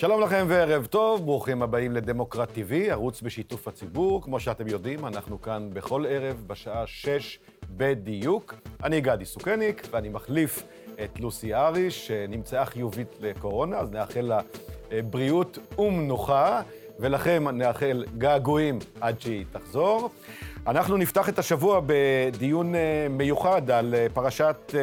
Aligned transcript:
שלום 0.00 0.20
לכם 0.20 0.46
וערב 0.48 0.86
טוב, 0.86 1.26
ברוכים 1.26 1.62
הבאים 1.62 1.92
לדמוקרט 1.92 2.50
TV, 2.50 2.72
ערוץ 2.90 3.22
בשיתוף 3.22 3.68
הציבור. 3.68 4.22
כמו 4.22 4.40
שאתם 4.40 4.68
יודעים, 4.68 5.06
אנחנו 5.06 5.42
כאן 5.42 5.70
בכל 5.72 6.04
ערב 6.08 6.36
בשעה 6.46 6.86
שש 6.86 7.38
בדיוק. 7.70 8.54
אני 8.84 9.00
גדי 9.00 9.24
סוכניק, 9.24 9.88
ואני 9.90 10.08
מחליף 10.08 10.62
את 11.04 11.20
לוסי 11.20 11.54
אריש, 11.54 12.06
שנמצאה 12.06 12.66
חיובית 12.66 13.16
לקורונה, 13.20 13.78
אז 13.78 13.90
נאחל 13.90 14.20
לה 14.20 14.40
אה, 14.92 15.00
בריאות 15.02 15.58
ומנוחה, 15.78 16.62
ולכם 17.00 17.48
נאחל 17.48 18.04
געגועים 18.18 18.78
עד 19.00 19.20
שהיא 19.20 19.44
תחזור. 19.52 20.10
אנחנו 20.66 20.96
נפתח 20.96 21.28
את 21.28 21.38
השבוע 21.38 21.80
בדיון 21.86 22.74
אה, 22.74 23.06
מיוחד 23.10 23.70
על 23.70 23.94
אה, 23.94 24.06
פרשת 24.14 24.74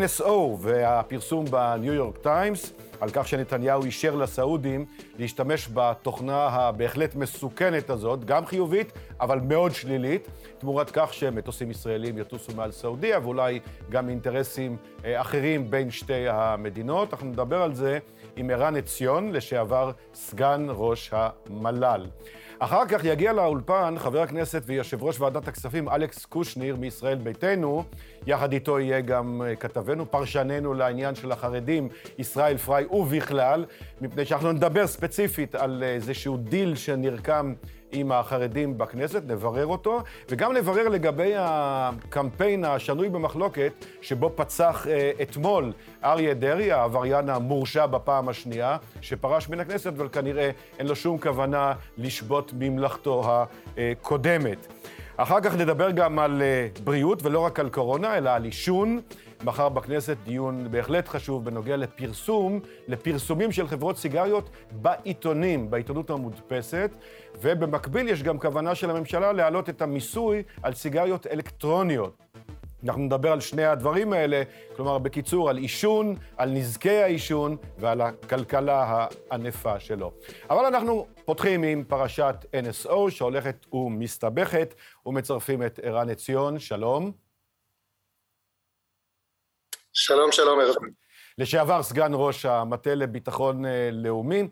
NSO 0.00 0.30
והפרסום 0.58 1.44
בניו 1.44 1.92
יורק 1.92 2.18
טיימס. 2.18 2.72
על 3.02 3.10
כך 3.12 3.28
שנתניהו 3.28 3.84
אישר 3.84 4.14
לסעודים 4.14 4.84
להשתמש 5.18 5.68
בתוכנה 5.74 6.46
הבהחלט 6.46 7.14
מסוכנת 7.14 7.90
הזאת, 7.90 8.24
גם 8.24 8.46
חיובית, 8.46 8.92
אבל 9.20 9.40
מאוד 9.40 9.74
שלילית, 9.74 10.28
תמורת 10.58 10.90
כך 10.92 11.14
שמטוסים 11.14 11.70
ישראלים 11.70 12.18
יטוסו 12.18 12.52
מעל 12.56 12.72
סעודיה, 12.72 13.18
ואולי 13.22 13.60
גם 13.90 14.08
אינטרסים 14.08 14.76
אה, 15.04 15.20
אחרים 15.20 15.70
בין 15.70 15.90
שתי 15.90 16.28
המדינות. 16.28 17.12
אנחנו 17.12 17.26
נדבר 17.26 17.62
על 17.62 17.74
זה 17.74 17.98
עם 18.36 18.50
ערן 18.50 18.76
עציון, 18.76 19.32
לשעבר 19.32 19.90
סגן 20.14 20.66
ראש 20.68 21.10
המל"ל. 21.12 22.06
אחר 22.64 22.86
כך 22.88 23.04
יגיע 23.04 23.32
לאולפן 23.32 23.94
חבר 23.98 24.22
הכנסת 24.22 24.62
ויושב 24.66 25.02
ראש 25.02 25.20
ועדת 25.20 25.48
הכספים 25.48 25.88
אלכס 25.88 26.24
קושניר 26.24 26.76
מישראל 26.76 27.18
ביתנו. 27.18 27.84
יחד 28.26 28.52
איתו 28.52 28.80
יהיה 28.80 29.00
גם 29.00 29.42
אה, 29.42 29.56
כתבנו, 29.56 30.10
פרשננו 30.10 30.74
לעניין 30.74 31.14
של 31.14 31.32
החרדים, 31.32 31.88
ישראל 32.18 32.56
פריי, 32.56 32.84
ובכלל, 32.86 33.64
מפני 34.00 34.24
שאנחנו 34.24 34.52
נדבר 34.52 34.86
ספציפית 34.86 35.54
על 35.54 35.82
איזשהו 35.82 36.36
דיל 36.36 36.76
שנרקם 36.76 37.54
עם 37.92 38.12
החרדים 38.12 38.78
בכנסת, 38.78 39.22
נברר 39.26 39.66
אותו, 39.66 40.00
וגם 40.28 40.52
נברר 40.52 40.88
לגבי 40.88 41.32
הקמפיין 41.36 42.64
השנוי 42.64 43.08
במחלוקת, 43.08 43.72
שבו 44.00 44.32
פצח 44.34 44.86
אה, 44.90 45.10
אתמול 45.22 45.72
אריה 46.04 46.34
דרעי, 46.34 46.72
העבריין 46.72 47.28
המורשע 47.28 47.86
בפעם 47.86 48.28
השנייה, 48.28 48.76
שפרש 49.00 49.48
מן 49.48 49.60
הכנסת, 49.60 49.86
אבל 49.86 50.08
כנראה 50.08 50.50
אין 50.78 50.86
לו 50.86 50.96
שום 50.96 51.18
כוונה 51.18 51.72
לשבות 51.98 52.52
ממלכתו 52.58 53.44
הקודמת. 53.76 54.66
אחר 55.16 55.40
כך 55.40 55.56
נדבר 55.56 55.90
גם 55.90 56.18
על 56.18 56.42
אה, 56.42 56.68
בריאות, 56.84 57.22
ולא 57.22 57.40
רק 57.40 57.60
על 57.60 57.68
קורונה, 57.68 58.16
אלא 58.16 58.30
על 58.30 58.44
עישון. 58.44 59.00
מחר 59.44 59.68
בכנסת 59.68 60.16
דיון 60.24 60.70
בהחלט 60.70 61.08
חשוב 61.08 61.44
בנוגע 61.44 61.76
לפרסום, 61.76 62.60
לפרסומים 62.88 63.52
של 63.52 63.68
חברות 63.68 63.96
סיגריות 63.96 64.50
בעיתונים, 64.72 65.70
בעיתונות 65.70 66.10
המודפסת, 66.10 66.90
ובמקביל 67.40 68.08
יש 68.08 68.22
גם 68.22 68.38
כוונה 68.38 68.74
של 68.74 68.90
הממשלה 68.90 69.32
להעלות 69.32 69.68
את 69.68 69.82
המיסוי 69.82 70.42
על 70.62 70.74
סיגריות 70.74 71.26
אלקטרוניות. 71.26 72.16
אנחנו 72.84 73.02
נדבר 73.02 73.32
על 73.32 73.40
שני 73.40 73.64
הדברים 73.64 74.12
האלה, 74.12 74.42
כלומר, 74.76 74.98
בקיצור, 74.98 75.50
על 75.50 75.56
עישון, 75.56 76.16
על 76.36 76.50
נזקי 76.50 77.02
העישון 77.02 77.56
ועל 77.78 78.00
הכלכלה 78.00 79.06
הענפה 79.30 79.80
שלו. 79.80 80.12
אבל 80.50 80.64
אנחנו 80.64 81.06
פותחים 81.24 81.62
עם 81.62 81.84
פרשת 81.88 82.34
NSO, 82.64 83.10
שהולכת 83.10 83.66
ומסתבכת, 83.72 84.74
ומצרפים 85.06 85.62
את 85.62 85.80
ערן 85.82 86.10
עציון, 86.10 86.58
שלום. 86.58 87.21
שלום, 89.94 90.32
שלום, 90.32 90.60
ערב. 90.60 90.74
לשעבר 91.38 91.82
סגן 91.82 92.10
ראש 92.14 92.46
המטה 92.46 92.94
לביטחון 92.94 93.64
אה, 93.64 93.88
לאומי. 93.92 94.48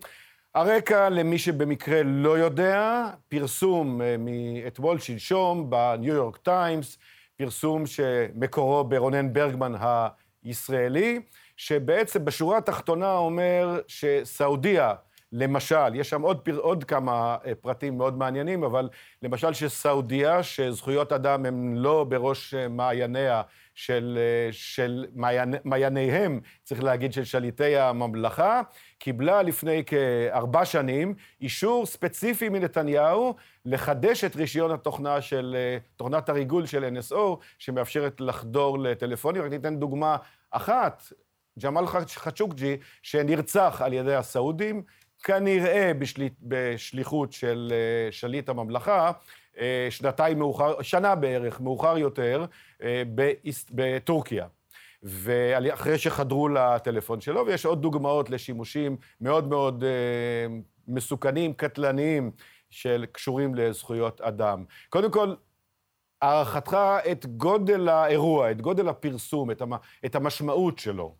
הרקע, 0.55 1.09
למי 1.09 1.39
שבמקרה 1.39 2.03
לא 2.03 2.37
יודע, 2.37 3.07
פרסום 3.29 4.01
אה, 4.01 4.15
מאתמול, 4.19 4.99
שלשום, 4.99 5.69
בניו 5.69 6.13
יורק 6.13 6.37
טיימס, 6.37 6.97
פרסום 7.35 7.85
שמקורו 7.85 8.83
ברונן 8.83 9.33
ברגמן 9.33 9.73
הישראלי, 10.43 11.19
שבעצם 11.57 12.25
בשורה 12.25 12.57
התחתונה 12.57 13.13
אומר 13.13 13.79
שסעודיה, 13.87 14.93
למשל, 15.33 15.95
יש 15.95 16.09
שם 16.09 16.21
עוד, 16.21 16.39
פר, 16.39 16.57
עוד 16.57 16.83
כמה 16.83 17.37
אה, 17.45 17.55
פרטים 17.55 17.97
מאוד 17.97 18.17
מעניינים, 18.17 18.63
אבל 18.63 18.89
למשל 19.21 19.53
שסעודיה, 19.53 20.43
שזכויות 20.43 21.11
אדם 21.11 21.45
הן 21.45 21.73
לא 21.75 22.03
בראש 22.09 22.53
מעייניה 22.53 23.41
של, 23.81 24.17
אה, 24.21 24.49
של 24.51 25.05
מעייני, 25.15 25.57
מעייניהם, 25.63 26.39
צריך 26.63 26.83
להגיד, 26.83 27.13
של 27.13 27.23
שליטי 27.23 27.77
הממלכה, 27.77 28.61
קיבלה 28.97 29.41
לפני 29.41 29.83
כארבע 29.85 30.65
שנים 30.65 31.13
אישור 31.41 31.85
ספציפי 31.85 32.49
מנתניהו 32.49 33.35
לחדש 33.65 34.23
את 34.23 34.35
רישיון 34.35 34.71
התוכנה 34.71 35.21
של, 35.21 35.55
אה, 35.57 35.77
תוכנת 35.95 36.29
הריגול 36.29 36.65
של 36.65 36.83
NSO, 36.83 37.37
שמאפשרת 37.57 38.21
לחדור 38.21 38.79
לטלפונים. 38.79 39.41
רק 39.41 39.49
ניתן 39.49 39.79
דוגמה 39.79 40.17
אחת, 40.51 41.03
ג'מאל 41.63 41.85
חצ'וקג'י, 42.07 42.77
שנרצח 43.01 43.81
על 43.85 43.93
ידי 43.93 44.15
הסעודים, 44.15 44.83
כנראה 45.23 45.91
בשל... 45.99 46.27
בשליחות 46.41 47.33
של 47.33 47.71
אה, 47.71 48.11
שליט 48.11 48.49
הממלכה, 48.49 49.11
שנתיים 49.89 50.39
מאוחר, 50.39 50.81
שנה 50.81 51.15
בערך 51.15 51.61
מאוחר 51.61 51.97
יותר, 51.97 52.45
אה, 52.83 53.03
בטורקיה. 53.71 54.47
ואחרי 55.03 55.97
שחדרו 55.97 56.49
לטלפון 56.49 57.21
שלו, 57.21 57.45
ויש 57.45 57.65
עוד 57.65 57.81
דוגמאות 57.81 58.29
לשימושים 58.29 58.97
מאוד 59.21 59.47
מאוד 59.47 59.83
מסוכנים, 60.87 61.53
קטלניים, 61.53 62.31
של 62.71 63.05
קשורים 63.11 63.55
לזכויות 63.55 64.21
אדם. 64.21 64.65
קודם 64.89 65.11
כל, 65.11 65.35
הערכתך 66.21 66.77
את 67.11 67.25
גודל 67.25 67.89
האירוע, 67.89 68.51
את 68.51 68.61
גודל 68.61 68.87
הפרסום, 68.87 69.51
את, 69.51 69.61
המ, 69.61 69.71
את 70.05 70.15
המשמעות 70.15 70.79
שלו. 70.79 71.15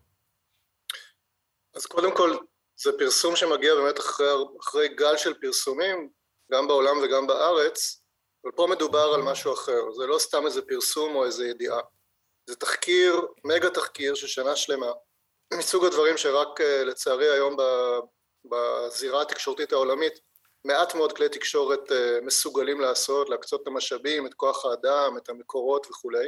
אז 1.74 1.86
קודם 1.86 2.16
כל, 2.16 2.36
זה 2.76 2.90
פרסום 2.98 3.36
שמגיע 3.36 3.74
באמת 3.74 3.98
אחרי, 3.98 4.26
אחרי 4.60 4.88
גל 4.88 5.16
של 5.16 5.34
פרסומים, 5.40 6.08
גם 6.52 6.68
בעולם 6.68 6.96
וגם 7.04 7.26
בארץ, 7.26 8.01
אבל 8.44 8.52
פה 8.52 8.66
מדובר 8.70 9.12
על 9.14 9.22
משהו 9.22 9.52
אחר, 9.54 9.92
זה 9.92 10.06
לא 10.06 10.18
סתם 10.18 10.46
איזה 10.46 10.62
פרסום 10.62 11.14
או 11.14 11.24
איזה 11.24 11.46
ידיעה, 11.46 11.80
זה 12.46 12.56
תחקיר, 12.56 13.20
מגה 13.44 13.70
תחקיר 13.70 14.14
של 14.14 14.26
שנה 14.26 14.56
שלמה, 14.56 14.92
מסוג 15.54 15.84
הדברים 15.84 16.16
שרק 16.16 16.60
אה, 16.60 16.84
לצערי 16.84 17.30
היום 17.30 17.56
בזירה 18.44 19.22
התקשורתית 19.22 19.72
העולמית 19.72 20.20
מעט 20.64 20.94
מאוד 20.94 21.12
כלי 21.12 21.28
תקשורת 21.28 21.92
אה, 21.92 22.18
מסוגלים 22.22 22.80
לעשות, 22.80 23.28
להקצות 23.28 23.62
את 23.62 23.66
המשאבים, 23.66 24.26
את 24.26 24.34
כוח 24.34 24.64
האדם, 24.64 25.16
את 25.16 25.28
המקורות 25.28 25.86
וכולי. 25.90 26.26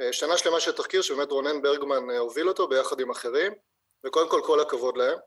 אה, 0.00 0.12
שנה 0.12 0.38
שלמה 0.38 0.60
של 0.60 0.72
תחקיר 0.72 1.02
שבאמת 1.02 1.30
רונן 1.30 1.62
ברגמן 1.62 2.10
הוביל 2.10 2.48
אותו 2.48 2.68
ביחד 2.68 3.00
עם 3.00 3.10
אחרים, 3.10 3.52
וקודם 4.06 4.28
כל 4.28 4.40
כל 4.44 4.60
הכבוד 4.60 4.96
להם. 4.96 5.18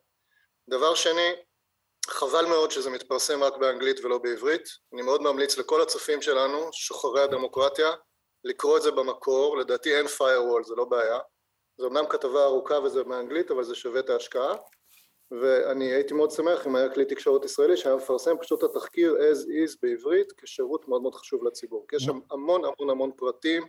דבר 0.70 0.96
שני, 0.96 1.32
חבל 2.10 2.46
מאוד 2.46 2.72
שזה 2.72 2.90
מתפרסם 2.90 3.44
רק 3.44 3.58
באנגלית 3.58 4.06
ולא 4.06 4.18
בעברית. 4.18 4.70
אני 4.94 5.02
מאוד 5.02 5.22
ממליץ 5.22 5.58
לכל 5.58 5.82
הצופים 5.82 6.22
שלנו, 6.22 6.70
שוחרי 6.74 7.22
הדמוקרטיה, 7.22 7.92
לקרוא 8.44 8.78
את 8.78 8.82
זה 8.82 8.92
במקור, 8.92 9.58
לדעתי 9.58 9.96
אין 9.96 10.06
firewall, 10.06 10.64
זה 10.64 10.76
לא 10.76 10.86
בעיה. 10.86 11.20
זו 11.78 11.88
אמנם 11.88 12.06
כתבה 12.10 12.44
ארוכה 12.44 12.80
וזה 12.80 13.04
באנגלית, 13.04 13.52
אבל 13.52 13.64
זה 13.64 13.76
שווה 13.76 14.00
את 14.00 14.10
ההשקעה. 14.10 14.56
ואני 15.32 15.94
הייתי 15.94 16.14
מאוד 16.14 16.32
שמח 16.32 16.68
אם 16.68 16.76
היה 16.76 16.90
כלי 16.94 17.06
תקשורת 17.06 17.46
ישראלי 17.46 17.78
שהיה 17.78 17.96
מפרסם 17.96 18.38
פשוט 18.42 18.64
את 18.64 18.70
התחקיר 18.70 19.16
as 19.16 19.44
is 19.44 19.78
בעברית 19.82 20.32
כשירות 20.38 20.88
מאוד 20.88 21.02
מאוד 21.02 21.16
חשוב 21.16 21.44
לציבור. 21.44 21.86
כי 21.88 21.96
יש 21.96 22.04
שם 22.04 22.20
המון 22.32 22.62
המון 22.66 22.90
המון 22.90 23.12
פרטים 23.18 23.68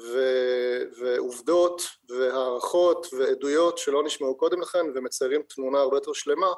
ו- 0.00 0.82
ועובדות 1.00 1.82
והערכות 2.08 3.06
ועדויות 3.18 3.78
שלא 3.78 4.02
נשמעו 4.02 4.36
קודם 4.36 4.60
לכן 4.60 4.86
ומציירים 4.94 5.42
תמונה 5.42 5.78
הרבה 5.78 5.96
יותר 5.96 6.12
שלמה 6.12 6.52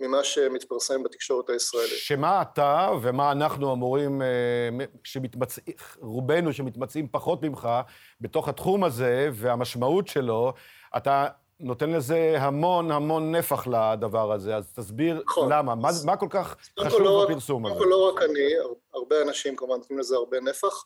ממה 0.00 0.24
שמתפרסם 0.24 1.02
בתקשורת 1.02 1.50
הישראלית. 1.50 1.98
שמה 1.98 2.42
אתה 2.42 2.90
ומה 3.02 3.32
אנחנו 3.32 3.72
אמורים, 3.72 4.22
אה, 4.22 4.28
שמתמצ... 5.04 5.58
רובנו 6.00 6.52
שמתמצאים 6.52 7.08
פחות 7.08 7.42
ממך 7.42 7.68
בתוך 8.20 8.48
התחום 8.48 8.84
הזה 8.84 9.30
והמשמעות 9.32 10.08
שלו, 10.08 10.52
אתה 10.96 11.26
נותן 11.60 11.90
לזה 11.90 12.36
המון 12.38 12.90
המון 12.90 13.34
נפח 13.34 13.66
לדבר 13.66 14.32
הזה, 14.32 14.56
אז 14.56 14.72
תסביר 14.72 15.22
נכון. 15.26 15.52
למה, 15.52 15.74
מה, 15.74 15.88
מה 16.04 16.16
כל 16.16 16.28
כך 16.30 16.56
חשוב 16.80 17.00
לא 17.00 17.26
בפרסום 17.28 17.66
הזה? 17.66 17.74
קודם 17.74 17.84
כל 17.84 17.90
לא 17.90 18.08
רק 18.08 18.22
אני, 18.22 18.48
הרבה 18.94 19.22
אנשים 19.22 19.56
כמובן 19.56 19.76
נותנים 19.76 19.98
לזה 19.98 20.16
הרבה 20.16 20.40
נפח. 20.40 20.84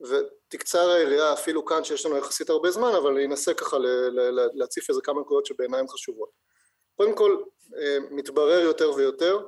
ותקצר 0.00 0.90
היריעה 0.90 1.32
אפילו 1.32 1.64
כאן 1.64 1.84
שיש 1.84 2.06
לנו 2.06 2.16
יחסית 2.16 2.50
הרבה 2.50 2.70
זמן 2.70 2.92
אבל 3.02 3.12
אני 3.12 3.26
אנסה 3.26 3.54
ככה 3.54 3.76
להציף 4.54 4.90
איזה 4.90 5.00
כמה 5.04 5.20
נקודות 5.20 5.46
שבעיניי 5.46 5.80
הן 5.80 5.88
חשובות. 5.88 6.28
קודם 6.98 7.14
כל 7.14 7.42
אה, 7.76 7.98
מתברר 8.10 8.60
יותר 8.60 8.92
ויותר 8.92 9.38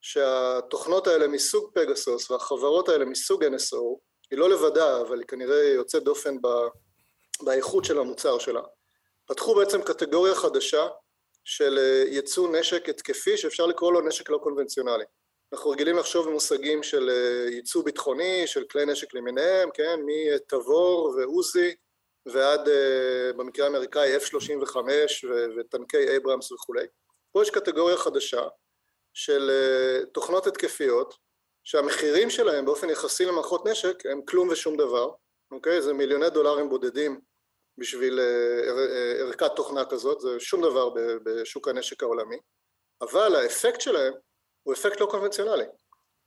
שהתוכנות 0.00 1.06
האלה 1.06 1.28
מסוג 1.28 1.70
פגסוס 1.74 2.30
והחברות 2.30 2.88
האלה 2.88 3.04
מסוג 3.04 3.44
NSO 3.44 3.98
היא 4.30 4.38
לא 4.38 4.50
לבדה 4.50 5.00
אבל 5.00 5.18
היא 5.18 5.26
כנראה 5.26 5.64
יוצאת 5.64 6.02
דופן 6.02 6.40
ב, 6.42 6.48
באיכות 7.42 7.84
של 7.84 7.98
המוצר 7.98 8.38
שלה 8.38 8.60
פתחו 9.26 9.54
בעצם 9.54 9.82
קטגוריה 9.82 10.34
חדשה 10.34 10.88
של 11.44 11.78
ייצוא 12.06 12.48
נשק 12.56 12.88
התקפי 12.88 13.36
שאפשר 13.36 13.66
לקרוא 13.66 13.92
לו 13.92 14.00
נשק 14.00 14.30
לא 14.30 14.38
קונבנציונלי. 14.38 15.04
אנחנו 15.52 15.70
רגילים 15.70 15.96
לחשוב 15.96 16.28
במושגים 16.28 16.82
של 16.82 17.10
ייצוא 17.50 17.84
ביטחוני, 17.84 18.46
של 18.46 18.64
כלי 18.64 18.86
נשק 18.86 19.14
למיניהם, 19.14 19.70
כן, 19.74 20.00
מתבור 20.06 21.14
ועוזי 21.16 21.74
ועד 22.26 22.68
במקרה 23.36 23.66
האמריקאי 23.66 24.16
F-35 24.16 24.76
וטנקי 25.56 26.08
אייברמס 26.08 26.52
וכולי. 26.52 26.86
פה 27.32 27.42
יש 27.42 27.50
קטגוריה 27.50 27.96
חדשה 27.96 28.42
של 29.14 29.50
תוכנות 30.12 30.46
התקפיות 30.46 31.14
שהמחירים 31.64 32.30
שלהם 32.30 32.64
באופן 32.64 32.90
יחסי 32.90 33.24
למערכות 33.24 33.66
נשק 33.66 34.06
הם 34.06 34.22
כלום 34.22 34.48
ושום 34.48 34.76
דבר, 34.76 35.10
אוקיי? 35.50 35.82
זה 35.82 35.92
מיליוני 35.92 36.30
דולרים 36.30 36.68
בודדים 36.68 37.20
בשביל 37.78 38.20
ערכת 39.20 39.50
תוכנה 39.56 39.84
כזאת, 39.84 40.20
זה 40.20 40.40
שום 40.40 40.62
דבר 40.62 40.90
בשוק 41.24 41.68
הנשק 41.68 42.02
העולמי, 42.02 42.36
אבל 43.00 43.36
האפקט 43.36 43.80
שלהם 43.80 44.12
הוא 44.62 44.74
אפקט 44.74 45.00
לא 45.00 45.06
קונבנציונלי, 45.06 45.64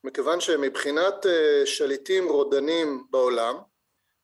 מכיוון 0.04 0.40
שמבחינת 0.40 1.26
שליטים 1.66 2.28
רודנים 2.28 3.04
בעולם 3.10 3.56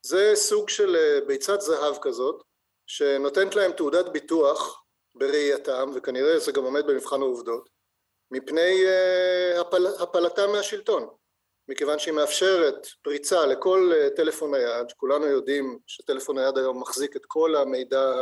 זה 0.01 0.31
סוג 0.36 0.69
של 0.69 1.19
ביצת 1.27 1.62
זהב 1.62 1.95
כזאת 2.01 2.44
שנותנת 2.88 3.56
להם 3.56 3.71
תעודת 3.71 4.09
ביטוח 4.09 4.83
בראייתם 5.15 5.92
וכנראה 5.95 6.39
זה 6.39 6.51
גם 6.51 6.63
עומד 6.63 6.88
במבחן 6.88 7.21
העובדות 7.21 7.69
מפני 8.31 8.83
הפל, 9.59 9.88
הפלתם 9.88 10.51
מהשלטון. 10.51 11.07
מכיוון 11.68 12.00
שהיא 12.00 12.13
מאפשרת 12.13 12.88
פריצה 13.01 13.45
לכל 13.45 13.92
טלפון 14.15 14.56
נייד 14.56 14.89
שכולנו 14.89 15.25
יודעים 15.25 15.80
שטלפון 15.88 16.39
נייד 16.39 16.57
היום 16.57 16.81
מחזיק 16.81 17.15
את 17.15 17.25
כל 17.27 17.56
המידע 17.56 18.13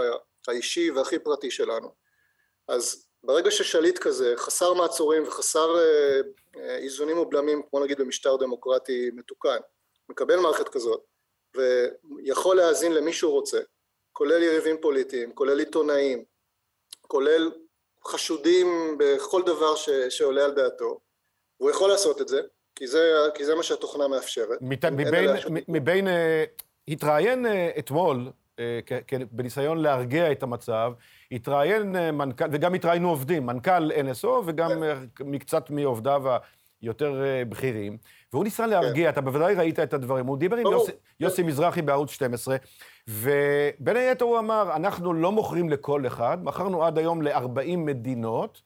האישי 0.48 0.92
והכי 0.92 1.20
פרטי 1.20 1.52
שלנו. 1.52 1.94
אז 2.68 3.08
ברגע 3.24 3.52
ששליט 3.52 4.00
כזה 4.00 4.34
חסר 4.38 4.74
מעצורים 4.74 5.24
וחסר 5.24 5.76
איזונים 6.56 7.18
ובלמים 7.18 7.62
כמו 7.70 7.80
נגיד 7.80 8.02
במשטר 8.02 8.36
דמוקרטי 8.36 9.10
מתוקן 9.14 9.58
מקבל 10.10 10.36
מערכת 10.36 10.70
כזאת 10.70 11.02
ויכול 11.56 12.58
להאזין 12.58 12.94
למי 12.94 13.14
שהוא 13.14 13.32
רוצה 13.32 13.60
כולל 14.14 14.44
יריבים 14.44 14.76
פוליטיים, 14.82 15.32
כולל 15.32 15.60
עיתונאים, 15.60 16.24
כולל 17.02 17.52
חשודים 18.08 18.98
בכל 19.00 19.42
דבר 19.46 19.76
ש, 19.76 19.90
שעולה 20.10 20.46
על 20.46 20.52
דעתו, 20.52 21.00
והוא 21.60 21.72
יכול 21.72 21.90
לעשות 21.90 22.22
את 22.22 22.28
זה, 22.28 22.42
כי 22.76 22.88
זה, 22.88 23.16
כי 23.36 23.46
זה 23.46 23.56
מה 23.56 23.64
שהתוכנה 23.64 24.08
מאפשרת. 24.08 24.58
מת, 24.62 24.86
מבין, 24.86 25.30
מבין 25.68 26.08
uh, 26.08 26.12
התראיין 26.88 27.46
uh, 27.46 27.50
אתמול, 27.80 28.32
uh, 28.56 28.60
בניסיון 29.32 29.78
להרגיע 29.78 30.32
את 30.32 30.44
המצב, 30.44 30.94
התראיין 31.32 31.96
uh, 31.96 32.12
מנכ"ל, 32.12 32.46
וגם 32.52 32.74
התראיינו 32.74 33.10
עובדים, 33.10 33.46
מנכ"ל 33.46 33.92
NSO 33.92 34.28
וגם 34.46 34.72
uh, 34.72 35.24
מקצת 35.24 35.70
מעובדיו 35.70 36.24
היותר 36.82 37.14
uh, 37.22 37.50
בכירים, 37.50 37.98
והוא 38.34 38.44
ניסה 38.44 38.68
להרגיע, 38.68 39.06
כן. 39.06 39.10
אתה 39.10 39.22
בוודאי 39.22 39.56
ראית 39.56 39.80
את 39.80 39.94
הדברים, 39.94 40.26
הוא 40.26 40.38
דיבר 40.38 40.58
עם 40.58 40.68
יוסי, 41.20 41.44
מזרחי 41.44 41.82
בערוץ 41.82 42.12
12, 42.12 42.58
ובין 43.08 43.96
היתר 43.96 44.26
הוא 44.26 44.40
אמר, 44.40 44.76
אנחנו 44.76 45.14
לא 45.14 45.32
מוכרים 45.32 45.70
לכל 45.70 46.08
אחד, 46.08 46.38
מכרנו 46.44 46.86
עד 46.86 46.98
היום 46.98 47.22
ל-40 47.22 47.78
מדינות, 47.78 48.62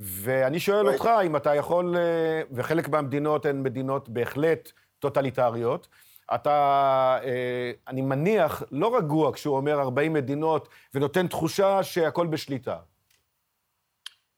ואני 0.00 0.60
שואל 0.60 0.88
אותך 0.88 1.10
אם 1.26 1.36
אתה 1.36 1.54
יכול, 1.54 1.96
אה, 1.96 2.42
וחלק 2.52 2.88
מהמדינות 2.88 3.46
הן 3.46 3.62
מדינות 3.62 4.08
בהחלט 4.08 4.72
טוטליטריות, 4.98 5.88
אתה, 6.34 7.18
אה, 7.24 7.72
אני 7.88 8.02
מניח, 8.02 8.62
לא 8.70 8.96
רגוע 8.96 9.32
כשהוא 9.32 9.56
אומר 9.56 9.80
40 9.80 10.12
מדינות 10.12 10.68
ונותן 10.94 11.26
תחושה 11.26 11.82
שהכל 11.82 12.26
בשליטה. 12.26 12.76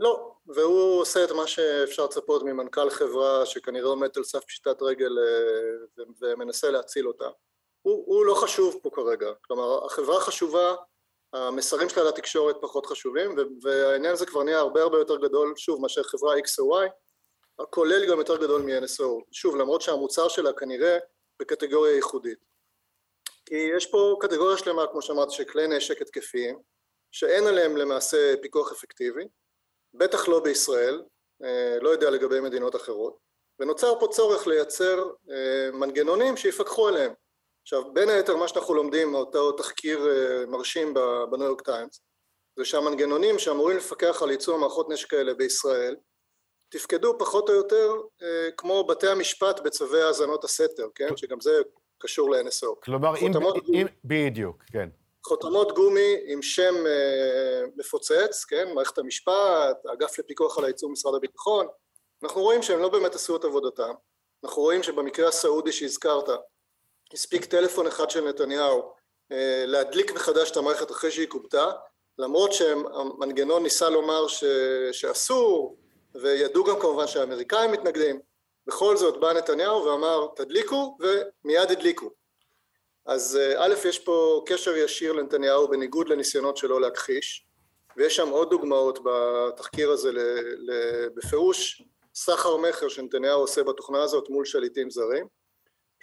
לא, 0.01 0.32
והוא 0.47 1.01
עושה 1.01 1.25
את 1.25 1.31
מה 1.31 1.47
שאפשר 1.47 2.05
לצפות 2.05 2.43
ממנכ"ל 2.43 2.91
חברה 2.91 3.47
שכנראה 3.47 3.89
עומד 3.89 4.09
על 4.17 4.25
סף 4.25 4.45
פשיטת 4.45 4.83
רגל 4.83 5.19
אה, 5.19 6.05
ומנסה 6.21 6.71
להציל 6.71 7.09
אותה. 7.09 7.29
הוא, 7.83 8.05
הוא 8.07 8.27
לא 8.27 8.35
חשוב 8.35 8.81
פה 8.83 8.91
כרגע, 8.95 9.33
כלומר 9.47 9.87
החברה 9.87 10.21
חשובה, 10.21 10.75
המסרים 11.33 11.89
שלה 11.89 12.05
לתקשורת 12.05 12.57
פחות 12.61 12.87
חשובים 12.87 13.37
והעניין 13.63 14.13
הזה 14.13 14.27
כבר 14.27 14.43
נהיה 14.43 14.59
הרבה 14.59 14.83
הרבה 14.83 14.99
יותר 14.99 15.17
גדול, 15.17 15.55
שוב, 15.57 15.81
מאשר 15.81 16.03
חברה 16.03 16.35
X 16.39 16.59
או 16.59 16.83
Y, 16.83 16.89
כולל 17.71 18.11
גם 18.11 18.19
יותר 18.19 18.37
גדול 18.37 18.63
מ-NSO, 18.63 19.25
שוב, 19.33 19.57
למרות 19.57 19.83
שהמוצר 19.83 20.29
שלה 20.29 20.53
כנראה 20.53 20.99
בקטגוריה 21.41 21.95
ייחודית. 21.95 22.39
כי 23.47 23.55
יש 23.77 23.87
פה 23.87 24.17
קטגוריה 24.21 24.59
שלמה, 24.59 24.87
כמו 24.87 25.03
שאמרתי, 25.03 25.35
של 25.35 25.45
כלי 25.45 25.69
נשק 25.69 26.03
התקפיים, 26.03 26.59
שאין 27.13 27.47
עליהם 27.47 27.77
למעשה 27.77 28.35
פיקוח 28.43 28.73
אפקטיבי, 28.73 29.29
בטח 29.95 30.29
לא 30.29 30.41
בישראל, 30.41 31.03
אה, 31.45 31.77
לא 31.81 31.89
יודע 31.89 32.11
לגבי 32.11 32.41
מדינות 32.41 32.77
אחרות, 32.77 33.17
ונוצר 33.61 34.01
פה 34.01 34.07
צורך 34.11 34.47
לייצר 34.47 35.11
אה, 35.31 35.71
מנגנונים 35.73 36.37
שיפקחו 36.37 36.89
עליהם. 36.89 37.13
עכשיו 37.63 37.93
בין 37.93 38.09
היתר 38.09 38.37
מה 38.37 38.49
שאנחנו 38.49 38.75
לומדים 38.75 39.13
מאותו 39.13 39.53
תחקיר 39.53 40.09
אה, 40.09 40.47
מרשים 40.47 40.95
בניו 41.31 41.47
יורק 41.47 41.61
טיימס 41.61 42.01
זה 42.57 42.65
שהמנגנונים 42.65 43.39
שאמורים 43.39 43.77
לפקח 43.77 44.23
על 44.23 44.31
ייצוא 44.31 44.55
המערכות 44.55 44.89
נשק 44.91 45.11
כאלה 45.11 45.35
בישראל 45.35 45.97
תפקדו 46.69 47.19
פחות 47.19 47.49
או 47.49 47.55
יותר 47.55 47.93
אה, 48.23 48.49
כמו 48.57 48.85
בתי 48.85 49.09
המשפט 49.09 49.61
בצווי 49.61 50.03
האזנות 50.03 50.45
הסתר, 50.45 50.87
כן? 50.95 51.17
שגם 51.17 51.41
זה 51.41 51.63
קשור 51.99 52.31
ל-NSO. 52.31 52.81
כלומר, 52.83 53.17
אם, 53.17 53.33
אם, 53.75 53.87
בדיוק, 54.05 54.63
כן. 54.73 54.89
חותמות 55.27 55.73
גומי 55.73 56.17
עם 56.27 56.43
שם 56.43 56.87
אה, 56.87 57.63
מפוצץ, 57.77 58.45
כן? 58.45 58.73
מערכת 58.75 58.99
המשפט, 58.99 59.87
האגף 59.89 60.19
לפיקוח 60.19 60.59
על 60.59 60.65
הייצוא 60.65 60.89
במשרד 60.89 61.15
הביטחון, 61.15 61.67
אנחנו 62.23 62.41
רואים 62.41 62.63
שהם 62.63 62.81
לא 62.81 62.89
באמת 62.89 63.15
עשו 63.15 63.37
את 63.37 63.45
עבודתם, 63.45 63.93
אנחנו 64.45 64.63
רואים 64.63 64.83
שבמקרה 64.83 65.29
הסעודי 65.29 65.73
שהזכרת 65.73 66.29
הספיק 67.13 67.45
טלפון 67.45 67.87
אחד 67.87 68.11
של 68.11 68.29
נתניהו 68.29 68.93
אה, 69.33 69.65
להדליק 69.67 70.13
מחדש 70.13 70.51
את 70.51 70.57
המערכת 70.57 70.91
אחרי 70.91 71.11
שהיא 71.11 71.29
כובתה 71.29 71.71
למרות 72.19 72.53
שהמנגנון 72.53 73.63
ניסה 73.63 73.89
לומר 73.89 74.29
ש... 74.29 74.45
שאסור 74.93 75.77
וידעו 76.15 76.65
גם 76.65 76.81
כמובן 76.81 77.07
שהאמריקאים 77.07 77.73
מתנגדים. 77.73 78.21
בכל 78.67 78.97
זאת 78.97 79.21
בא 79.21 79.33
נתניהו 79.33 79.85
ואמר 79.85 80.27
תדליקו 80.37 80.99
ומיד 81.01 81.71
הדליקו 81.71 82.11
אז 83.07 83.37
אה, 83.37 83.65
א' 83.65 83.75
יש 83.89 83.99
פה 83.99 84.43
קשר 84.47 84.77
ישיר 84.77 85.13
לנתניהו 85.13 85.69
בניגוד 85.69 86.09
לניסיונות 86.09 86.57
שלו 86.57 86.79
להכחיש 86.79 87.47
ויש 87.97 88.17
שם 88.17 88.29
עוד 88.29 88.51
דוגמאות 88.51 88.99
בתחקיר 89.05 89.91
הזה 89.91 90.11
בפירוש 91.17 91.83
סחר 92.15 92.57
מכר 92.57 92.89
שנתניהו 92.89 93.41
עושה 93.41 93.63
בתוכנה 93.63 94.03
הזאת 94.03 94.29
מול 94.29 94.45
שליטים 94.45 94.91
זרים. 94.91 95.27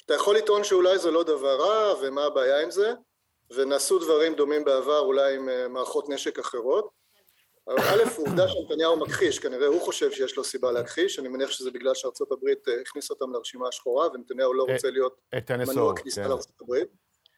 אתה 0.05 0.13
יכול 0.13 0.37
לטעון 0.37 0.63
שאולי 0.63 0.99
זה 0.99 1.11
לא 1.11 1.23
דבר 1.23 1.55
רע 1.55 1.93
ומה 2.01 2.23
הבעיה 2.23 2.61
עם 2.61 2.71
זה? 2.71 2.93
ונעשו 3.51 3.99
דברים 3.99 4.33
דומים 4.33 4.63
בעבר 4.63 4.99
אולי 4.99 5.35
עם 5.35 5.49
אה, 5.49 5.67
מערכות 5.67 6.09
נשק 6.09 6.39
אחרות 6.39 6.89
א', 7.77 8.03
עובדה 8.17 8.47
שנתניהו 8.47 8.99
מכחיש, 8.99 9.39
כנראה 9.39 9.67
הוא 9.67 9.81
חושב 9.81 10.11
שיש 10.11 10.37
לו 10.37 10.43
סיבה 10.43 10.71
להכחיש, 10.71 11.19
אני 11.19 11.27
מניח 11.27 11.51
שזה 11.51 11.71
בגלל 11.71 11.95
שארצות 11.95 12.31
הברית 12.31 12.67
אה, 12.67 12.73
הכניסה 12.81 13.13
אותם 13.13 13.33
לרשימה 13.33 13.67
השחורה 13.67 14.07
ונתניהו 14.13 14.53
לא 14.53 14.65
רוצה 14.73 14.91
להיות 14.91 15.21
מנוע 15.49 15.95
כניסה 15.95 16.23
כן. 16.23 16.29
לארצות 16.29 16.61
הברית. 16.61 16.87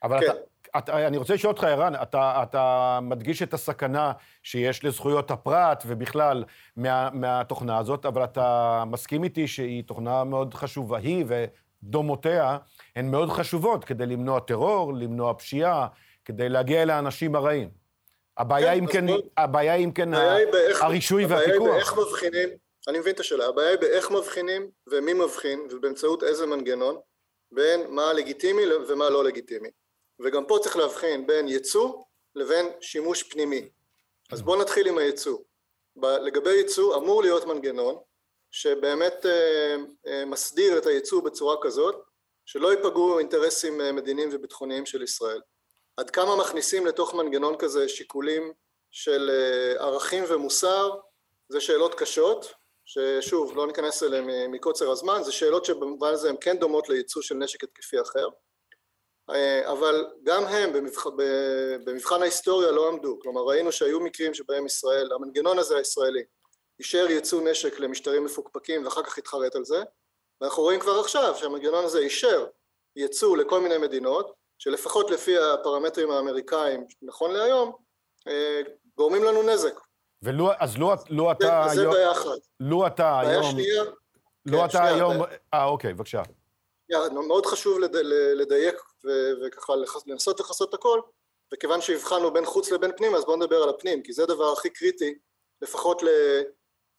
אבל 0.03 0.19
כן. 0.19 0.25
אתה, 0.25 0.79
אתה, 0.79 1.07
אני 1.07 1.17
רוצה 1.17 1.33
לשאול 1.33 1.53
אותך, 1.53 1.63
ערן, 1.63 1.93
אתה, 2.01 2.43
אתה 2.43 2.99
מדגיש 3.01 3.43
את 3.43 3.53
הסכנה 3.53 4.11
שיש 4.43 4.83
לזכויות 4.83 5.31
הפרט 5.31 5.83
ובכלל 5.87 6.43
מה, 6.75 7.09
מהתוכנה 7.13 7.77
הזאת, 7.77 8.05
אבל 8.05 8.23
אתה 8.23 8.83
מסכים 8.87 9.23
איתי 9.23 9.47
שהיא 9.47 9.83
תוכנה 9.83 10.23
מאוד 10.23 10.53
חשובה, 10.53 10.97
היא 10.97 11.25
דומותיה 11.83 12.57
הן 12.95 13.11
מאוד 13.11 13.29
חשובות 13.29 13.85
כדי 13.85 14.05
למנוע 14.05 14.39
טרור, 14.39 14.93
למנוע 14.93 15.33
פשיעה, 15.33 15.87
כדי 16.25 16.49
להגיע 16.49 16.81
אל 16.81 16.89
האנשים 16.89 17.35
הרעים. 17.35 17.80
הבעיה 18.37 18.73
אם 18.73 18.85
כן, 18.87 19.05
הבעיה 19.37 19.75
אם 19.75 19.91
כן 19.91 20.09
הרישוי 20.81 21.25
והפיקוח. 21.25 21.55
הבעיה 21.55 21.73
היא 21.73 21.73
באיך 21.73 21.97
מבחינים, 21.97 22.49
אני 22.87 22.99
מבין 22.99 23.13
את 23.13 23.19
השאלה, 23.19 23.45
הבעיה 23.45 23.69
היא 23.69 23.79
באיך 23.79 24.11
מבחינים 24.11 24.69
ומי 24.87 25.13
מבחין 25.13 25.67
ובאמצעות 25.71 26.23
איזה 26.23 26.45
מנגנון 26.45 26.99
בין 27.51 27.81
מה 27.89 28.13
לגיטימי 28.13 28.61
ומה 28.87 29.09
לא 29.09 29.23
לגיטימי. 29.23 29.69
וגם 30.23 30.45
פה 30.45 30.59
צריך 30.61 30.77
להבחין 30.77 31.27
בין 31.27 31.47
ייצוא 31.47 32.03
לבין 32.35 32.65
שימוש 32.81 33.23
פנימי. 33.23 33.69
אז 34.31 34.41
בואו 34.41 34.61
נתחיל 34.61 34.87
עם 34.87 34.97
הייצוא. 34.97 35.37
לגבי 36.21 36.51
ייצוא 36.51 36.97
אמור 36.97 37.21
להיות 37.21 37.45
מנגנון 37.45 37.95
שבאמת 38.51 39.25
אה, 39.25 39.75
אה, 40.07 40.25
מסדיר 40.25 40.77
את 40.77 40.85
הייצוא 40.85 41.23
בצורה 41.23 41.55
כזאת 41.61 41.95
שלא 42.45 42.71
ייפגעו 42.71 43.19
אינטרסים 43.19 43.81
אה, 43.81 43.91
מדיניים 43.91 44.29
וביטחוניים 44.31 44.85
של 44.85 45.01
ישראל. 45.01 45.41
עד 46.01 46.09
כמה 46.09 46.35
מכניסים 46.35 46.85
לתוך 46.85 47.13
מנגנון 47.13 47.57
כזה 47.57 47.89
שיקולים 47.89 48.53
של 48.91 49.31
ערכים 49.77 50.23
ומוסר 50.27 50.91
זה 51.49 51.61
שאלות 51.61 51.95
קשות 51.95 52.53
ששוב 52.85 53.57
לא 53.57 53.67
ניכנס 53.67 54.03
אליהן 54.03 54.51
מקוצר 54.51 54.91
הזמן 54.91 55.23
זה 55.23 55.31
שאלות 55.31 55.65
שבמובן 55.65 56.13
הזה 56.13 56.29
הן 56.29 56.35
כן 56.41 56.57
דומות 56.57 56.89
לייצוא 56.89 57.21
של 57.21 57.35
נשק 57.35 57.63
התקפי 57.63 58.01
אחר 58.01 58.27
אה, 59.29 59.71
אבל 59.71 60.07
גם 60.23 60.43
הם 60.43 60.73
במבח... 60.73 61.07
במבחן 61.85 62.21
ההיסטוריה 62.21 62.71
לא 62.71 62.87
עמדו, 62.87 63.19
כלומר 63.21 63.41
ראינו 63.41 63.71
שהיו 63.71 63.99
מקרים 63.99 64.33
שבהם 64.33 64.65
ישראל, 64.65 65.11
המנגנון 65.13 65.59
הזה 65.59 65.77
הישראלי, 65.77 66.23
אישר 66.79 67.05
ייצוא 67.09 67.41
נשק 67.41 67.79
למשטרים 67.79 68.25
מפוקפקים 68.25 68.85
ואחר 68.85 69.03
כך 69.03 69.17
התחרט 69.17 69.55
על 69.55 69.65
זה, 69.65 69.83
ואנחנו 70.41 70.63
רואים 70.63 70.79
כבר 70.79 70.99
עכשיו 70.99 71.35
שהמנגנון 71.37 71.85
הזה 71.85 71.99
אישר 71.99 72.47
ייצוא 72.95 73.37
לכל 73.37 73.61
מיני 73.61 73.77
מדינות, 73.77 74.40
שלפחות 74.61 75.11
לפי 75.11 75.37
הפרמטרים 75.37 76.11
האמריקאים 76.11 76.85
נכון 77.01 77.31
להיום, 77.31 77.71
אה, 78.27 78.61
גורמים 78.97 79.23
לנו 79.23 79.43
נזק. 79.43 79.79
ולו, 80.21 80.51
אז 80.59 80.77
לו, 80.77 80.93
לו 81.09 81.31
אתה 81.31 81.63
זה, 81.73 81.81
היום... 81.81 81.93
זה 81.93 81.97
בעיה 81.97 82.11
אחת. 82.11 82.39
לו 82.59 82.87
אתה 82.87 83.19
בעיה 83.23 83.39
היום... 83.39 83.51
שנייה... 83.51 83.83
לו 84.45 84.57
כן, 84.59 84.65
אתה 84.65 84.77
שנייה, 84.77 84.95
היום... 84.95 85.13
אה, 85.53 85.65
אוקיי, 85.65 85.93
בבקשה. 85.93 86.21
מאוד 87.11 87.45
חשוב 87.45 87.79
לד... 87.79 87.95
לדייק 88.35 88.75
ו... 89.05 89.09
וככה 89.45 89.73
לנסות 90.05 90.39
לכסות 90.39 90.73
הכל, 90.73 91.01
וכיוון 91.53 91.81
שהבחנו 91.81 92.33
בין 92.33 92.45
חוץ 92.45 92.71
לבין 92.71 92.91
פנים, 92.97 93.15
אז 93.15 93.25
בואו 93.25 93.37
נדבר 93.37 93.63
על 93.63 93.69
הפנים, 93.69 94.03
כי 94.03 94.13
זה 94.13 94.23
הדבר 94.23 94.51
הכי 94.51 94.69
קריטי, 94.69 95.13
לפחות 95.61 96.03
ל... 96.03 96.07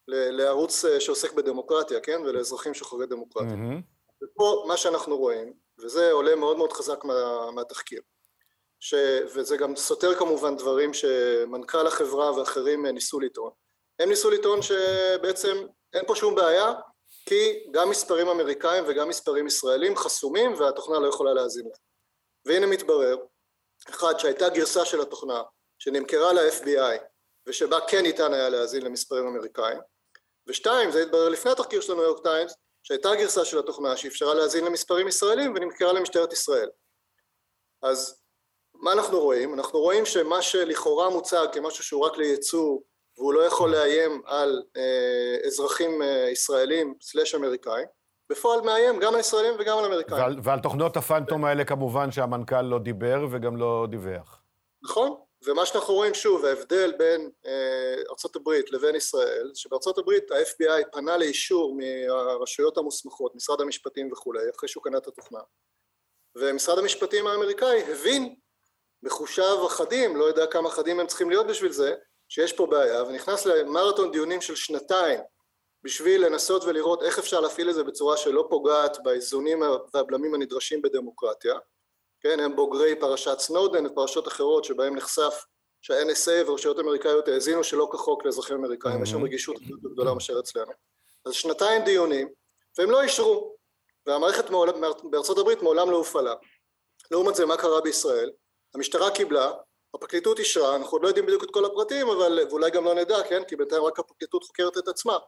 ל... 0.09 0.15
לערוץ 0.31 0.85
אה, 0.85 1.01
שעוסק 1.01 1.33
בדמוקרטיה, 1.33 2.01
כן? 2.01 2.21
ולאזרחים 2.27 2.75
שוחרי 2.75 3.07
דמוקרטיה. 3.07 3.55
Mm-hmm. 3.55 4.25
ופה 4.25 4.65
מה 4.69 4.77
שאנחנו 4.77 5.17
רואים, 5.17 5.53
וזה 5.83 6.13
עולה 6.13 6.37
מאוד 6.37 6.57
מאוד 6.57 6.73
חזק 6.73 7.05
מה... 7.05 7.51
מהתחקיר, 7.51 8.01
ש... 8.81 8.95
וזה 9.35 9.57
גם 9.57 9.77
סותר 9.77 10.15
כמובן 10.15 10.57
דברים 10.57 10.95
שמנכ"ל 10.95 11.87
החברה 11.87 12.37
ואחרים 12.37 12.87
ניסו 12.87 13.21
לטעון. 13.21 13.51
הם 13.99 14.09
ניסו 14.09 14.31
לטעון 14.31 14.63
שבעצם 14.63 15.67
אין 15.93 16.07
פה 16.07 16.15
שום 16.17 16.35
בעיה, 16.35 16.73
כי 17.27 17.67
גם 17.71 17.91
מספרים 17.91 18.29
אמריקאים 18.29 18.85
וגם 18.87 19.09
מספרים 19.09 19.47
ישראלים 19.47 19.97
חסומים 19.97 20.55
והתוכנה 20.55 20.99
לא 20.99 21.09
יכולה 21.09 21.35
להאזין 21.35 21.65
להם. 21.65 21.75
והנה 22.45 22.67
מתברר, 22.67 23.17
אחד, 23.91 24.19
שהייתה 24.19 24.49
גרסה 24.49 24.85
של 24.85 25.01
התוכנה 25.01 25.43
שנמכרה 25.79 26.33
ל-FBI 26.33 26.99
ושבה 27.47 27.79
כן 27.89 28.03
ניתן 28.03 28.35
היה 28.35 28.49
להאזין 28.49 28.83
למספרים 28.83 29.27
אמריקאים, 29.27 29.79
ושתיים, 30.47 30.91
זה 30.91 31.03
התברר 31.03 31.29
לפני 31.29 31.51
התחקיר 31.51 31.81
של 31.81 31.93
הניו 31.93 32.05
יורק 32.05 32.23
טיימס, 32.23 32.55
שהייתה 32.93 33.09
גרסה 33.15 33.45
של 33.45 33.59
התוכנה 33.59 33.97
שאפשרה 33.97 34.35
להאזין 34.35 34.65
למספרים 34.65 35.09
ישראלים 35.09 35.55
ונמכרה 35.55 35.93
למשטרת 35.93 36.33
ישראל. 36.33 36.69
אז 37.83 38.23
מה 38.75 38.93
אנחנו 38.93 39.21
רואים? 39.21 39.55
אנחנו 39.55 39.79
רואים 39.79 40.07
שמה 40.07 40.43
שלכאורה 40.43 41.11
מוצג 41.11 41.47
כמשהו 41.53 41.85
שהוא 41.85 42.07
רק 42.07 42.17
לייצוא 42.17 42.79
והוא 43.17 43.33
לא 43.35 43.41
יכול 43.41 43.71
לאיים 43.71 44.23
על 44.27 44.63
אה, 44.77 45.47
אזרחים 45.47 46.03
אה, 46.03 46.31
ישראלים 46.31 46.95
סלאש 47.03 47.35
אמריקאים, 47.35 47.87
בפועל 48.31 48.61
מאיים 48.61 49.01
גם 49.01 49.15
על 49.15 49.21
ישראלים 49.21 49.55
וגם 49.59 49.79
על 49.79 49.85
אמריקאים. 49.85 50.21
ועל, 50.21 50.37
ועל 50.43 50.61
תוכנות 50.61 50.97
הפנטום 50.97 51.45
האלה 51.45 51.65
כמובן 51.65 52.11
שהמנכ"ל 52.11 52.63
לא 52.63 52.79
דיבר 52.79 53.27
וגם 53.31 53.57
לא 53.57 53.87
דיווח. 53.91 54.43
נכון, 54.83 55.17
ומה 55.45 55.67
שאנחנו 55.67 55.95
רואים 55.95 56.15
שוב, 56.15 56.45
ההבדל 56.45 56.93
בין 56.99 57.31
אה, 57.47 57.95
ארה"ב 58.09 58.51
לבין 58.71 58.95
ישראל, 58.95 59.51
שבארצות 59.55 59.99
הברית 59.99 60.31
ה-FBI 60.31 60.91
פנה 60.93 61.17
לאישור 61.17 61.77
מהרשויות 61.77 62.79
המוסמכות, 62.79 63.35
משרד 63.35 63.61
המשפטים 63.61 64.13
וכולי, 64.13 64.51
אחרי 64.57 64.69
שהוא 64.69 64.85
קנה 64.85 64.99
את 64.99 65.07
התוכנה. 65.07 65.41
ומשרד 66.37 66.79
המשפטים 66.79 67.27
האמריקאי 67.27 67.93
הבין 67.93 68.35
בחושיו 69.03 69.67
אחדים, 69.67 70.17
לא 70.17 70.25
יודע 70.25 70.47
כמה 70.47 70.69
אחדים 70.69 71.01
הם 71.01 71.07
צריכים 71.07 71.31
להיות 71.31 71.47
בשביל 71.47 71.73
זה, 71.73 71.95
שיש 72.29 72.53
פה 72.53 72.67
בעיה 72.67 73.03
ונכנס 73.03 73.47
למרתון 73.47 74.13
דיונים 74.13 74.41
של 74.41 74.55
שנתיים 74.55 75.21
בשביל 75.83 76.27
לנסות 76.27 76.65
ולראות 76.65 77.03
איך 77.03 77.19
אפשר 77.19 77.41
להפעיל 77.41 77.71
את 77.71 77.75
זה 77.75 77.85
בצורה 77.85 78.17
שלא 78.17 78.47
פוגעת 78.51 79.03
באיזונים 79.03 79.63
והבלמים 79.95 80.35
הנדרשים 80.35 80.83
בדמוקרטיה 80.83 81.55
כן 82.23 82.41
הם 82.41 82.57
בוגרי 82.57 83.01
פרשת 83.01 83.39
סנודן 83.39 83.87
ופרשות 83.87 84.29
אחרות 84.29 84.65
שבהם 84.65 84.97
נחשף 84.97 85.45
שה-NSA 85.81 86.51
ורשויות 86.51 86.79
אמריקאיות 86.79 87.29
האזינו 87.29 87.65
שלא 87.65 87.89
כחוק 87.93 88.25
לאזרחים 88.25 88.57
אמריקאים. 88.57 89.03
יש 89.03 89.11
שם 89.11 89.25
רגישות 89.25 89.57
גדולה 89.93 90.15
מאשר 90.15 90.41
אצלנו. 90.41 90.73
אז 91.27 91.33
שנתיים 91.33 91.85
דיונים 91.85 92.29
והם 92.79 92.91
לא 92.91 93.03
אישרו 93.03 93.57
והמערכת 94.07 94.45
בארצות 95.11 95.39
הברית 95.39 95.63
מעולם 95.63 95.91
לא 95.91 95.97
הופעלה. 95.97 96.35
לעומת 97.11 97.35
זה 97.35 97.47
מה 97.47 97.57
קרה 97.57 97.81
בישראל? 97.81 98.31
המשטרה 98.75 99.11
קיבלה 99.11 99.53
הפרקליטות 99.95 100.39
אישרה, 100.39 100.77
אנחנו 100.77 100.91
עוד 100.91 101.03
לא 101.03 101.09
יודעים 101.09 101.27
בדיוק 101.27 101.45
את 101.45 101.51
כל 101.51 101.65
הפרטים, 101.65 102.09
אבל, 102.09 102.39
ואולי 102.51 102.71
גם 102.71 102.85
לא 102.85 102.95
נדע, 102.95 103.23
כן, 103.29 103.45
כי 103.45 103.57
בינתיים 103.57 103.83
רק 103.83 103.99
הפרקליטות 103.99 104.45
חוקרת 104.45 104.79
את 104.79 104.89
עצמה, 104.89 105.19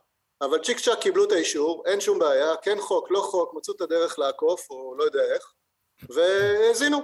אבל 0.40 0.58
צ'יק 0.58 0.80
צ'אק 0.80 0.98
קיבלו 0.98 1.24
את 1.24 1.32
האישור, 1.32 1.82
אין 1.86 2.00
שום 2.00 2.18
בעיה, 2.18 2.56
כן 2.56 2.80
חוק, 2.80 3.10
לא 3.10 3.20
חוק, 3.20 3.54
מצאו 3.54 3.74
את 3.76 3.80
הדרך 3.80 4.18
לעקוף, 4.18 4.70
או 4.70 4.94
לא 4.98 5.04
יודע 5.04 5.34
איך, 5.34 5.52
והאזינו. 6.10 6.98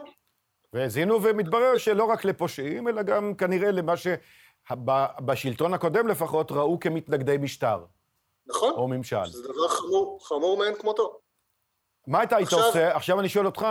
והאזינו, 0.72 1.22
ומתברר 1.22 1.78
שלא 1.78 2.04
רק 2.04 2.24
לפושעים, 2.24 2.88
אלא 2.88 3.02
גם 3.02 3.34
כנראה 3.34 3.70
למה 3.70 3.94
שבשלטון 3.96 5.74
הקודם 5.74 6.08
לפחות 6.08 6.52
ראו 6.52 6.80
כמתנגדי 6.80 7.36
משטר. 7.40 7.84
נכון. 8.46 8.72
או 8.72 8.88
ממשל. 8.88 9.26
זה 9.30 9.42
דבר 9.42 9.68
חמור, 9.68 10.18
חמור 10.22 10.58
מאין 10.58 10.74
כמותו. 10.74 11.20
מה 12.06 12.22
אתה 12.22 12.36
היית 12.36 12.48
עכשיו... 12.48 12.66
עושה? 12.66 12.96
עכשיו 12.96 13.20
אני 13.20 13.28
שואל 13.28 13.46
אותך, 13.46 13.66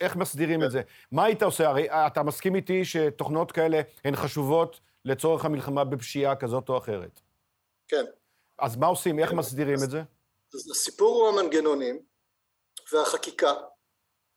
איך 0.00 0.16
מסדירים 0.16 0.60
כן. 0.60 0.66
את 0.66 0.70
זה? 0.70 0.82
מה 1.12 1.24
היית 1.24 1.42
עושה? 1.42 1.68
הרי 1.68 1.88
אתה 1.90 2.22
מסכים 2.22 2.54
איתי 2.54 2.84
שתוכנות 2.84 3.52
כאלה 3.52 3.80
הן 4.04 4.16
חשובות 4.16 4.80
לצורך 5.04 5.44
המלחמה 5.44 5.84
בפשיעה 5.84 6.36
כזאת 6.36 6.68
או 6.68 6.78
אחרת. 6.78 7.20
כן. 7.88 8.04
אז 8.58 8.76
מה 8.76 8.86
עושים? 8.86 9.18
איך 9.18 9.30
כן. 9.30 9.36
מסדירים 9.36 9.74
אז, 9.74 9.84
את 9.84 9.90
זה? 9.90 10.02
אז 10.54 10.70
הסיפור 10.70 11.14
הוא 11.14 11.28
המנגנונים 11.28 12.02
והחקיקה 12.92 13.52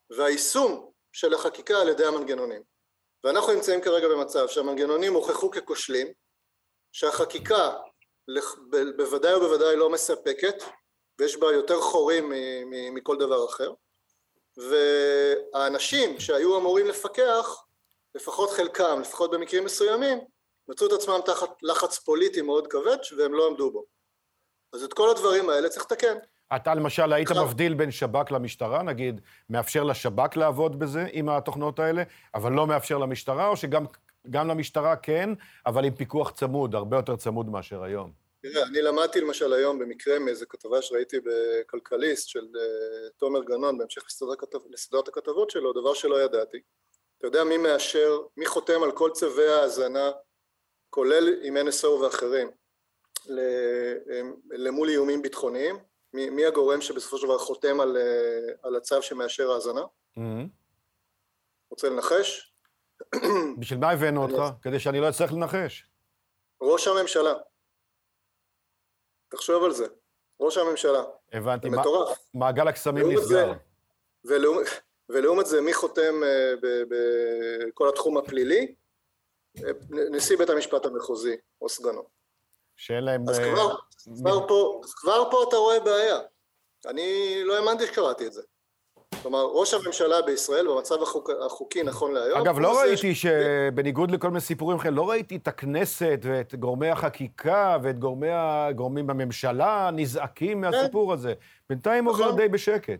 והיישום 0.10 0.92
של 1.14 1.34
החקיקה 1.34 1.82
על 1.82 1.90
ידי 1.90 2.06
המנגנונים. 2.06 2.62
ואנחנו 3.24 3.54
נמצאים 3.54 3.82
כרגע 3.82 4.08
במצב 4.08 4.48
שהמנגנונים 4.48 5.14
הוכחו 5.14 5.52
ככושלים, 5.52 6.08
שהחקיקה 6.92 7.74
בוודאי 8.98 9.36
ובוודאי 9.36 9.76
לא 9.76 9.90
מספקת, 9.90 10.56
ויש 11.20 11.38
בה 11.38 11.52
יותר 11.52 11.82
חורים 11.82 12.32
מכל 12.94 13.18
דבר 13.18 13.46
אחר. 13.46 13.72
והאנשים 14.58 16.20
שהיו 16.20 16.58
אמורים 16.58 16.86
לפקח 16.86 17.64
לפחות 18.16 18.50
חלקם 18.50 19.00
לפחות 19.02 19.32
במקרים 19.32 19.66
מסוימים 19.66 20.20
מצאו 20.68 20.88
את 20.88 20.92
עצמם 20.92 21.20
תחת 21.26 21.50
לחץ 21.62 22.00
פוליטי 22.00 22.42
מאוד 22.42 22.68
כבד 22.68 22.98
והם 23.18 23.34
לא 23.34 23.48
עמדו 23.48 23.72
בו. 23.72 23.86
אז 24.74 24.84
את 24.84 24.94
כל 24.94 25.10
הדברים 25.10 25.50
האלה 25.50 25.70
צריך 25.70 25.86
לתקן 25.86 26.18
אתה 26.56 26.74
למשל 26.74 27.14
היית 27.14 27.32
עכשיו... 27.32 27.46
מבדיל 27.46 27.74
בין 27.74 27.92
שב"כ 27.92 28.32
למשטרה, 28.32 28.84
נגיד, 28.84 29.22
מאפשר 29.50 29.84
לשב"כ 29.84 30.38
לעבוד 30.38 30.80
בזה 30.80 31.08
עם 31.12 31.30
התוכנות 31.30 31.80
האלה, 31.80 32.04
אבל 32.36 32.52
לא 32.52 32.68
מאפשר 32.68 32.98
למשטרה, 32.98 33.48
או 33.48 33.58
שגם 33.58 33.86
למשטרה 34.34 34.96
כן, 34.96 35.30
אבל 35.66 35.86
עם 35.86 35.96
פיקוח 35.96 36.32
צמוד, 36.32 36.76
הרבה 36.76 36.98
יותר 36.98 37.16
צמוד 37.16 37.50
מאשר 37.50 37.84
היום? 37.84 38.12
תראה, 38.42 38.64
אני 38.64 38.82
למדתי 38.82 39.22
למשל 39.22 39.54
היום 39.54 39.80
במקרה 39.80 40.20
מאיזה 40.20 40.46
כתבה 40.46 40.82
שראיתי 40.82 41.18
בכלכליסט 41.20 42.30
של 42.30 42.40
uh, 42.40 43.10
תומר 43.18 43.44
גנון 43.44 43.78
בהמשך 43.78 44.04
לסדרת, 44.08 44.44
הכתב, 44.44 44.60
לסדרת 44.70 45.08
הכתבות 45.08 45.50
שלו, 45.50 45.74
דבר 45.74 45.94
שלא 45.94 46.22
ידעתי. 46.22 46.58
אתה 47.18 47.28
יודע 47.28 47.44
מי 47.44 47.58
מאשר, 47.58 48.20
מי 48.38 48.46
חותם 48.46 48.84
על 48.84 48.92
כל 48.92 49.12
צווי 49.14 49.48
ההאזנה, 49.48 50.12
כולל 50.90 51.34
עם 51.44 51.58
NSO 51.58 51.88
ואחרים, 51.88 52.52
למול 54.52 54.90
איומים 54.90 55.22
ביטחוניים? 55.22 55.95
מי, 56.16 56.30
מי 56.30 56.46
הגורם 56.46 56.82
שבסופו 56.82 57.18
של 57.18 57.28
דבר 57.28 57.38
חותם 57.38 57.80
על, 57.80 57.98
uh, 57.98 58.68
על 58.68 58.76
הצו 58.76 59.02
שמאשר 59.02 59.52
האזנה? 59.52 59.82
Mm-hmm. 59.82 60.48
רוצה 61.70 61.90
לנחש? 61.90 62.54
בשביל 63.60 63.80
מה 63.80 63.92
הבאנו 63.92 64.24
אותך? 64.24 64.56
כדי 64.62 64.80
שאני 64.80 65.00
לא 65.00 65.10
אצטרך 65.10 65.34
לנחש. 65.34 65.90
ראש 66.62 66.88
הממשלה. 66.88 67.34
תחשוב 69.30 69.64
על 69.64 69.72
זה. 69.72 69.86
ראש 70.40 70.58
הממשלה. 70.58 71.04
הבנתי. 71.34 71.70
זה 71.70 71.78
מטורף. 71.78 72.18
מעגל 72.34 72.68
הקסמים 72.68 73.12
נסגר. 73.12 73.54
ולעומת, 74.26 74.68
ולעומת 75.10 75.46
זה, 75.46 75.62
מי 75.62 75.74
חותם 75.74 76.24
אה, 76.24 76.54
בכל 77.70 77.90
התחום 77.90 78.18
הפלילי? 78.18 78.76
אה, 79.64 79.72
נשיא 79.90 80.38
בית 80.38 80.50
המשפט 80.50 80.86
המחוזי, 80.86 81.36
או 81.62 81.70
סגנו. 81.70 82.15
שאין 82.78 83.04
להם... 83.04 83.30
אז 83.30 83.40
כבר, 83.40 83.72
אה, 83.72 83.76
כבר, 84.22 84.48
פה, 84.48 84.82
כבר 84.86 85.28
פה 85.32 85.46
אתה 85.50 85.56
רואה 85.56 85.80
בעיה. 85.80 86.20
אני 86.88 87.40
לא 87.44 87.56
האמנתי 87.56 87.88
שקראתי 87.88 88.28
את 88.28 88.34
זה. 88.34 88.42
כלומר, 89.22 89.46
ראש 89.46 89.74
הממשלה 89.74 90.22
בישראל, 90.22 90.68
במצב 90.68 91.02
החוק, 91.02 91.30
החוקי 91.46 91.84
נכון 91.84 92.14
להיום... 92.14 92.42
אגב, 92.42 92.60
לא 92.60 92.80
ראיתי 92.80 93.16
ש... 93.16 93.28
שבניגוד 93.28 94.12
לכל 94.12 94.28
מיני 94.28 94.42
סיפורים 94.42 94.78
אחרים, 94.78 94.94
לא 94.94 95.10
ראיתי 95.10 95.36
את 95.36 95.48
הכנסת 95.48 96.20
ואת 96.24 96.56
גורמי 96.56 96.90
החקיקה 96.90 97.78
ואת 97.84 98.00
גורמי 98.00 98.30
הגורמים 98.32 99.08
בממשלה 99.08 99.90
נזעקים 99.94 100.64
כן. 100.64 100.72
מהסיפור 100.72 101.14
הזה. 101.14 101.34
בינתיים 101.70 102.08
נכון. 102.08 102.22
עובר 102.22 102.36
די 102.36 102.48
בשקט. 102.48 103.00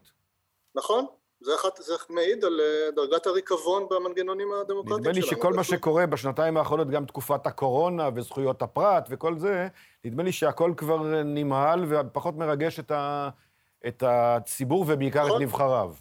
נכון. 0.76 1.06
זה, 1.42 1.56
אחת, 1.56 1.78
זה 1.78 1.94
מעיד 2.10 2.46
על 2.46 2.62
אה, 2.62 2.92
דרגת 2.92 3.28
הריקבון 3.28 3.88
במנגנונים 3.90 4.54
הדמוקרטיים 4.54 5.04
שלנו. 5.04 5.10
נדמה 5.10 5.12
לי 5.12 5.22
שכל 5.22 5.54
מה 5.54 5.64
שקורה 5.64 6.06
בשנתיים 6.06 6.58
האחרונות, 6.58 6.90
גם 6.90 7.06
תקופת 7.06 7.48
הקורונה 7.48 8.10
וזכויות 8.16 8.62
הפרט 8.62 9.08
וכל 9.10 9.40
זה, 9.40 9.68
נדמה 10.06 10.24
לי 10.24 10.32
שהכל 10.32 10.74
כבר 10.78 10.98
נמהל 11.26 11.86
ופחות 11.90 12.36
מרגש 12.36 12.80
את, 12.80 12.92
ה, 12.92 13.30
את 13.88 14.04
הציבור 14.08 14.86
ובעיקר 14.88 15.26
נכון. 15.26 15.36
את 15.36 15.42
נבחריו. 15.42 15.94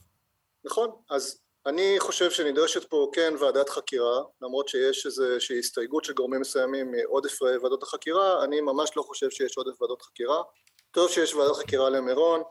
נכון, 0.65 0.91
אז 1.11 1.41
אני 1.67 1.97
חושב 1.99 2.31
שנדרשת 2.31 2.85
פה 2.85 3.11
כן 3.13 3.35
ועדת 3.41 3.69
חקירה, 3.69 4.23
למרות 4.43 4.69
שיש 4.69 5.07
איזושהי 5.07 5.59
הסתייגות 5.59 6.05
של 6.05 6.13
גורמים 6.13 6.41
מסוימים 6.41 6.93
מעודף 6.93 7.43
ועדות 7.43 7.83
החקירה, 7.83 8.45
אני 8.45 8.61
ממש 8.61 8.91
לא 8.97 9.03
חושב 9.03 9.31
שיש 9.31 9.57
עודף 9.57 9.83
ועדות 9.83 10.03
חקירה. 10.03 10.43
טוב 10.91 11.11
שיש 11.11 11.35
ועדת 11.35 11.57
חקירה 11.57 11.91
למירון, 11.91 12.43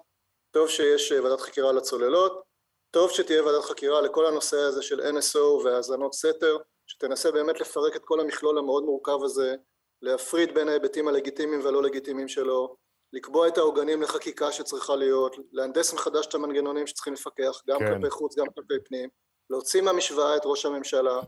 טוב 0.52 0.70
שיש 0.70 1.12
ועדת 1.12 1.42
חקירה 1.42 1.72
לצוללות, 1.72 2.53
טוב 2.94 3.12
שתהיה 3.12 3.44
ועדת 3.44 3.64
חקירה 3.64 4.02
לכל 4.02 4.26
הנושא 4.26 4.58
הזה 4.58 4.82
של 4.82 5.00
NSO 5.00 5.66
והאזנות 5.66 6.14
סתר, 6.14 6.58
שתנסה 6.88 7.32
באמת 7.32 7.62
לפרק 7.62 7.96
את 7.96 8.02
כל 8.06 8.20
המכלול 8.20 8.58
המאוד 8.58 8.84
מורכב 8.84 9.24
הזה, 9.24 9.56
להפריד 10.02 10.54
בין 10.54 10.70
ההיבטים 10.70 11.08
הלגיטימיים 11.08 11.66
והלא 11.66 11.84
לגיטימיים 11.84 12.28
שלו, 12.28 12.76
לקבוע 13.14 13.48
את 13.48 13.58
העוגנים 13.58 14.02
לחקיקה 14.02 14.52
שצריכה 14.52 14.96
להיות, 14.96 15.36
להנדס 15.52 15.94
מחדש 15.94 16.28
את 16.28 16.36
המנגנונים 16.36 16.88
שצריכים 16.88 17.14
לפקח, 17.14 17.62
גם 17.68 17.80
כן. 17.80 17.94
כלפי 17.94 18.10
חוץ, 18.10 18.38
גם 18.38 18.46
כלפי 18.56 18.74
פנים, 18.86 19.10
להוציא 19.50 19.82
מהמשוואה 19.82 20.36
את 20.36 20.42
ראש 20.46 20.66
הממשלה, 20.66 21.20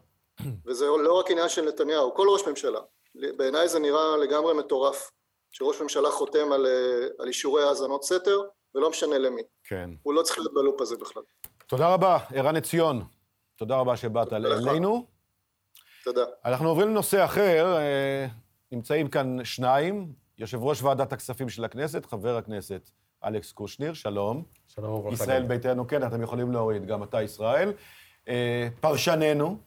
וזה 0.66 0.86
לא 0.86 1.14
רק 1.14 1.32
עניין 1.32 1.50
של 1.50 1.66
נתניהו, 1.66 2.14
כל 2.14 2.28
ראש 2.30 2.48
ממשלה. 2.48 2.80
בעיניי 3.38 3.68
זה 3.68 3.80
נראה 3.80 4.18
לגמרי 4.18 4.54
מטורף, 4.54 5.12
שראש 5.52 5.82
ממשלה 5.82 6.12
חותם 6.12 6.52
על, 6.52 6.66
על 7.20 7.28
אישורי 7.28 7.64
האזנות 7.64 8.04
סתר, 8.04 8.42
ולא 8.76 8.90
משנה 8.90 9.18
למי. 9.18 9.42
כן. 9.64 9.90
הוא 10.04 10.14
לא 10.14 10.22
צריך 10.22 10.38
להיות 10.38 10.54
בלופ 10.54 10.82
הזה 10.82 10.98
בכלל. 10.98 11.24
תודה 11.68 11.94
רבה, 11.94 12.18
ערן 12.34 12.56
עציון. 12.56 13.04
תודה 13.56 13.76
רבה 13.76 13.98
שבאת 13.98 14.34
אלינו. 14.34 15.06
תודה. 16.04 16.22
אנחנו 16.46 16.70
עוברים 16.70 16.88
לנושא 16.88 17.26
אחר. 17.26 17.78
אה, 17.78 18.28
נמצאים 18.72 19.08
כאן 19.08 19.38
שניים, 19.44 20.14
יושב 20.38 20.64
ראש 20.64 20.84
ועדת 20.84 21.14
הכספים 21.14 21.50
של 21.50 21.64
הכנסת, 21.64 22.06
חבר 22.06 22.38
הכנסת 22.38 22.90
אלכס 23.26 23.52
קושניר, 23.52 23.94
שלום. 23.94 24.44
שלום 24.68 24.94
וברכה. 24.94 25.14
ישראל 25.14 25.44
ביתנו, 25.44 25.88
כן, 25.88 26.08
אתם 26.08 26.22
יכולים 26.22 26.52
להוריד, 26.52 26.86
גם 26.86 27.04
אתה 27.04 27.22
ישראל. 27.22 27.74
אה, 28.28 28.68
פרשננו 28.80 29.58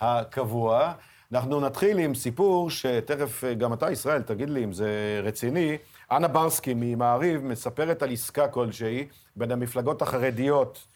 הקבוע. 0.00 0.92
אנחנו 1.32 1.60
נתחיל 1.60 1.98
עם 1.98 2.14
סיפור 2.14 2.70
שתכף 2.70 3.44
אה, 3.44 3.54
גם 3.54 3.72
אתה, 3.72 3.90
ישראל, 3.90 4.22
תגיד 4.22 4.50
לי 4.50 4.64
אם 4.64 4.72
זה 4.72 5.20
רציני. 5.24 5.78
אנה 6.10 6.28
ברסקי 6.28 6.72
ממעריב 6.76 7.44
מספרת 7.44 8.02
על 8.02 8.12
עסקה 8.12 8.48
כלשהי 8.48 9.08
בין 9.36 9.50
המפלגות 9.50 10.02
החרדיות, 10.02 10.86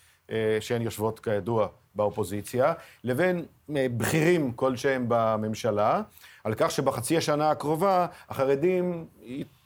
שהן 0.61 0.83
יושבות 0.83 1.21
כידוע 1.21 1.67
באופוזיציה, 1.95 2.73
לבין 3.05 3.45
בכירים 3.69 4.53
כלשהם 4.53 5.05
בממשלה, 5.09 6.03
על 6.45 6.55
כך 6.57 6.71
שבחצי 6.71 7.17
השנה 7.17 7.51
הקרובה 7.51 8.07
החרדים 8.29 9.05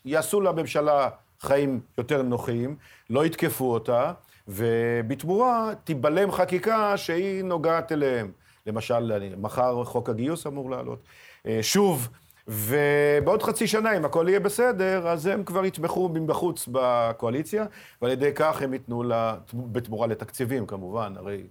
יעשו 0.04 0.40
לממשלה 0.40 1.09
חיים 1.40 1.80
יותר 1.99 2.23
נוחים, 2.23 2.76
לא 3.11 3.26
יתקפו 3.26 3.73
אותה, 3.73 4.12
ובתמורה 4.49 5.71
תיבלם 5.85 6.33
חקיקה 6.33 6.97
שהיא 6.97 7.44
נוגעת 7.44 7.92
אליהם. 7.92 8.30
למשל, 8.66 9.12
מחר 9.37 9.85
חוק 9.85 10.09
הגיוס 10.09 10.47
אמור 10.47 10.71
לעלות. 10.71 10.99
אה, 11.47 11.59
שוב, 11.62 12.09
ובעוד 12.48 13.42
חצי 13.42 13.66
שנה, 13.66 13.96
אם 13.96 14.04
הכל 14.04 14.26
יהיה 14.28 14.40
בסדר, 14.40 15.08
אז 15.08 15.26
הם 15.26 15.44
כבר 15.44 15.64
יתמכו 15.64 16.08
מבחוץ 16.08 16.68
בקואליציה, 16.72 17.64
ועל 18.02 18.10
ידי 18.12 18.30
כך 18.34 18.62
הם 18.62 18.72
ייתנו 18.72 19.02
לה, 19.02 19.36
בתמורה 19.54 20.06
לתקציבים, 20.06 20.66
כמובן, 20.66 21.14
הרי 21.16 21.42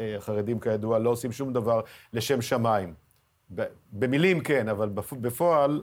אה, 0.00 0.16
החרדים 0.16 0.60
כידוע 0.60 0.98
לא 0.98 1.10
עושים 1.10 1.32
שום 1.32 1.52
דבר 1.52 1.80
לשם 2.12 2.42
שמיים. 2.42 2.94
במילים 3.92 4.40
כן, 4.40 4.68
אבל 4.68 4.88
בפועל 5.20 5.82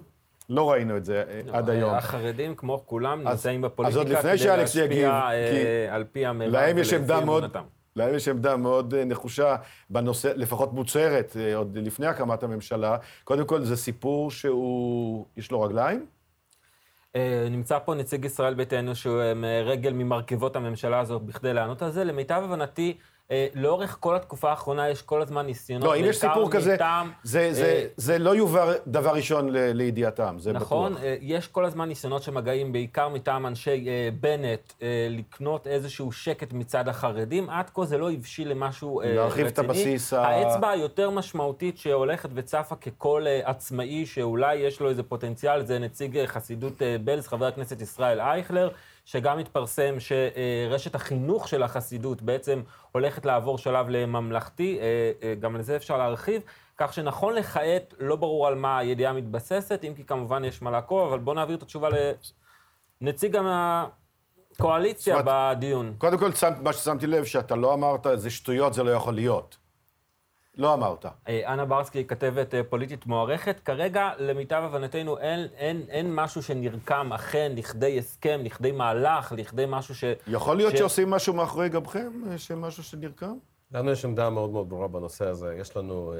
לא 0.49 0.71
ראינו 0.71 0.97
את 0.97 1.05
זה 1.05 1.23
אה, 1.29 1.41
לא, 1.45 1.57
עד 1.57 1.69
היום. 1.69 1.93
החרדים, 1.93 2.55
כמו 2.55 2.83
כולם, 2.85 3.27
נמצאים 3.27 3.61
בפוליטיקה 3.61 4.21
כדי 4.21 4.47
להשפיע 4.47 5.29
על 5.89 6.03
פי 6.11 6.25
המרב 6.25 6.53
ולפי 6.75 7.13
אמונתם. 7.13 7.63
להם 7.95 8.15
יש 8.15 8.27
עמדה 8.27 8.57
מאוד 8.57 8.93
אה, 8.93 9.05
נחושה 9.05 9.55
בנושא, 9.89 10.31
לפחות 10.35 10.73
מוצהרת, 10.73 11.37
עוד 11.55 11.77
לפני 11.77 12.07
הקמת 12.07 12.43
הממשלה. 12.43 12.97
קודם 13.23 13.45
כל, 13.45 13.63
זה 13.63 13.77
סיפור 13.77 14.31
שהוא, 14.31 15.25
יש 15.37 15.51
לו 15.51 15.61
רגליים? 15.61 16.05
נמצא 17.51 17.79
פה 17.79 17.95
נציג 17.95 18.25
ישראל 18.25 18.53
ביתנו, 18.53 18.95
שהוא 18.95 19.21
רגל 19.65 19.93
ממרכיבות 19.93 20.55
הממשלה 20.55 20.99
הזאת, 20.99 21.21
בכדי 21.21 21.53
לענות 21.53 21.81
על 21.81 21.91
זה. 21.91 22.03
למיטב 22.03 22.41
הבנתי, 22.45 22.89
אה, 22.91 23.12
לאורך 23.55 23.97
כל 23.99 24.15
התקופה 24.15 24.49
האחרונה 24.49 24.89
יש 24.89 25.01
כל 25.01 25.21
הזמן 25.21 25.45
ניסיונות. 25.45 25.89
לא, 25.89 25.95
אם 25.95 26.05
יש 26.05 26.17
סיפור 26.17 26.51
כזה, 26.51 26.77
זה, 27.23 27.53
זה, 27.53 27.65
אה, 27.65 27.85
זה 27.97 28.19
לא 28.19 28.35
יובא 28.35 28.73
דבר 28.87 29.11
ראשון 29.11 29.49
ל, 29.49 29.71
לידיעתם, 29.71 30.35
זה 30.39 30.51
נכון, 30.51 30.91
בטוח. 30.91 30.97
נכון, 30.97 31.07
אה, 31.07 31.15
יש 31.21 31.47
כל 31.47 31.65
הזמן 31.65 31.87
ניסיונות 31.87 32.23
שמגיעים 32.23 32.73
בעיקר 32.73 33.09
מטעם 33.09 33.45
אנשי 33.45 33.85
אה, 33.87 34.09
בנט, 34.19 34.73
אה, 34.81 35.07
לקנות 35.09 35.67
איזשהו 35.67 36.11
שקט 36.11 36.53
מצד 36.53 36.87
החרדים. 36.87 37.49
עד 37.49 37.69
כה 37.73 37.85
זה 37.85 37.97
לא 37.97 38.11
הבשיל 38.11 38.49
למשהו 38.49 38.99
אה, 38.99 39.05
רציני. 39.05 39.17
להרחיב 39.17 39.47
את 39.47 39.59
הבסיס 39.59 40.13
ה... 40.13 40.21
האצבע 40.27 40.69
היותר 40.69 41.09
משמעותית 41.09 41.77
שהולכת 41.77 42.29
וצפה 42.33 42.75
ככל 42.75 43.23
אה, 43.27 43.41
עצמאי, 43.43 44.05
שאולי 44.05 44.55
יש 44.55 44.79
לו 44.79 44.89
איזה 44.89 45.03
פוטנציאל, 45.03 45.65
זה 45.65 45.79
נציג 45.79 46.17
אה, 46.17 46.27
חסידות 46.27 46.81
אה, 46.81 46.95
בלז, 47.03 47.27
חבר 47.27 47.45
הכנסת 47.45 47.81
ישראל 47.81 48.19
אייכלר. 48.19 48.69
שגם 49.05 49.39
התפרסם 49.39 49.95
שרשת 49.99 50.95
החינוך 50.95 51.47
של 51.47 51.63
החסידות 51.63 52.21
בעצם 52.21 52.61
הולכת 52.91 53.25
לעבור 53.25 53.57
שלב 53.57 53.89
לממלכתי, 53.89 54.79
אה, 54.79 55.11
אה, 55.23 55.35
גם 55.35 55.55
לזה 55.55 55.75
אפשר 55.75 55.97
להרחיב, 55.97 56.41
כך 56.77 56.93
שנכון 56.93 57.33
לכעת 57.33 57.93
לא 57.99 58.15
ברור 58.15 58.47
על 58.47 58.55
מה 58.55 58.77
הידיעה 58.77 59.13
מתבססת, 59.13 59.79
אם 59.87 59.93
כי 59.95 60.03
כמובן 60.03 60.45
יש 60.45 60.61
מה 60.61 60.71
לעקוב, 60.71 61.07
אבל 61.07 61.19
בואו 61.19 61.35
נעביר 61.35 61.55
את 61.55 61.61
התשובה 61.63 61.89
לנציג 63.01 63.37
הקואליציה 63.45 65.17
בדיון. 65.25 65.95
קודם 65.97 66.17
כל, 66.17 66.29
מה 66.63 66.73
ששמתי 66.73 67.07
לב, 67.07 67.23
שאתה 67.23 67.55
לא 67.55 67.73
אמרת, 67.73 68.07
זה 68.15 68.29
שטויות, 68.29 68.73
זה 68.73 68.83
לא 68.83 68.91
יכול 68.91 69.13
להיות. 69.13 69.62
לא 70.57 70.73
אמרת. 70.73 71.05
אה, 71.05 71.53
אנה 71.53 71.65
ברסקי 71.65 72.05
כתבת 72.07 72.53
אה, 72.53 72.63
פוליטית 72.63 73.05
מוערכת. 73.05 73.59
כרגע, 73.59 74.11
למיטב 74.17 74.61
הבנתנו, 74.65 75.17
אין, 75.17 75.47
אין, 75.55 75.81
אין 75.89 76.15
משהו 76.15 76.43
שנרקם 76.43 77.13
אכן 77.13 77.51
לכדי 77.55 77.99
הסכם, 77.99 78.41
לכדי 78.43 78.71
מהלך, 78.71 79.31
לכדי 79.37 79.65
משהו 79.67 79.95
ש... 79.95 80.03
יכול 80.27 80.57
להיות 80.57 80.73
ש... 80.73 80.79
שעושים 80.79 81.09
משהו 81.09 81.33
מאחורי 81.33 81.69
גבכם, 81.69 82.11
אה, 82.31 82.37
שמשהו 82.37 82.83
שנרקם? 82.83 83.37
לנו 83.71 83.91
יש 83.91 84.05
עמדה 84.05 84.29
מאוד 84.29 84.49
מאוד 84.49 84.69
ברורה 84.69 84.87
בנושא 84.87 85.27
הזה. 85.27 85.55
יש 85.59 85.77
לנו 85.77 86.13
אה, 86.13 86.17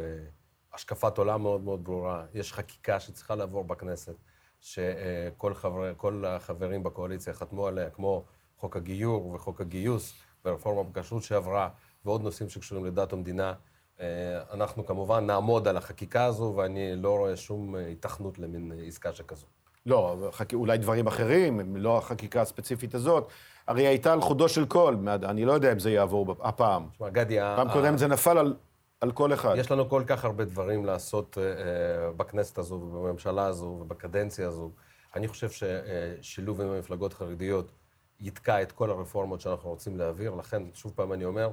השקפת 0.74 1.18
עולם 1.18 1.42
מאוד 1.42 1.62
מאוד 1.62 1.84
ברורה. 1.84 2.26
יש 2.34 2.54
חקיקה 2.54 3.00
שצריכה 3.00 3.36
לעבור 3.36 3.64
בכנסת, 3.64 4.16
שכל 4.60 5.54
חבר, 5.54 5.92
החברים 6.28 6.84
בקואליציה 6.84 7.34
חתמו 7.34 7.68
עליה, 7.68 7.90
כמו 7.90 8.24
חוק 8.58 8.78
הגיור 8.78 9.28
וחוק 9.28 9.62
הגיוס, 9.62 10.14
ורפורמה 10.46 10.84
בכשרות 10.84 11.24
שעברה, 11.24 11.70
ועוד 12.06 12.22
נושאים 12.22 12.50
שקשורים 12.50 12.86
לדת 12.86 13.14
ומדינה. 13.14 13.54
אה, 14.00 14.06
אנחנו 14.54 14.86
כמובן 14.86 15.26
נעמוד 15.26 15.68
על 15.68 15.78
החקיקה 15.78 16.26
הזו, 16.26 16.54
ואני 16.58 16.96
לא 16.96 17.18
רואה 17.18 17.36
שום 17.36 17.76
היתכנות 17.76 18.40
למין 18.40 18.72
עסקה 18.88 19.14
שכזו. 19.14 19.46
לא, 19.86 20.30
חק... 20.32 20.54
אולי 20.54 20.78
דברים 20.78 21.08
אחרים, 21.08 21.76
לא 21.76 21.98
החקיקה 21.98 22.42
הספציפית 22.42 22.96
הזאת. 22.96 23.28
הרי 23.68 23.88
הייתה 23.88 24.14
על 24.14 24.22
חודו 24.22 24.50
של 24.50 24.66
קול, 24.66 24.98
אני 25.24 25.46
לא 25.46 25.54
יודע 25.54 25.72
אם 25.72 25.80
זה 25.80 25.92
יעבור 25.92 26.36
הפעם. 26.42 26.88
תשמע, 26.94 27.10
גדי... 27.10 27.40
פעם 27.40 27.70
ה... 27.70 27.74
קודמת 27.74 28.00
זה 28.00 28.08
נפל 28.08 28.38
על, 28.38 28.56
על 29.02 29.12
כל 29.12 29.34
אחד. 29.34 29.56
יש 29.58 29.72
לנו 29.72 29.90
כל 29.90 30.04
כך 30.08 30.26
הרבה 30.26 30.46
דברים 30.46 30.86
לעשות 30.86 31.38
uh, 31.38 32.18
בכנסת 32.18 32.58
הזו, 32.58 32.76
ובממשלה 32.76 33.46
הזו, 33.46 33.66
ובקדנציה 33.66 34.48
הזו. 34.48 34.72
אני 35.16 35.28
חושב 35.28 35.50
ששילוב 35.50 36.62
עם 36.62 36.68
המפלגות 36.70 37.14
החרדיות 37.14 37.72
יתקע 38.20 38.62
את 38.62 38.72
כל 38.72 38.90
הרפורמות 38.90 39.42
שאנחנו 39.42 39.70
רוצים 39.70 39.98
להעביר. 39.98 40.36
לכן, 40.36 40.64
שוב 40.74 40.94
פעם 40.96 41.14
אני 41.14 41.26
אומר, 41.26 41.46
אה, 41.46 41.52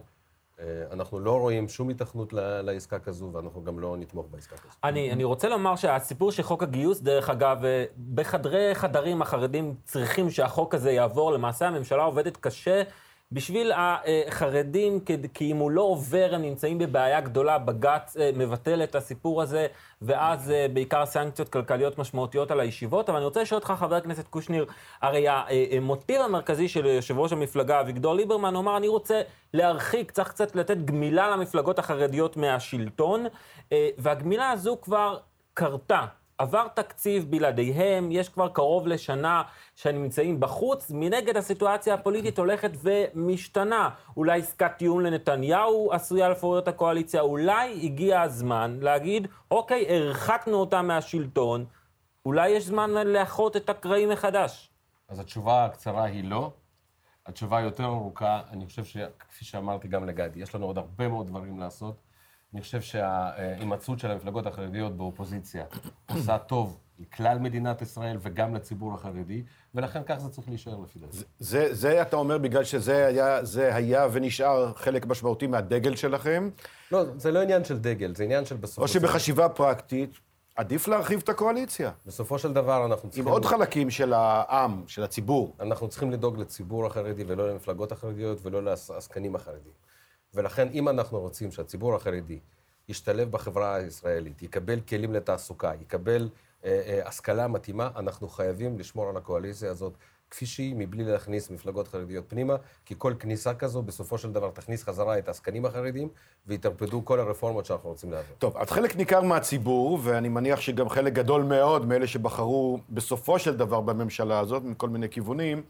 אנחנו 0.91 1.21
לא 1.21 1.39
רואים 1.39 1.69
שום 1.69 1.89
התכנות 1.89 2.33
לעסקה 2.63 2.99
כזו, 2.99 3.31
ואנחנו 3.33 3.65
גם 3.65 3.79
לא 3.79 3.97
נתמוך 3.97 4.27
בעסקה 4.31 4.57
כזו. 4.57 4.73
אני, 4.85 5.13
אני 5.13 5.25
רוצה 5.25 5.49
לומר 5.49 5.77
שהסיפור 5.77 6.33
של 6.33 6.43
חוק 6.43 6.63
הגיוס, 6.63 7.01
דרך 7.01 7.31
אגב, 7.31 7.65
אה, 7.65 7.85
בחדרי 8.15 8.75
חדרים 8.75 9.23
החרדים 9.23 9.75
צריכים 9.85 10.31
שהחוק 10.31 10.75
הזה 10.75 10.91
יעבור. 10.91 11.33
למעשה 11.33 11.67
הממשלה 11.67 12.03
עובדת 12.03 12.37
קשה 12.37 12.83
בשביל 13.33 13.73
החרדים, 13.75 15.01
כי 15.35 15.53
אם 15.53 15.57
הוא 15.57 15.71
לא 15.71 15.83
עובר, 15.83 16.31
הם 16.33 16.43
נמצאים 16.43 16.79
בבעיה 16.79 17.21
גדולה. 17.21 17.59
בג"ץ 17.59 18.17
אה, 18.17 18.31
מבטל 18.37 18.83
את 18.83 18.95
הסיפור 18.95 19.43
הזה, 19.43 19.67
ואז 20.03 20.51
אה, 20.51 20.67
בעיקר 20.73 21.07
סנקציות 21.07 21.49
כלכליות 21.49 21.99
משמעותיות 21.99 22.51
על 22.51 22.61
הישיבות. 22.61 23.09
אבל 23.09 23.17
אני 23.17 23.25
רוצה 23.25 23.43
לשאול 23.43 23.59
אותך, 23.59 23.73
חבר 23.79 23.95
הכנסת 23.95 24.29
קושניר, 24.29 24.67
הרי 25.03 25.27
המוטיב 25.77 26.21
המרכזי 26.21 26.69
של 26.69 26.87
יושב 26.87 27.19
ראש 27.19 27.33
המפלגה, 27.33 27.81
אביגדור 27.81 28.15
ליברמן, 28.15 28.55
הוא 28.55 28.63
אמר, 28.63 28.77
אני 28.77 28.89
רוצה 28.89 29.23
להרחיק, 29.55 30.11
צריך 30.11 30.29
קצת 30.29 30.57
לתת 30.57 30.77
גמילה 30.77 31.31
למפלגות 31.31 31.79
החרדיות 31.79 32.37
מהשלטון, 32.37 33.27
אה, 33.73 33.89
והגמילה 33.99 34.51
הזו 34.51 34.77
כבר 34.83 35.19
קרתה. 35.55 36.05
עבר 36.41 36.69
תקציב 36.69 37.31
בלעדיהם, 37.31 38.13
יש 38.13 38.29
כבר 38.29 38.49
קרוב 38.49 38.87
לשנה 38.87 39.43
שנמצאים 39.75 40.41
בחוץ, 40.41 40.91
מנגד 40.91 41.37
הסיטואציה 41.37 41.95
הפוליטית 41.95 42.39
הולכת 42.39 42.71
ומשתנה. 42.83 43.91
אולי 44.17 44.41
עסקת 44.41 44.73
טיעון 44.79 45.03
לנתניהו 45.03 45.93
עשויה 45.93 46.29
לפורר 46.29 46.59
את 46.59 46.69
הקואליציה, 46.69 47.21
אולי 47.21 47.81
הגיע 47.83 48.21
הזמן 48.21 48.79
להגיד, 48.81 49.29
אוקיי, 49.51 49.87
הרחקנו 49.89 50.57
אותה 50.57 50.83
מהשלטון, 50.83 51.65
אולי 52.27 52.49
יש 52.49 52.65
זמן 52.65 52.91
לאחות 52.91 53.57
את 53.57 53.71
הקרעים 53.71 54.09
מחדש. 54.09 54.71
אז 55.09 55.21
התשובה 55.21 55.65
הקצרה 55.65 56.05
היא 56.05 56.25
לא. 56.25 56.51
התשובה 57.27 57.61
יותר 57.61 57.85
ארוכה, 57.85 58.43
אני 58.51 58.67
חושב 58.67 58.85
שכפי 58.85 59.45
שאמרתי 59.45 59.89
גם 59.89 60.07
לגדי, 60.07 60.41
יש 60.41 60.55
לנו 60.55 60.67
עוד 60.67 60.79
הרבה 60.79 61.09
מאוד 61.09 61.27
דברים 61.27 61.61
לעשות. 61.61 62.10
אני 62.55 62.61
חושב 62.63 62.81
שההימצאות 62.81 63.99
של 63.99 64.11
המפלגות 64.11 64.47
החרדיות 64.47 64.97
באופוזיציה 64.97 65.65
עושה 66.11 66.39
טוב 66.39 66.79
לכלל 66.99 67.39
מדינת 67.39 67.83
ישראל 67.83 68.17
וגם 68.21 68.55
לציבור 68.55 68.95
החרדי, 68.95 69.43
ולכן 69.75 70.03
כך 70.07 70.19
זה 70.19 70.29
צריך 70.29 70.49
להישאר 70.49 70.79
לפי 70.85 70.99
דעתי. 70.99 71.17
זה, 71.17 71.25
זה, 71.39 71.75
זה 71.75 72.03
אתה 72.03 72.17
אומר 72.17 72.39
בגלל 72.39 72.65
שזה 72.65 73.07
היה, 73.07 73.45
זה 73.45 73.75
היה 73.75 74.07
ונשאר 74.13 74.73
חלק 74.75 75.07
משמעותי 75.07 75.47
מהדגל 75.47 75.97
שלכם, 75.97 76.51
לא, 76.93 77.05
זה 77.17 77.31
לא 77.31 77.43
עניין 77.43 77.65
של 77.65 77.79
דגל, 77.79 78.15
זה 78.15 78.25
עניין 78.25 78.45
של 78.45 78.57
בסופו 78.57 78.83
או 78.83 78.89
של 78.89 78.99
דבר. 78.99 79.09
שבחשיבה 79.09 79.49
פרקטית 79.49 80.11
עדיף 80.57 80.89
להרחיב 80.89 81.21
את 81.25 81.29
הקואליציה. 81.29 81.91
בסופו 82.07 82.39
של 82.39 82.53
דבר 82.53 82.87
אנחנו 82.87 83.07
עם 83.07 83.11
צריכים... 83.11 83.29
עוד 83.29 83.45
חלקים 83.45 83.91
של 83.91 84.13
העם, 84.13 84.83
של 84.87 85.03
הציבור. 85.03 85.57
אנחנו 85.61 85.89
צריכים 85.89 86.11
לדאוג 86.11 86.39
לציבור 86.39 86.87
החרדי 86.87 87.25
ולא 87.27 87.51
למפלגות 87.51 87.93
החרדיות 87.93 88.39
ולא 88.43 88.63
לעסקנים 88.63 89.35
החרדים. 89.35 89.73
ולכן, 90.35 90.69
אם 90.73 90.89
אנחנו 90.89 91.21
רוצים 91.21 91.53
שהציבור 91.53 91.95
החרדי 91.95 92.39
ישתלב 92.89 93.31
בחברה 93.31 93.75
הישראלית, 93.75 94.43
יקבל 94.43 94.81
כלים 94.81 95.15
לתעסוקה, 95.15 95.73
יקבל 95.81 96.29
אה, 96.65 96.83
אה, 96.87 97.09
השכלה 97.09 97.49
מתאימה, 97.49 97.91
אנחנו 97.97 98.29
חייבים 98.29 98.79
לשמור 98.79 99.09
על 99.09 99.17
הקואליציה 99.17 99.71
הזאת 99.71 99.93
כפי 100.31 100.47
שהיא, 100.47 100.75
מבלי 100.79 101.05
להכניס 101.05 101.51
מפלגות 101.51 101.89
חרדיות 101.89 102.25
פנימה, 102.29 102.57
כי 102.85 102.95
כל 102.99 103.15
כניסה 103.19 103.55
כזו 103.55 103.83
בסופו 103.83 104.19
של 104.19 104.33
דבר 104.33 104.51
תכניס 104.51 104.85
חזרה 104.85 105.19
את 105.19 105.29
העסקנים 105.29 105.67
החרדים, 105.67 106.09
ויטרפדו 106.47 107.05
כל 107.05 107.21
הרפורמות 107.21 107.67
שאנחנו 107.67 107.89
רוצים 107.89 108.13
להעביר. 108.13 108.35
טוב, 108.39 108.57
אז 108.57 108.71
חלק 108.71 108.97
ניכר 108.97 109.21
מהציבור, 109.21 109.99
ואני 110.03 110.29
מניח 110.29 110.61
שגם 110.61 110.89
חלק 110.89 111.13
גדול 111.13 111.43
מאוד 111.43 111.87
מאלה 111.87 112.07
שבחרו 112.07 112.79
בסופו 112.91 113.39
של 113.39 113.57
דבר 113.57 113.81
בממשלה 113.81 114.39
הזאת, 114.39 114.63
מכל 114.65 114.89
מיני 114.89 115.09
כיוונים, 115.09 115.63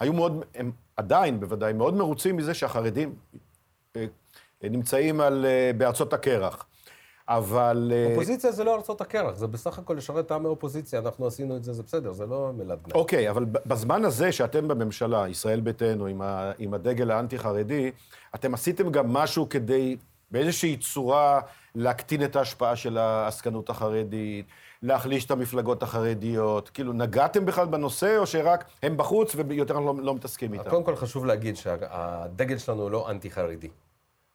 היו 0.00 0.12
מאוד, 0.12 0.44
הם 0.54 0.70
עדיין 0.96 1.40
בוודאי 1.40 1.72
מאוד 1.72 1.94
מרוצים 1.94 2.36
מזה 2.36 2.54
שהחרדים 2.54 3.14
נמצאים 4.62 5.20
על, 5.20 5.46
אה, 5.46 5.70
בארצות 5.76 6.12
הקרח. 6.12 6.66
אבל... 7.28 7.92
אה, 7.94 8.10
אופוזיציה 8.10 8.52
זה 8.52 8.64
לא 8.64 8.74
ארצות 8.74 9.00
הקרח, 9.00 9.36
זה 9.36 9.46
בסך 9.46 9.78
הכל 9.78 9.94
לשרת 9.94 10.30
העם 10.30 10.46
האופוזיציה, 10.46 11.00
אנחנו 11.00 11.26
עשינו 11.26 11.56
את 11.56 11.64
זה, 11.64 11.72
זה 11.72 11.82
בסדר, 11.82 12.12
זה 12.12 12.26
לא 12.26 12.50
מילת 12.56 12.82
גנאי. 12.82 13.00
אוקיי, 13.00 13.30
אבל 13.30 13.44
ב- 13.44 13.58
בזמן 13.66 14.04
הזה 14.04 14.32
שאתם 14.32 14.68
בממשלה, 14.68 15.28
ישראל 15.28 15.60
ביתנו, 15.60 16.06
עם, 16.06 16.22
ה, 16.22 16.52
עם 16.58 16.74
הדגל 16.74 17.10
האנטי-חרדי, 17.10 17.90
אתם 18.34 18.54
עשיתם 18.54 18.90
גם 18.90 19.12
משהו 19.12 19.48
כדי 19.48 19.96
באיזושהי 20.30 20.76
צורה 20.76 21.40
להקטין 21.74 22.24
את 22.24 22.36
ההשפעה 22.36 22.76
של 22.76 22.98
העסקנות 22.98 23.70
החרדית, 23.70 24.46
להחליש 24.82 25.24
את 25.24 25.30
המפלגות 25.30 25.82
החרדיות? 25.82 26.68
כאילו, 26.68 26.92
נגעתם 26.92 27.46
בכלל 27.46 27.66
בנושא, 27.66 28.16
או 28.18 28.26
שרק 28.26 28.64
הם 28.82 28.96
בחוץ 28.96 29.34
ויותר 29.48 29.80
לא, 29.80 29.94
לא 29.98 30.14
מתעסקים 30.14 30.52
איתם? 30.52 30.70
קודם 30.70 30.84
כל 30.84 30.96
חשוב 30.96 31.26
להגיד 31.26 31.56
שהדגל 31.56 32.58
שלנו 32.58 32.82
הוא 32.82 32.90
לא 32.90 33.10
אנטי-חרדי. 33.10 33.68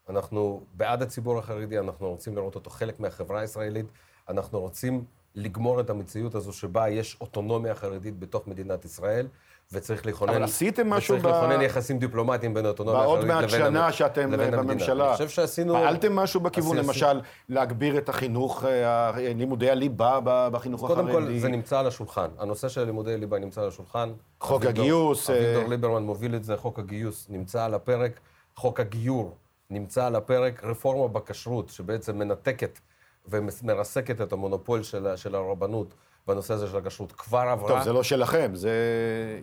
אנחנו 0.09 0.61
בעד 0.73 1.01
הציבור 1.01 1.39
החרדי, 1.39 1.79
אנחנו 1.79 2.09
רוצים 2.09 2.35
לראות 2.35 2.55
אותו 2.55 2.69
חלק 2.69 2.99
מהחברה 2.99 3.39
הישראלית, 3.39 3.85
אנחנו 4.29 4.59
רוצים 4.59 5.03
לגמור 5.35 5.79
את 5.79 5.89
המציאות 5.89 6.35
הזו 6.35 6.53
שבה 6.53 6.89
יש 6.89 7.17
אוטונומיה 7.21 7.75
חרדית 7.75 8.19
בתוך 8.19 8.47
מדינת 8.47 8.85
ישראל, 8.85 9.27
וצריך 9.73 10.05
לכונן... 10.05 10.33
אבל 10.33 10.43
עשיתם 10.43 10.89
משהו 10.89 11.15
וצריך 11.17 11.33
ב- 11.33 11.37
לכונן 11.37 11.61
יחסים 11.61 11.99
דיפלומטיים 11.99 12.53
בין 12.53 12.65
האוטונומיה 12.65 13.01
בעוד 13.01 13.17
החרדית 13.19 13.35
מעט 13.35 13.43
לבין... 13.43 13.59
שנה 13.67 13.85
המ- 13.85 13.91
שאתם 13.91 14.31
לבין 14.31 14.53
אה, 14.53 14.59
המדינה. 14.59 14.73
בממשלה. 14.73 15.07
אני 15.07 15.13
חושב 15.13 15.29
שעשינו... 15.29 15.73
פעלתם 15.73 16.15
משהו 16.15 16.39
בכיוון, 16.41 16.77
עשי- 16.77 16.87
למשל, 16.87 17.21
להגביר 17.49 17.97
את 17.97 18.09
החינוך, 18.09 18.65
אה, 18.65 19.11
לימודי 19.33 19.69
הליבה 19.69 20.19
בחינוך 20.51 20.81
קודם 20.87 21.07
החרדי? 21.07 21.33
כל, 21.33 21.39
זה 21.39 21.49
נמצא 21.49 21.79
על 21.79 21.87
השולחן. 21.87 22.27
הנושא 22.37 22.69
של 22.69 22.83
לימודי 22.83 23.17
ליבה 23.17 23.39
נמצא 23.39 23.61
על 23.61 23.67
השולחן. 23.67 24.11
חוק 24.39 24.61
אביגדור- 24.61 24.83
הגיוס, 24.83 25.29
אה, 25.29 25.35
אביגדור 25.39 25.69
ליברמן 25.69 26.03
מוביל 26.03 26.35
את 26.35 26.43
זה, 26.43 26.57
חוק 26.57 26.79
הגיוס 26.79 27.27
נמצא 27.29 27.63
על 27.65 27.73
הפרק, 27.73 28.19
חוק 28.55 28.79
הגיור 28.79 29.35
נמצא 29.71 30.05
על 30.05 30.15
הפרק, 30.15 30.63
רפורמה 30.63 31.07
בכשרות, 31.07 31.69
שבעצם 31.69 32.17
מנתקת 32.17 32.79
ומרסקת 33.27 34.21
את 34.21 34.33
המונופול 34.33 34.83
של, 34.83 35.15
של 35.15 35.35
הרבנות 35.35 35.93
בנושא 36.27 36.53
הזה 36.53 36.67
של 36.67 36.77
הכשרות, 36.77 37.11
כבר 37.11 37.39
עברה. 37.39 37.67
טוב, 37.69 37.83
זה 37.83 37.93
לא 37.93 38.03
שלכם, 38.03 38.51
זה... 38.53 38.71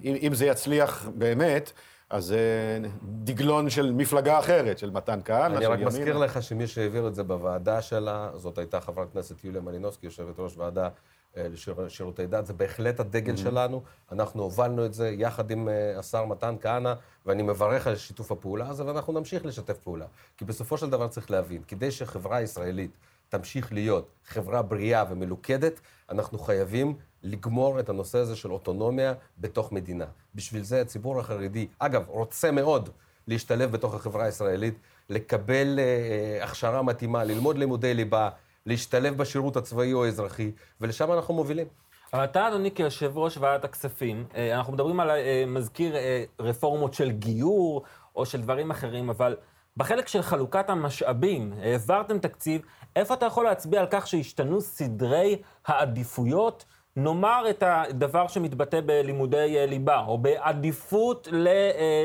אם, 0.04 0.14
אם 0.22 0.34
זה 0.34 0.46
יצליח 0.46 1.08
באמת, 1.14 1.72
אז 2.10 2.24
זה 2.24 2.78
דגלון 3.02 3.70
של 3.70 3.92
מפלגה 3.92 4.38
אחרת, 4.38 4.78
של 4.78 4.90
מתן 4.90 5.20
כהנא, 5.24 5.56
אני 5.56 5.64
של 5.64 5.70
רק 5.70 5.78
ימינה. 5.78 5.88
מזכיר 5.88 6.18
לך 6.18 6.42
שמי 6.42 6.66
שהעביר 6.66 7.08
את 7.08 7.14
זה 7.14 7.22
בוועדה 7.22 7.82
שלה, 7.82 8.30
זאת 8.34 8.58
הייתה 8.58 8.80
חברת 8.80 9.08
הכנסת 9.10 9.44
יוליה 9.44 9.60
מלינובסקי, 9.60 10.06
יושבת 10.06 10.38
ראש 10.38 10.56
ועדה 10.56 10.88
לשירותי 11.36 12.26
דת, 12.26 12.46
זה 12.46 12.52
בהחלט 12.52 13.00
הדגל 13.00 13.36
שלנו, 13.36 13.82
אנחנו 14.12 14.42
הובלנו 14.42 14.86
את 14.86 14.94
זה 14.94 15.08
יחד 15.08 15.50
עם 15.50 15.68
אה, 15.68 15.98
השר 15.98 16.24
מתן 16.24 16.54
כהנא, 16.60 16.92
ואני 17.26 17.42
מברך 17.42 17.86
על 17.86 17.96
שיתוף 17.96 18.32
הפעולה 18.32 18.68
הזה, 18.68 18.86
ואנחנו 18.86 19.12
נמשיך 19.12 19.44
לשתף 19.44 19.78
פעולה. 19.78 20.06
כי 20.36 20.44
בסופו 20.44 20.78
של 20.78 20.90
דבר 20.90 21.08
צריך 21.08 21.30
להבין, 21.30 21.62
כדי 21.68 21.90
שחברה 21.90 22.36
הישראלית 22.36 22.90
תמשיך 23.28 23.72
להיות 23.72 24.08
חברה 24.26 24.62
בריאה 24.62 25.04
ומלוכדת, 25.10 25.80
אנחנו 26.10 26.38
חייבים 26.38 26.94
לגמור 27.22 27.80
את 27.80 27.88
הנושא 27.88 28.18
הזה 28.18 28.36
של 28.36 28.52
אוטונומיה 28.52 29.14
בתוך 29.38 29.72
מדינה. 29.72 30.06
בשביל 30.34 30.62
זה 30.62 30.80
הציבור 30.80 31.20
החרדי, 31.20 31.66
אגב, 31.78 32.04
רוצה 32.08 32.50
מאוד 32.50 32.88
להשתלב 33.26 33.72
בתוך 33.72 33.94
החברה 33.94 34.24
הישראלית, 34.24 34.74
לקבל 35.10 35.78
אה, 35.78 35.84
אה, 35.84 36.44
הכשרה 36.44 36.82
מתאימה, 36.82 37.24
ללמוד 37.24 37.58
לימודי 37.58 37.94
ליבה, 37.94 38.30
להשתלב 38.68 39.16
בשירות 39.16 39.56
הצבאי 39.56 39.92
או 39.92 40.04
האזרחי, 40.04 40.50
ולשם 40.80 41.12
אנחנו 41.12 41.34
מובילים. 41.34 41.66
אבל 42.12 42.24
אתה, 42.24 42.48
אדוני, 42.48 42.70
כיושב 42.70 43.18
ראש 43.18 43.36
ועדת 43.38 43.64
הכספים, 43.64 44.24
אה, 44.34 44.56
אנחנו 44.56 44.72
מדברים 44.72 45.00
על 45.00 45.10
אה, 45.10 45.44
מזכיר 45.46 45.96
אה, 45.96 46.24
רפורמות 46.40 46.94
של 46.94 47.10
גיור 47.10 47.82
או 48.16 48.26
של 48.26 48.40
דברים 48.40 48.70
אחרים, 48.70 49.10
אבל 49.10 49.36
בחלק 49.76 50.08
של 50.08 50.22
חלוקת 50.22 50.70
המשאבים, 50.70 51.52
העברתם 51.62 52.18
תקציב, 52.18 52.62
איפה 52.96 53.14
אתה 53.14 53.26
יכול 53.26 53.44
להצביע 53.44 53.80
על 53.80 53.86
כך 53.90 54.06
שהשתנו 54.06 54.60
סדרי 54.60 55.42
העדיפויות? 55.66 56.64
נאמר 56.96 57.44
את 57.50 57.62
הדבר 57.66 58.28
שמתבטא 58.28 58.80
בלימודי 58.86 59.66
ליבה, 59.66 60.04
או 60.06 60.18
בעדיפות 60.18 61.28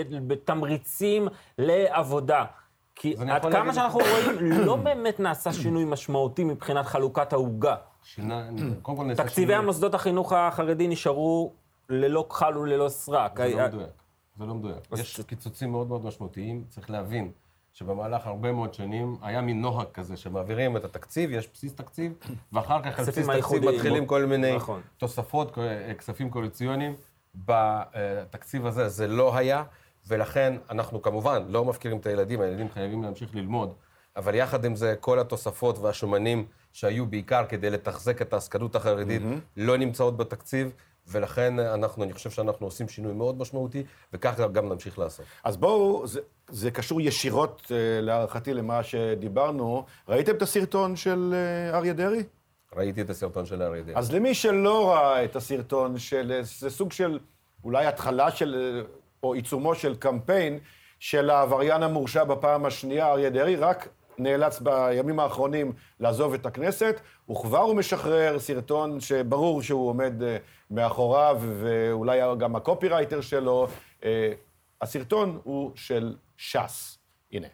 לתמריצים 0.09 1.27
לעבודה. 1.57 2.45
כי 2.95 3.15
עד 3.29 3.41
כמה 3.41 3.49
להגיד 3.51 3.73
שאנחנו 3.73 3.99
רואים, 3.99 4.51
לא 4.65 4.75
באמת 4.75 5.19
נעשה 5.19 5.53
שינוי 5.53 5.85
משמעותי 5.85 6.43
מבחינת 6.43 6.85
חלוקת 6.85 7.33
העוגה. 7.33 7.75
שינה, 8.03 8.49
קודם 8.81 8.97
כל 8.97 9.03
נעשה 9.03 9.23
תקציבי 9.23 9.41
שינוי- 9.41 9.55
המוסדות 9.55 9.93
החינוך 9.93 10.33
החרדי 10.33 10.87
נשארו 10.87 11.51
ללא 11.89 12.25
כחל 12.29 12.57
וללא 12.57 12.89
סרק. 12.89 13.37
זה 13.39 13.55
לא 13.55 13.67
מדויק. 13.67 13.89
זה 14.37 14.45
לא 14.45 14.53
מדויק. 14.55 14.77
יש 14.97 15.21
קיצוצים 15.21 15.71
מאוד 15.71 15.87
מאוד 15.87 16.05
משמעותיים, 16.05 16.63
צריך 16.69 16.89
להבין 16.89 17.31
שבמהלך 17.73 18.27
הרבה 18.27 18.51
מאוד 18.51 18.73
שנים 18.73 19.17
היה 19.21 19.41
מין 19.41 19.61
נוהג 19.61 19.87
כזה 19.93 20.17
שמעבירים 20.17 20.77
את 20.77 20.83
התקציב, 20.85 21.31
יש 21.31 21.49
בסיס 21.53 21.73
תקציב, 21.75 22.13
ואחר 22.53 22.81
כך 22.81 22.99
על 22.99 23.05
בסיס 23.05 23.27
תקציב. 23.29 23.69
מתחילים 23.69 24.05
כל 24.05 24.25
מיני 24.25 24.55
נכון. 24.55 24.81
תוספות, 24.97 25.57
כספים 25.97 26.29
קואליציוניים. 26.29 26.95
בתקציב 27.35 28.65
הזה 28.65 28.89
זה 28.89 29.07
לא 29.07 29.37
היה, 29.37 29.63
ולכן 30.07 30.53
אנחנו 30.69 31.01
כמובן 31.01 31.43
לא 31.47 31.65
מפקירים 31.65 31.97
את 31.97 32.05
הילדים, 32.05 32.41
הילדים 32.41 32.69
חייבים 32.69 33.03
להמשיך 33.03 33.35
ללמוד, 33.35 33.73
אבל 34.15 34.35
יחד 34.35 34.65
עם 34.65 34.75
זה, 34.75 34.95
כל 34.99 35.19
התוספות 35.19 35.79
והשומנים 35.79 36.45
שהיו 36.73 37.05
בעיקר 37.05 37.45
כדי 37.49 37.69
לתחזק 37.69 38.21
את 38.21 38.33
העסקנות 38.33 38.75
החרדית, 38.75 39.21
לא 39.57 39.77
נמצאות 39.77 40.17
בתקציב. 40.17 40.71
ולכן 41.07 41.59
אנחנו, 41.59 42.03
אני 42.03 42.13
חושב 42.13 42.29
שאנחנו 42.29 42.67
עושים 42.67 42.89
שינוי 42.89 43.13
מאוד 43.13 43.37
משמעותי, 43.37 43.83
וכך 44.13 44.39
גם 44.51 44.69
נמשיך 44.69 44.99
לעשות. 44.99 45.25
אז 45.43 45.57
בואו, 45.57 46.07
זה, 46.07 46.19
זה 46.47 46.71
קשור 46.71 47.01
ישירות, 47.01 47.71
אה, 47.71 48.01
להערכתי, 48.01 48.53
למה 48.53 48.83
שדיברנו. 48.83 49.85
ראיתם 50.07 50.35
את 50.35 50.41
הסרטון 50.41 50.95
של 50.95 51.33
אה, 51.33 51.77
אריה 51.77 51.93
דרעי? 51.93 52.23
ראיתי 52.75 53.01
את 53.01 53.09
הסרטון 53.09 53.45
של 53.45 53.61
אריה 53.61 53.83
דרעי. 53.83 53.95
אז 53.95 54.11
למי 54.11 54.33
שלא 54.33 54.91
ראה 54.91 55.23
את 55.23 55.35
הסרטון, 55.35 55.97
של, 55.97 56.39
זה 56.41 56.69
סוג 56.69 56.91
של 56.91 57.19
אולי 57.63 57.85
התחלה 57.85 58.31
של, 58.31 58.55
אה, 58.55 58.81
או 59.23 59.33
עיצומו 59.33 59.75
של 59.75 59.95
קמפיין 59.95 60.59
של 60.99 61.29
העבריין 61.29 61.83
המורשע 61.83 62.23
בפעם 62.23 62.65
השנייה, 62.65 63.11
אריה 63.11 63.29
דרעי, 63.29 63.55
רק 63.55 63.87
נאלץ 64.17 64.59
בימים 64.59 65.19
האחרונים 65.19 65.71
לעזוב 65.99 66.33
את 66.33 66.45
הכנסת, 66.45 67.01
וכבר 67.31 67.59
הוא 67.59 67.75
משחרר 67.75 68.39
סרטון 68.39 68.99
שברור 68.99 69.61
שהוא 69.61 69.89
עומד 69.89 70.23
אה, 70.23 70.37
מאחוריו, 70.71 71.41
ואולי 71.41 72.19
גם 72.37 72.55
הקופירייטר 72.55 73.21
שלו. 73.21 73.67
אה, 74.03 74.33
הסרטון 74.81 75.39
הוא 75.43 75.71
של 75.75 76.15
ש"ס. 76.37 76.97
הנה. 77.31 77.47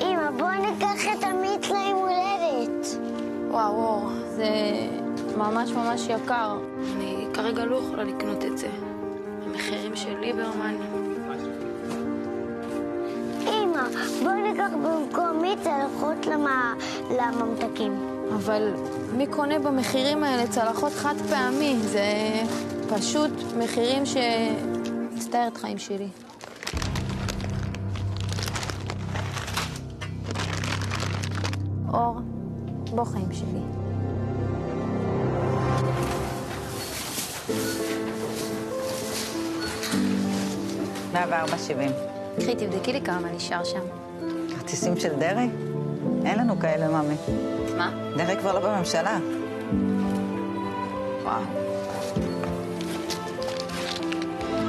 אמא, 0.00 0.30
בואי 0.38 0.58
ניקח 0.58 1.06
את 1.18 1.24
עמית 1.24 1.66
ליום 1.70 1.98
הולדת. 1.98 2.86
וואו, 3.50 3.74
וואו, 3.74 4.10
זה 4.36 5.03
ממש 5.44 5.70
ממש 5.70 6.06
יקר. 6.08 6.58
אני 6.96 7.26
כרגע 7.34 7.64
לא 7.64 7.76
יכולה 7.76 8.04
לקנות 8.04 8.44
את 8.44 8.58
זה. 8.58 8.68
המחירים 9.46 9.96
של 9.96 10.18
ליברמן. 10.20 10.74
אמא, 13.42 13.82
בואי 14.22 14.42
ניקח 14.52 14.70
במקומי 14.84 15.54
צלחות 15.62 16.26
למה- 16.26 16.74
לממתקים. 17.10 17.92
אבל 18.36 18.72
מי 19.16 19.26
קונה 19.26 19.58
במחירים 19.58 20.24
האלה 20.24 20.46
צלחות 20.46 20.92
חד 20.92 21.14
פעמי? 21.30 21.76
זה 21.80 22.08
פשוט 22.96 23.30
מחירים 23.58 24.06
ש... 24.06 24.16
מצטערת 25.14 25.56
חיים 25.56 25.78
שלי. 25.78 26.08
אור, 31.92 32.16
בוא 32.94 33.04
חיים 33.04 33.32
שלי. 33.32 33.83
מאה 41.14 41.24
וארבע 41.30 41.58
שבעים. 41.58 41.90
קחי, 42.36 42.54
תבדקי 42.54 42.92
לי 42.92 43.00
כמה 43.00 43.32
נשאר 43.32 43.64
שם. 43.64 43.80
כרטיסים 44.50 44.96
של 44.96 45.18
דרעי? 45.18 45.48
אין 46.24 46.38
לנו 46.38 46.60
כאלה, 46.60 46.88
ממי. 46.88 47.14
מה? 47.76 48.12
דרעי 48.16 48.36
כבר 48.36 48.52
לא 48.52 48.60
בממשלה. 48.60 49.18
וואו. 51.22 51.42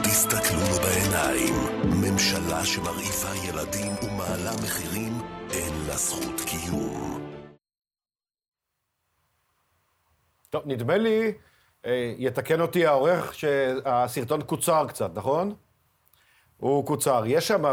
תסתכלו 0.04 0.60
לו 0.60 0.76
בעיניים. 0.84 1.54
ממשלה 2.02 2.66
שמרעיפה 2.66 3.48
ילדים 3.48 3.92
ומעלה 4.04 4.52
מחירים, 4.64 5.14
אין 5.52 5.74
לה 5.88 5.98
זכות 5.98 6.42
קיום. 6.46 7.20
טוב, 10.50 10.64
נדמה 10.66 10.98
לי, 10.98 11.34
אה, 11.86 12.14
יתקן 12.18 12.62
אותי 12.62 12.86
העורך, 12.86 13.34
שהסרטון 13.34 14.42
קוצר 14.42 14.86
קצת, 14.88 15.12
נכון? 15.16 15.56
הוא 16.58 16.86
קוצר. 16.86 17.24
יש 17.26 17.48
שם, 17.48 17.64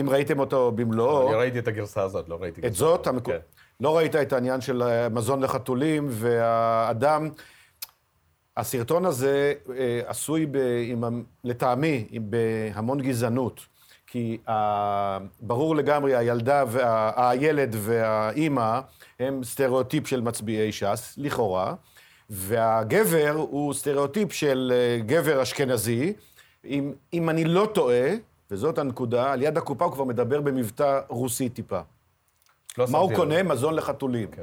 אם 0.00 0.10
ראיתם 0.10 0.38
אותו 0.38 0.72
במלואו... 0.72 1.28
אני 1.28 1.36
ראיתי 1.36 1.58
את 1.58 1.68
הגרסה 1.68 2.02
הזאת, 2.02 2.28
לא 2.28 2.38
ראיתי... 2.40 2.66
את 2.66 2.74
זאת? 2.74 3.06
המקו... 3.06 3.30
כן. 3.30 3.38
לא 3.80 3.96
ראית 3.96 4.16
את 4.16 4.32
העניין 4.32 4.60
של 4.60 4.82
אה, 4.82 5.08
מזון 5.08 5.42
לחתולים, 5.42 6.06
והאדם... 6.10 7.28
הסרטון 8.58 9.04
הזה 9.04 9.52
אה, 9.76 10.00
עשוי, 10.06 10.46
ב, 10.46 10.56
עם, 10.84 11.22
לטעמי, 11.44 12.08
בהמון 12.20 13.00
גזענות. 13.00 13.60
כי 14.06 14.38
ה, 14.48 15.18
ברור 15.40 15.76
לגמרי, 15.76 16.16
הילדה, 16.16 16.64
וה, 16.68 17.30
הילד 17.30 17.76
והאימא 17.78 18.80
הם 19.20 19.44
סטריאוטיפ 19.44 20.06
של 20.06 20.20
מצביעי 20.20 20.72
ש"ס, 20.72 21.14
לכאורה, 21.16 21.74
והגבר 22.30 23.34
הוא 23.36 23.74
סטריאוטיפ 23.74 24.32
של 24.32 24.72
אה, 24.74 24.98
גבר 25.06 25.42
אשכנזי. 25.42 26.12
אם, 26.64 26.92
אם 27.12 27.30
אני 27.30 27.44
לא 27.44 27.68
טועה, 27.74 28.10
וזאת 28.50 28.78
הנקודה, 28.78 29.32
על 29.32 29.42
יד 29.42 29.58
הקופה 29.58 29.84
הוא 29.84 29.92
כבר 29.92 30.04
מדבר 30.04 30.40
במבטא 30.40 31.00
רוסי 31.08 31.48
טיפה. 31.48 31.80
לא 32.78 32.84
מה 32.92 32.98
הוא 32.98 33.14
קונה? 33.16 33.38
לב. 33.42 33.46
מזון 33.46 33.74
לחתולים. 33.74 34.30
כן. 34.30 34.42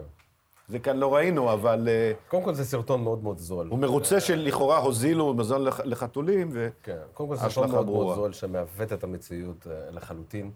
זה 0.67 0.79
כאן 0.79 0.97
לא 0.97 1.15
ראינו, 1.15 1.53
אבל 1.53 1.87
אה, 1.87 2.11
קודם 2.27 2.43
כל 2.43 2.53
זה 2.53 2.65
סרטון 2.65 3.03
מאוד 3.03 3.23
מאוד 3.23 3.37
זול. 3.37 3.67
הוא 3.67 3.79
מרוצה 3.79 4.19
שלכאורה 4.19 4.77
הוזילו 4.77 5.33
מזון 5.33 5.61
לח- 5.63 5.79
לחתולים, 5.79 6.49
ו... 6.53 6.69
כן, 6.83 6.97
קודם 7.13 7.29
כל 7.29 7.35
זה 7.35 7.41
סרטון 7.49 7.63
מאוד 7.71 7.73
מאוד 7.73 7.85
ברורה. 7.85 8.15
זול 8.15 8.33
שמעוות 8.33 8.93
את 8.93 9.03
המציאות 9.03 9.67
אה, 9.71 9.91
לחלוטין. 9.91 10.51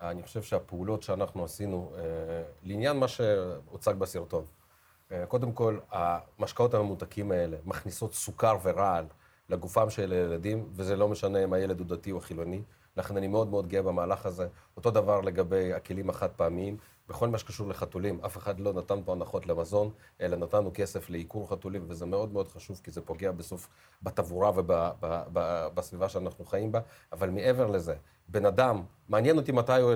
אני 0.00 0.22
חושב 0.22 0.42
שהפעולות 0.42 1.02
שאנחנו 1.02 1.44
עשינו, 1.44 1.92
אה, 1.98 2.02
לעניין 2.64 2.96
מה 2.96 3.08
שהוצג 3.08 3.94
בסרטון, 3.98 4.44
קודם 5.28 5.52
כל, 5.52 5.78
המשקאות 5.90 6.74
הממותקים 6.74 7.32
האלה 7.32 7.56
מכניסות 7.64 8.14
סוכר 8.14 8.56
ורעל 8.62 9.04
לגופם 9.52 9.90
של 9.90 10.12
הילדים, 10.12 10.68
וזה 10.72 10.96
לא 10.96 11.08
משנה 11.08 11.44
אם 11.44 11.52
הילד 11.52 11.78
הוא 11.78 11.86
דתי 11.86 12.12
או 12.12 12.20
חילוני. 12.20 12.62
לכן 12.96 13.16
אני 13.16 13.28
מאוד 13.28 13.48
מאוד 13.48 13.68
גאה 13.68 13.82
במהלך 13.82 14.26
הזה. 14.26 14.48
אותו 14.76 14.90
דבר 14.90 15.20
לגבי 15.20 15.72
הכלים 15.72 16.10
החד-פעמיים. 16.10 16.76
בכל 17.08 17.28
מה 17.28 17.38
שקשור 17.38 17.68
לחתולים, 17.68 18.20
אף 18.24 18.36
אחד 18.36 18.60
לא 18.60 18.72
נתן 18.72 18.98
פה 19.04 19.12
הנחות 19.12 19.46
למזון, 19.46 19.90
אלא 20.20 20.36
נתנו 20.36 20.70
כסף 20.74 21.10
לעיקור 21.10 21.50
חתולים, 21.50 21.84
וזה 21.88 22.06
מאוד 22.06 22.32
מאוד 22.32 22.48
חשוב, 22.48 22.80
כי 22.84 22.90
זה 22.90 23.00
פוגע 23.00 23.32
בסוף 23.32 23.68
בתבורה 24.02 24.50
ובסביבה 24.56 26.08
שאנחנו 26.08 26.44
חיים 26.44 26.72
בה. 26.72 26.80
אבל 27.12 27.30
מעבר 27.30 27.66
לזה, 27.66 27.94
בן 28.28 28.46
אדם, 28.46 28.82
מעניין 29.08 29.36
אותי 29.36 29.52
מתי 29.52 29.80
הוא 29.80 29.92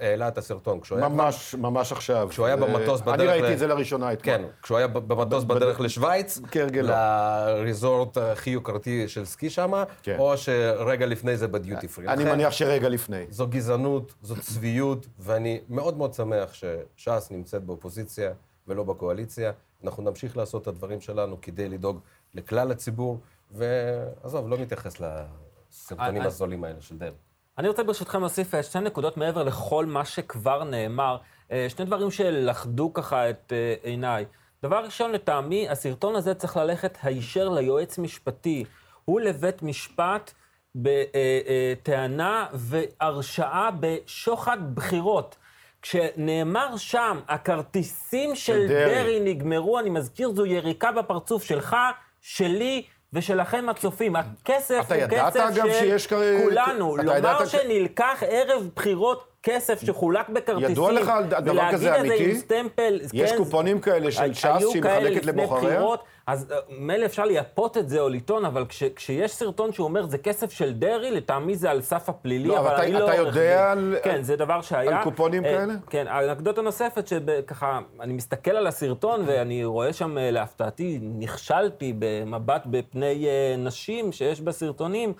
העלה- 0.00 0.28
את 0.28 0.38
הסרטון. 0.38 0.80
כשהוא 0.80 0.98
היה 0.98 1.08
ממש, 1.08 1.54
ממש 1.54 1.92
עכשיו. 1.92 2.26
כשהוא 2.30 2.46
היה 2.46 2.54
אה, 2.54 2.60
במטוס 2.60 3.00
בדרך 3.00 3.14
אני 3.20 3.26
ראיתי 3.28 3.48
ל- 3.48 3.52
את 3.52 3.58
זה 3.58 3.66
לראשונה 3.66 4.12
אתמול. 4.12 4.36
כן, 4.36 4.42
כשהוא 4.62 4.78
היה 4.78 4.86
במטוס 4.88 5.44
בדרך 5.44 5.80
לשוויץ. 5.80 6.38
לריזורט 6.82 8.16
הכי 8.16 8.50
יוקרתי 8.50 9.08
של 9.08 9.24
סקי 9.24 9.50
שם, 9.50 9.72
כן. 10.02 10.16
או 10.18 10.36
שרגע 10.36 11.06
לפני 11.06 11.36
זה 11.36 11.48
בדיוטי 11.48 11.88
פרי. 11.88 12.08
אני 12.08 12.24
מניח 12.24 12.52
שרגע 12.52 12.88
לפני. 12.88 13.24
זו 13.30 13.46
גזענות, 13.46 14.14
זו 14.22 14.36
צביעות, 14.40 15.06
ואני 15.18 15.60
מאוד 15.68 15.96
מאוד 15.96 16.14
שמח 16.14 16.52
שש"ס 16.54 17.28
נמצאת 17.30 17.62
באופוזיציה 17.64 18.32
ולא 18.68 18.82
בקואליציה. 18.82 19.52
אנחנו 19.84 20.02
נמשיך 20.02 20.36
לעשות 20.36 20.62
את 20.62 20.68
הדברים 20.68 21.00
שלנו 21.00 21.36
כדי 21.42 21.68
לדאוג 21.68 22.00
לכלל 22.34 22.70
הציבור, 22.70 23.18
ועזוב, 23.50 24.48
לא 24.48 24.58
מתייחס 24.58 24.94
לסרטונים 25.00 26.16
אני- 26.16 26.26
הזולים 26.26 26.64
האלה 26.64 26.80
של 26.80 26.98
דל. 26.98 27.12
אני 27.58 27.68
רוצה 27.68 27.82
ברשותכם 27.82 28.20
להוסיף 28.20 28.54
אה, 28.54 28.62
שתי 28.62 28.80
נקודות 28.80 29.16
מעבר 29.16 29.42
לכל 29.42 29.86
מה 29.86 30.04
שכבר 30.04 30.64
נאמר. 30.64 31.16
אה, 31.52 31.66
שני 31.68 31.84
דברים 31.84 32.10
שלכדו 32.10 32.92
ככה 32.92 33.30
את 33.30 33.52
אה, 33.52 33.74
עיניי. 33.82 34.24
דבר 34.62 34.84
ראשון, 34.84 35.12
לטעמי, 35.12 35.68
הסרטון 35.68 36.16
הזה 36.16 36.34
צריך 36.34 36.56
ללכת 36.56 36.98
הישר 37.02 37.48
ליועץ 37.48 37.98
משפטי. 37.98 38.64
הוא 39.04 39.20
לבית 39.20 39.62
משפט 39.62 40.32
בטענה 40.74 42.46
והרשעה 42.54 43.70
בשוחד 43.80 44.74
בחירות. 44.74 45.36
כשנאמר 45.82 46.76
שם, 46.76 47.20
הכרטיסים 47.28 48.34
של 48.34 48.68
דרעי. 48.68 48.94
דרעי 48.94 49.20
נגמרו, 49.20 49.78
אני 49.78 49.90
מזכיר, 49.90 50.32
זו 50.34 50.46
יריקה 50.46 50.92
בפרצוף 50.92 51.44
שלך, 51.44 51.76
שלי 52.20 52.82
ושלכם 53.12 53.68
הצופים. 53.68 54.16
הכסף 54.16 54.84
הוא 54.92 55.08
כסף 55.10 55.50
של 55.54 55.72
שיש 55.72 56.06
כולנו. 56.06 56.96
אתה 56.96 57.02
לומר 57.02 57.18
ידעת 57.18 57.48
שנלקח 57.48 58.22
ערב 58.26 58.68
בחירות 58.76 59.28
כסף 59.42 59.80
שחולק 59.84 60.28
בכרטיסים, 60.28 60.70
ידוע 60.70 60.92
לך 60.92 61.08
על 61.08 61.24
דבר 61.24 61.72
כזה 61.72 61.90
ולהגיד 61.90 62.06
את 62.06 62.06
אמיתי? 62.06 62.24
זה 62.24 62.30
עם 62.30 62.36
סטמפל, 62.36 63.00
יש 63.12 63.30
כן, 63.30 63.36
קופונים 63.36 63.80
כאלה 63.80 64.12
של 64.12 64.34
ש"ס 64.34 64.44
שהיא 64.70 64.82
מחלקת 64.82 65.26
לבוחריה? 65.26 65.82
אז 66.28 66.52
אה, 66.52 66.56
מילא 66.78 67.04
אפשר 67.06 67.24
לייפות 67.24 67.76
את 67.76 67.88
זה 67.88 68.00
או 68.00 68.08
לטעון, 68.08 68.44
אבל 68.44 68.64
כש, 68.66 68.82
כשיש 68.84 69.32
סרטון 69.32 69.72
שאומר 69.72 70.06
זה 70.06 70.18
כסף 70.18 70.50
של 70.52 70.72
דרעי, 70.74 71.10
לטעמי 71.10 71.56
זה 71.56 71.70
על 71.70 71.80
סף 71.82 72.08
הפלילי, 72.08 72.48
לא, 72.48 72.58
אבל 72.58 72.74
אתה- 72.74 72.82
אני 72.82 72.92
לא 72.92 73.04
אתה 73.08 73.16
יודע. 73.16 73.70
על- 73.72 73.94
כן, 74.02 74.22
זה 74.22 74.36
דבר 74.36 74.60
שהיה. 74.62 74.98
על 74.98 75.04
קופונים 75.04 75.44
אה, 75.44 75.50
כאלה? 75.50 75.74
כן, 75.90 76.06
האנקדוטה 76.08 76.62
נוספת, 76.62 77.06
שככה, 77.06 77.78
אני 78.00 78.12
מסתכל 78.12 78.50
על 78.50 78.66
הסרטון 78.66 79.22
ואני 79.26 79.64
רואה 79.64 79.92
שם, 79.92 80.18
אה, 80.18 80.30
להפתעתי, 80.30 80.98
נכשלתי 81.02 81.94
במבט 81.98 82.62
בפני 82.66 83.26
אה, 83.28 83.54
נשים 83.58 84.12
שיש 84.12 84.40
בסרטונים, 84.40 85.12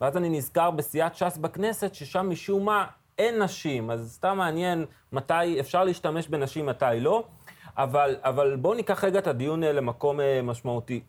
ואז 0.00 0.16
אני 0.16 0.28
נזכר 0.28 0.70
בסיעת 0.70 1.14
ש"ס 1.14 1.36
בכנסת, 1.36 1.94
ששם 1.94 2.30
משום 2.30 2.64
מה 2.64 2.84
אין 3.18 3.42
נשים, 3.42 3.90
אז 3.90 4.12
סתם 4.14 4.36
מעניין 4.38 4.84
מתי 5.12 5.60
אפשר 5.60 5.84
להשתמש 5.84 6.28
בנשים, 6.28 6.66
מתי 6.66 6.84
לא. 7.00 7.24
אבל, 7.76 8.16
אבל 8.22 8.56
בואו 8.56 8.74
ניקח 8.74 9.04
רגע 9.04 9.18
את 9.18 9.26
הדיון 9.26 9.64
אה, 9.64 9.72
למקום 9.72 10.20
אה, 10.20 10.40
משמעותי. 10.42 11.00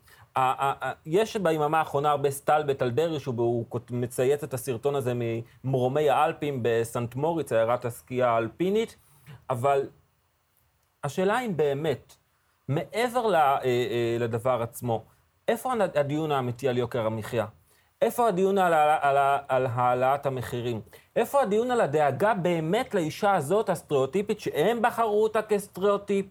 יש 1.06 1.38
ביממה 1.38 1.80
האחרונה 1.80 2.12
הרבה 2.12 2.32
סטלבט 2.32 2.82
על 2.82 2.92
דרעי, 2.92 3.20
שהוא 3.20 3.66
מצייץ 3.92 4.44
את 4.44 4.54
הסרטון 4.54 4.96
הזה 4.96 5.14
ממרומי 5.16 6.10
האלפים 6.10 6.60
בסנט 6.62 7.16
מוריץ, 7.16 7.52
עיירת 7.52 7.86
הסקי 7.86 8.24
האלפינית, 8.24 8.96
אבל 9.50 9.90
השאלה 11.04 11.40
אם 11.40 11.58
באמת, 11.58 12.16
מעבר 12.68 13.36
אה, 13.36 14.18
לדבר 14.20 14.62
עצמו, 14.62 15.04
איפה 15.48 15.72
הדיון 15.96 16.32
האמיתי 16.32 16.68
על 16.68 16.78
יוקר 16.78 17.06
המחיה? 17.06 17.46
איפה 18.02 18.28
הדיון 18.28 18.58
על, 18.58 18.74
על, 19.02 19.18
על 19.48 19.66
העלאת 19.66 20.26
המחירים? 20.26 20.82
איפה 21.16 21.42
הדיון 21.42 21.72
על 21.72 21.82
הדאגה 21.82 22.34
באמת 22.34 22.94
לאישה 22.94 23.36
הזאת, 23.36 23.70
הסטריאוטיפית, 23.70 24.40
שהם 24.40 24.82
בחרו 24.82 25.24
אותה 25.24 25.42
כסטריאוטיפ, 25.42 26.26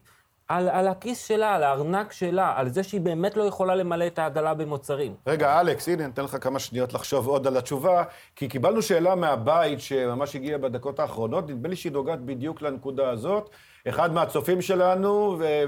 על, 0.48 0.68
על 0.68 0.88
הכיס 0.88 1.26
שלה, 1.26 1.54
על 1.54 1.62
הארנק 1.62 2.12
שלה, 2.12 2.52
על 2.56 2.68
זה 2.68 2.82
שהיא 2.82 3.00
באמת 3.00 3.36
לא 3.36 3.42
יכולה 3.42 3.74
למלא 3.74 4.06
את 4.06 4.18
העגלה 4.18 4.54
במוצרים? 4.54 5.14
רגע, 5.26 5.60
אלכס, 5.60 5.88
הנה, 5.88 6.06
ניתן 6.06 6.24
לך 6.24 6.36
כמה 6.40 6.58
שניות 6.58 6.92
לחשוב 6.92 7.28
עוד 7.28 7.46
על 7.46 7.56
התשובה, 7.56 8.04
כי 8.36 8.48
קיבלנו 8.48 8.82
שאלה 8.82 9.14
מהבית 9.14 9.80
שממש 9.80 10.36
הגיעה 10.36 10.58
בדקות 10.58 11.00
האחרונות, 11.00 11.50
נדמה 11.50 11.68
לי 11.68 11.76
שהיא 11.76 11.92
נוגעת 11.92 12.20
בדיוק 12.20 12.62
לנקודה 12.62 13.10
הזאת. 13.10 13.50
אחד 13.88 14.12
מהצופים 14.12 14.62
שלנו, 14.62 15.36
ו- 15.38 15.64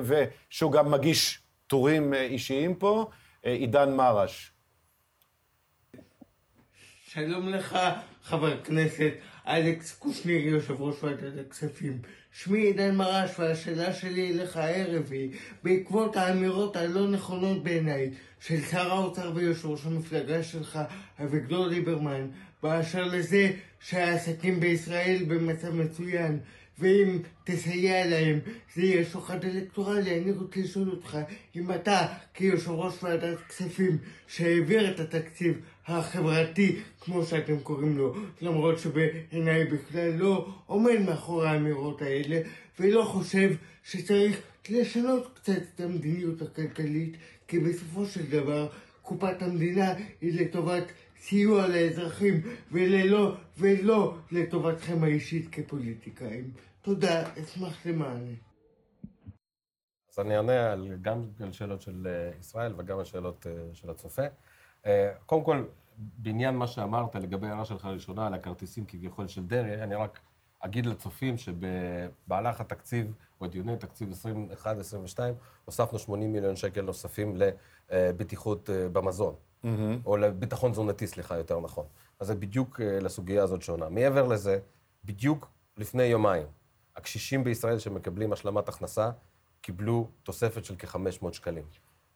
ושהוא 0.50 0.72
גם 0.72 0.90
מגיש 0.90 1.42
טורים 1.66 2.14
אה, 2.14 2.22
אישיים 2.22 2.74
פה, 2.74 3.06
אה, 3.46 3.52
עידן 3.52 3.96
מרש. 3.96 4.52
שלום 7.06 7.48
לך, 7.48 7.78
חבר 8.22 8.52
הכנסת 8.52 9.12
אלכס 9.48 9.98
קושניר, 9.98 10.46
יושב 10.46 10.82
ראש 10.82 10.96
ועדת 11.02 11.46
הכספים. 11.46 12.02
שמי 12.42 12.58
עידן 12.58 12.94
מרש, 12.94 13.30
והשאלה 13.38 13.92
שלי 13.92 14.32
אליך 14.32 14.56
הערב 14.56 15.08
היא, 15.10 15.30
בעקבות 15.62 16.16
האמירות 16.16 16.76
הלא 16.76 17.08
נכונות 17.08 17.64
בעיניי 17.64 18.10
של 18.40 18.60
שר 18.60 18.92
האוצר 18.92 19.32
ויושב 19.34 19.66
ראש 19.66 19.86
המפלגה 19.86 20.42
שלך, 20.42 20.78
אביגדור 21.22 21.66
ליברמן, 21.66 22.26
באשר 22.62 23.04
לזה 23.04 23.50
שהעסקים 23.80 24.60
בישראל 24.60 25.24
במצב 25.28 25.74
מצוין, 25.74 26.38
ואם 26.78 27.18
תסייע 27.44 28.06
להם 28.06 28.38
זה 28.74 28.82
יהיה 28.82 29.04
שוחד 29.04 29.44
אלקטורלי. 29.44 30.20
אני 30.20 30.30
רוצה 30.30 30.60
לשאול 30.60 30.90
אותך, 30.90 31.18
אם 31.56 31.72
אתה 31.72 32.06
כיושב 32.34 32.70
ראש 32.70 33.02
ועדת 33.02 33.38
כספים 33.48 33.98
שהעביר 34.26 34.90
את 34.90 35.00
התקציב 35.00 35.60
החברתי, 35.86 36.82
כמו 37.00 37.24
שאתם 37.24 37.60
קוראים 37.60 37.98
לו, 37.98 38.14
למרות 38.40 38.78
שבעיניי 38.78 39.64
בכלל 39.64 40.10
לא 40.12 40.54
עומד 40.66 40.98
מאחורי 41.06 41.48
האמירות 41.48 42.02
האלה, 42.02 42.40
ולא 42.80 43.04
חושב 43.04 43.50
שצריך 43.84 44.40
לשנות 44.70 45.30
קצת 45.34 45.62
את 45.74 45.80
המדיניות 45.80 46.42
הכלכלית, 46.42 47.16
כי 47.48 47.58
בסופו 47.58 48.06
של 48.06 48.30
דבר 48.30 48.68
קופת 49.02 49.42
המדינה 49.42 49.94
היא 50.20 50.40
לטובת 50.40 50.84
סיוע 51.20 51.68
לאזרחים 51.68 52.42
וללא, 52.72 53.36
ולא 53.58 54.16
לטובתכם 54.32 55.04
האישית 55.04 55.48
כפוליטיקאים. 55.52 56.50
תודה, 56.82 57.32
אשמח 57.42 57.86
למענה. 57.86 58.32
אז 60.12 60.18
אני 60.18 60.36
אענה 60.36 60.76
גם 61.02 61.22
על 61.40 61.52
שאלות 61.52 61.82
של 61.82 62.06
אה, 62.06 62.30
ישראל 62.40 62.72
וגם 62.78 62.98
על 62.98 63.04
שאלות 63.04 63.46
אה, 63.46 63.52
של 63.74 63.90
הצופה. 63.90 64.22
אה, 64.86 65.12
קודם 65.26 65.44
כל, 65.44 65.64
בעניין 65.98 66.56
מה 66.56 66.66
שאמרת 66.66 67.14
לגבי 67.16 67.46
הערה 67.46 67.64
שלך 67.64 67.84
הראשונה 67.84 68.26
על 68.26 68.34
הכרטיסים 68.34 68.84
כביכול 68.88 69.28
של 69.28 69.46
דרעי, 69.46 69.82
אני 69.82 69.94
רק 69.94 70.20
אגיד 70.60 70.86
לצופים 70.86 71.34
שבמהלך 71.36 72.60
התקציב, 72.60 73.12
או 73.40 73.46
דיוני 73.46 73.76
תקציב 73.76 74.12
21-22, 74.64 74.66
הוספנו 75.64 75.98
80 75.98 76.32
מיליון 76.32 76.56
שקל 76.56 76.80
נוספים 76.80 77.36
לבטיחות 77.90 78.70
במזון. 78.92 79.34
Mm-hmm. 79.34 79.68
או 80.06 80.16
לביטחון 80.16 80.72
תזונתי, 80.72 81.06
סליחה, 81.06 81.36
יותר 81.36 81.60
נכון. 81.60 81.84
אז 82.20 82.26
זה 82.26 82.34
בדיוק 82.34 82.80
לסוגיה 82.80 83.42
הזאת 83.42 83.62
שונה. 83.62 83.88
מעבר 83.88 84.26
לזה, 84.26 84.58
בדיוק 85.04 85.50
לפני 85.76 86.02
יומיים, 86.02 86.46
הקשישים 86.96 87.44
בישראל 87.44 87.78
שמקבלים 87.78 88.32
השלמת 88.32 88.68
הכנסה 88.68 89.10
קיבלו 89.60 90.08
תוספת 90.22 90.64
של 90.64 90.74
כ-500 90.78 91.32
שקלים. 91.32 91.64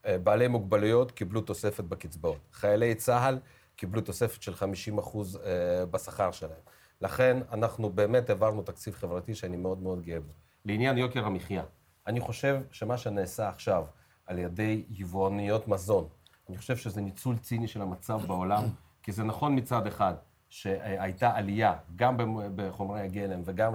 אה, 0.07 0.19
בעלי 0.19 0.49
מוגבלויות 0.49 1.13
קיבלו 1.13 1.41
תוספת 1.41 1.85
בקצבאות. 1.85 2.49
חיילי 2.53 2.95
צה"ל 2.95 3.39
קיבלו 3.77 4.01
תוספת 4.01 4.43
של 4.43 4.55
50 4.55 4.99
אחוז 4.99 5.37
אה, 5.37 5.87
בשכר 5.87 6.31
שלהם. 6.31 6.61
לכן 7.01 7.39
אנחנו 7.53 7.91
באמת 7.91 8.31
העברנו 8.31 8.63
תקציב 8.63 8.95
חברתי 8.95 9.35
שאני 9.35 9.57
מאוד 9.57 9.83
מאוד 9.83 10.03
גאה 10.03 10.21
בו. 10.21 10.33
לעניין 10.65 10.99
יוקר 10.99 11.27
המחיה, 11.27 11.63
אני 12.07 12.21
חושב 12.21 12.61
שמה 12.71 12.99
שנעשה 12.99 13.49
עכשיו 13.49 13.85
על 14.27 14.39
ידי 14.39 14.85
יבואניות 14.91 15.69
מזון, 15.69 16.09
אני 16.49 16.57
חושב 16.57 16.77
שזה 16.77 17.01
ניצול 17.01 17.39
ציני 17.39 17.69
של 17.69 17.83
המצב 17.83 18.21
בעולם, 18.27 18.65
כי 19.03 19.13
זה 19.13 19.25
נכון 19.25 19.59
מצד 19.59 19.87
אחד 19.87 20.15
שהייתה 20.49 21.37
עלייה 21.37 21.75
גם 21.97 22.17
בחומרי 22.57 23.01
הגלם 23.01 23.43
וגם 23.45 23.75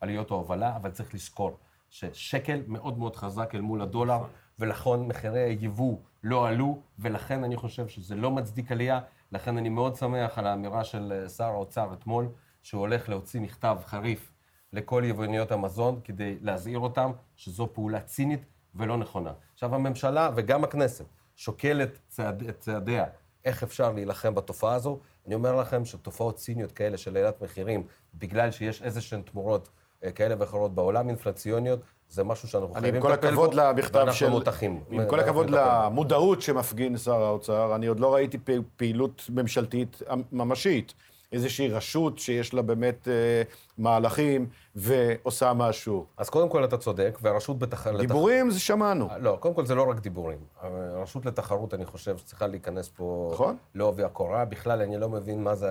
בעליות 0.00 0.30
ההובלה, 0.30 0.76
אבל 0.76 0.90
צריך 0.90 1.14
לזכור 1.14 1.56
ששקל 1.90 2.62
מאוד 2.66 2.98
מאוד 2.98 3.16
חזק 3.16 3.54
אל 3.54 3.60
מול 3.60 3.82
הדולר, 3.82 4.24
ולכן 4.58 5.00
מחירי 5.00 5.40
היבוא 5.40 5.96
לא 6.22 6.48
עלו, 6.48 6.78
ולכן 6.98 7.44
אני 7.44 7.56
חושב 7.56 7.88
שזה 7.88 8.14
לא 8.14 8.30
מצדיק 8.30 8.72
עלייה. 8.72 9.00
לכן 9.32 9.58
אני 9.58 9.68
מאוד 9.68 9.96
שמח 9.96 10.38
על 10.38 10.46
האמירה 10.46 10.84
של 10.84 11.24
שר 11.36 11.44
האוצר 11.44 11.92
אתמול, 11.92 12.28
שהוא 12.62 12.80
הולך 12.80 13.08
להוציא 13.08 13.40
מכתב 13.40 13.78
חריף 13.84 14.32
לכל 14.72 15.02
יבואניות 15.06 15.52
המזון 15.52 16.00
כדי 16.04 16.36
להזהיר 16.40 16.78
אותם 16.78 17.10
שזו 17.36 17.68
פעולה 17.72 18.00
צינית 18.00 18.44
ולא 18.74 18.96
נכונה. 18.96 19.32
עכשיו, 19.54 19.74
הממשלה 19.74 20.30
וגם 20.36 20.64
הכנסת 20.64 21.04
שוקלת 21.36 21.98
צעד, 22.08 22.42
את 22.42 22.60
צעדיה 22.60 23.04
איך 23.44 23.62
אפשר 23.62 23.92
להילחם 23.92 24.34
בתופעה 24.34 24.74
הזו. 24.74 24.98
אני 25.26 25.34
אומר 25.34 25.56
לכם 25.56 25.84
שתופעות 25.84 26.36
ציניות 26.36 26.72
כאלה 26.72 26.96
של 26.96 27.16
עלילת 27.16 27.42
מחירים, 27.42 27.86
בגלל 28.14 28.50
שיש 28.50 28.82
איזה 28.82 29.00
שהן 29.00 29.22
תמורות 29.22 29.68
אה, 29.68 29.72
כאלה 30.14 30.34
ואחרות 30.38 30.74
בעולם 30.74 31.08
אינפלציוניות, 31.08 31.80
זה 32.08 32.24
משהו 32.24 32.48
שאנחנו 32.48 32.74
חייבים 32.74 32.94
לטפל 32.94 33.00
בו, 33.00 33.10
ואנחנו 33.10 33.28
עם 33.28 33.50
כל 33.50 33.52
הכבוד 33.52 33.54
למכתב 33.54 34.06
של... 34.12 34.28
מותחים. 34.28 34.80
עם 34.90 35.06
כל 35.08 35.20
הכבוד 35.20 35.50
למודעות 35.50 36.42
שמפגין 36.42 36.96
שר 36.96 37.22
האוצר, 37.22 37.74
אני 37.74 37.86
עוד 37.86 38.00
לא 38.00 38.14
ראיתי 38.14 38.38
פעילות 38.76 39.22
ממשלתית 39.28 40.02
ממשית. 40.32 40.94
איזושהי 41.32 41.68
רשות 41.68 42.18
שיש 42.18 42.54
לה 42.54 42.62
באמת 42.62 43.08
אה, 43.08 43.42
מהלכים 43.78 44.46
ועושה 44.74 45.52
משהו. 45.52 46.06
אז 46.16 46.30
קודם 46.30 46.48
כל 46.48 46.64
אתה 46.64 46.76
צודק, 46.76 47.18
והרשות 47.22 47.58
בתחרות... 47.58 48.00
דיבורים 48.00 48.46
לתח... 48.46 48.54
זה 48.54 48.60
שמענו. 48.60 49.08
לא, 49.20 49.36
קודם 49.40 49.54
כל 49.54 49.66
זה 49.66 49.74
לא 49.74 49.90
רק 49.90 49.98
דיבורים. 49.98 50.38
הרשות 50.60 51.26
לתחרות, 51.26 51.74
אני 51.74 51.86
חושב, 51.86 52.16
שצריכה 52.16 52.46
להיכנס 52.46 52.88
פה... 52.88 53.30
נכון. 53.32 53.56
לעובי 53.74 54.04
הקורה. 54.04 54.44
בכלל, 54.44 54.82
אני 54.82 54.98
לא 54.98 55.08
מבין 55.08 55.42
מה 55.42 55.54
זה 55.54 55.68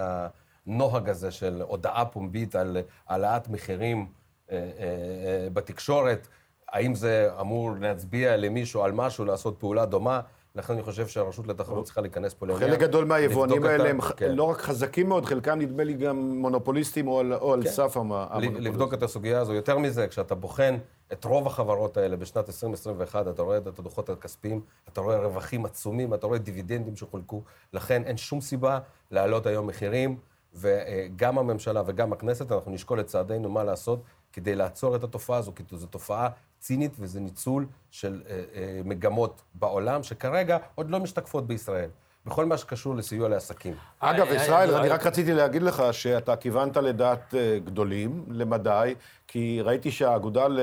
הנוהג 0.67 1.10
הזה 1.10 1.32
של 1.32 1.62
הודעה 1.62 2.06
פומבית 2.06 2.56
על 2.56 2.77
העלאת 3.08 3.49
מחירים 3.49 4.06
אה, 4.51 4.58
אה, 4.58 4.62
אה, 4.63 5.49
בתקשורת. 5.53 6.27
האם 6.69 6.95
זה 6.95 7.30
אמור 7.41 7.71
להצביע 7.80 8.38
למישהו 8.38 8.84
על 8.84 8.91
משהו, 8.91 9.25
לעשות 9.25 9.56
פעולה 9.60 9.86
דומה? 9.86 10.21
לכן 10.56 10.73
אני 10.73 10.84
חושב 10.84 11.08
שהרשות 11.08 11.47
לתחרות 11.47 11.86
צריכה 11.86 12.01
להיכנס 12.01 12.34
פה 12.34 12.47
לעניין. 12.47 12.69
חלק 12.69 12.80
גדול 12.80 13.06
מהיבואנים 13.06 13.63
האלה 13.63 13.89
הם 13.89 14.01
כן. 14.01 14.32
לא 14.36 14.43
רק 14.43 14.58
חזקים 14.58 15.10
מאוד, 15.10 15.25
חלקם 15.25 15.60
נדמה 15.60 15.84
לי 15.84 15.93
גם 15.93 16.17
מונופוליסטים 16.17 17.08
או 17.08 17.19
על, 17.19 17.34
או 17.34 17.53
על 17.53 17.63
כן. 17.63 17.69
סף 17.69 17.97
המונופוליסטים. 17.97 18.62
לבדוק 18.62 18.93
את 18.93 19.03
הסוגיה 19.03 19.39
הזו. 19.39 19.53
יותר 19.53 19.77
מזה, 19.77 20.08
כשאתה 20.08 20.36
בוחן 20.36 20.77
את 21.13 21.25
רוב 21.25 21.47
החברות 21.47 21.97
האלה 21.97 22.15
בשנת 22.15 22.47
2021, 22.47 23.27
אתה 23.27 23.41
רואה 23.41 23.58
את 23.58 23.80
הדוחות 23.80 24.10
הכספיים, 24.10 24.62
אתה 24.89 25.01
רואה 25.01 25.17
רווחים 25.17 25.65
עצומים, 25.65 26.13
אתה 26.13 26.27
רואה 26.27 26.38
דיבידנדים 26.38 26.95
שחולקו, 26.95 27.43
לכן 27.73 28.03
אין 28.03 28.17
שום 28.17 28.41
סיבה 28.41 28.80
להעלות 29.12 29.45
היום 29.45 29.67
מחירים, 29.67 30.17
וגם 30.58 31.38
הממשלה 31.38 31.82
וגם 31.86 32.13
הכנסת, 32.13 32.52
אנחנו 32.52 32.72
נשקול 32.72 33.00
את 33.00 33.06
צעדינו 33.06 33.50
מה 33.50 33.63
לעשות 33.63 34.02
כדי 34.34 34.56
לעצור 34.56 34.96
את 34.96 35.04
התופעה 35.04 35.38
הזו, 35.38 35.52
כי 35.56 35.63
זו 35.72 35.88
תופעה 35.88 36.30
צינית 36.60 36.91
וזה 37.00 37.20
ניצול 37.20 37.65
של 37.91 38.24
אה, 38.30 38.43
אה, 38.56 38.82
מגמות 38.86 39.41
בעולם, 39.54 40.04
שכרגע 40.04 40.58
עוד 40.76 40.89
לא 40.89 41.00
משתקפות 41.00 41.48
בישראל. 41.48 41.89
בכל 42.28 42.46
מה 42.46 42.58
שקשור 42.58 42.96
לסיוע 42.96 43.30
לעסקים. 43.30 43.74
אגב, 44.00 44.28
ישראל, 44.32 44.76
אני 44.76 44.90
רק 44.90 45.06
רציתי 45.06 45.34
להגיד 45.34 45.63
לך 45.63 45.84
שאתה 45.92 46.36
כיוונת 46.36 46.78
לדעת 46.78 47.36
אה, 47.38 47.58
גדולים, 47.66 48.24
למדי, 48.30 48.96
כי 49.28 49.62
ראיתי 49.63 49.92
שהאגודה 49.92 50.48
ל... 50.48 50.60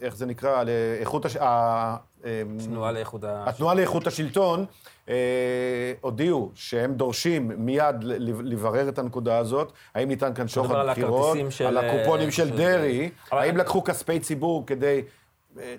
איך 0.00 0.16
זה 0.16 0.26
נקרא? 0.26 0.64
לאיכות 0.64 1.24
הש... 1.24 1.36
התנועה 1.36 2.92
לאיכות 2.92 3.24
השלטון. 3.24 3.48
התנועה 3.48 3.74
לאיכות 3.74 4.06
השלטון 4.06 4.66
הודיעו 6.00 6.50
שהם 6.54 6.94
דורשים 6.94 7.52
מיד 7.56 7.96
לברר 8.44 8.88
את 8.88 8.98
הנקודה 8.98 9.38
הזאת, 9.38 9.72
האם 9.94 10.08
ניתן 10.08 10.34
כאן 10.34 10.48
שוחד 10.48 10.86
בחירות, 10.90 11.36
על 11.66 11.78
הקופונים 11.78 12.30
של 12.30 12.50
דרעי, 12.50 13.10
האם 13.30 13.56
לקחו 13.56 13.84
כספי 13.84 14.20
ציבור 14.20 14.66
כדי 14.66 15.02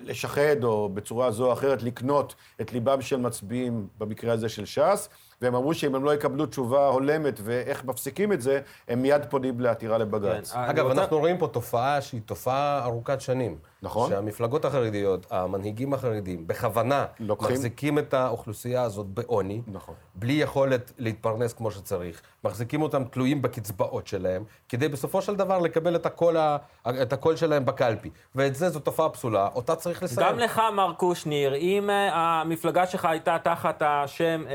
לשחד, 0.04 0.64
או 0.64 0.88
בצורה 0.88 1.30
זו 1.30 1.46
או 1.46 1.52
אחרת 1.52 1.82
לקנות 1.82 2.34
את 2.60 2.72
ליבם 2.72 3.00
של 3.00 3.16
מצביעים, 3.16 3.86
במקרה 3.98 4.32
הזה 4.32 4.48
של 4.48 4.64
ש"ס, 4.64 5.08
והם 5.42 5.54
אמרו 5.54 5.74
שאם 5.74 5.94
הם 5.94 6.04
לא 6.04 6.14
יקבלו 6.14 6.46
תשובה 6.46 6.86
הולמת 6.86 7.40
ואיך 7.44 7.84
מפסיקים 7.84 8.32
את 8.32 8.40
זה, 8.42 8.60
הם 8.88 9.02
מיד 9.02 9.22
פונים 9.30 9.60
לעתירה 9.60 9.98
לבג"ץ. 9.98 10.52
כן. 10.52 10.58
אגב, 10.58 10.86
אנחנו. 10.86 11.18
רואים 11.18 11.38
פה 11.38 11.48
תופעה 11.48 12.00
שהיא 12.00 12.20
תופעה 12.26 12.84
ארוכת 12.84 13.20
שנים. 13.20 13.58
נכון. 13.82 14.10
שהמפלגות 14.10 14.64
החרדיות, 14.64 15.26
המנהיגים 15.30 15.94
החרדים, 15.94 16.46
בכוונה 16.46 17.06
לוקחים... 17.20 17.52
מחזיקים 17.52 17.98
את 17.98 18.14
האוכלוסייה 18.14 18.82
הזאת 18.82 19.06
בעוני, 19.06 19.60
נכון. 19.66 19.94
בלי 20.14 20.32
יכולת 20.32 20.92
להתפרנס 20.98 21.52
כמו 21.52 21.70
שצריך, 21.70 22.22
מחזיקים 22.44 22.82
אותם 22.82 23.04
תלויים 23.04 23.42
בקצבאות 23.42 24.06
שלהם, 24.06 24.44
כדי 24.68 24.88
בסופו 24.88 25.22
של 25.22 25.36
דבר 25.36 25.58
לקבל 25.58 25.96
את 25.96 26.06
הקול, 26.06 26.36
ה... 26.36 26.56
את 27.02 27.12
הקול 27.12 27.36
שלהם 27.36 27.64
בקלפי. 27.64 28.10
ואת 28.34 28.54
זה 28.54 28.70
זו 28.70 28.80
תופעה 28.80 29.08
פסולה, 29.08 29.48
אותה 29.54 29.76
צריך 29.76 30.02
לסיים. 30.02 30.28
גם 30.28 30.38
לך, 30.38 30.62
מר 30.74 30.92
קושניר, 30.96 31.54
אם 31.54 31.90
uh, 31.90 32.14
המפלגה 32.14 32.86
שלך 32.86 33.04
הייתה 33.04 33.36
תחת 33.44 33.82
השם 33.86 34.44
uh, 34.46 34.50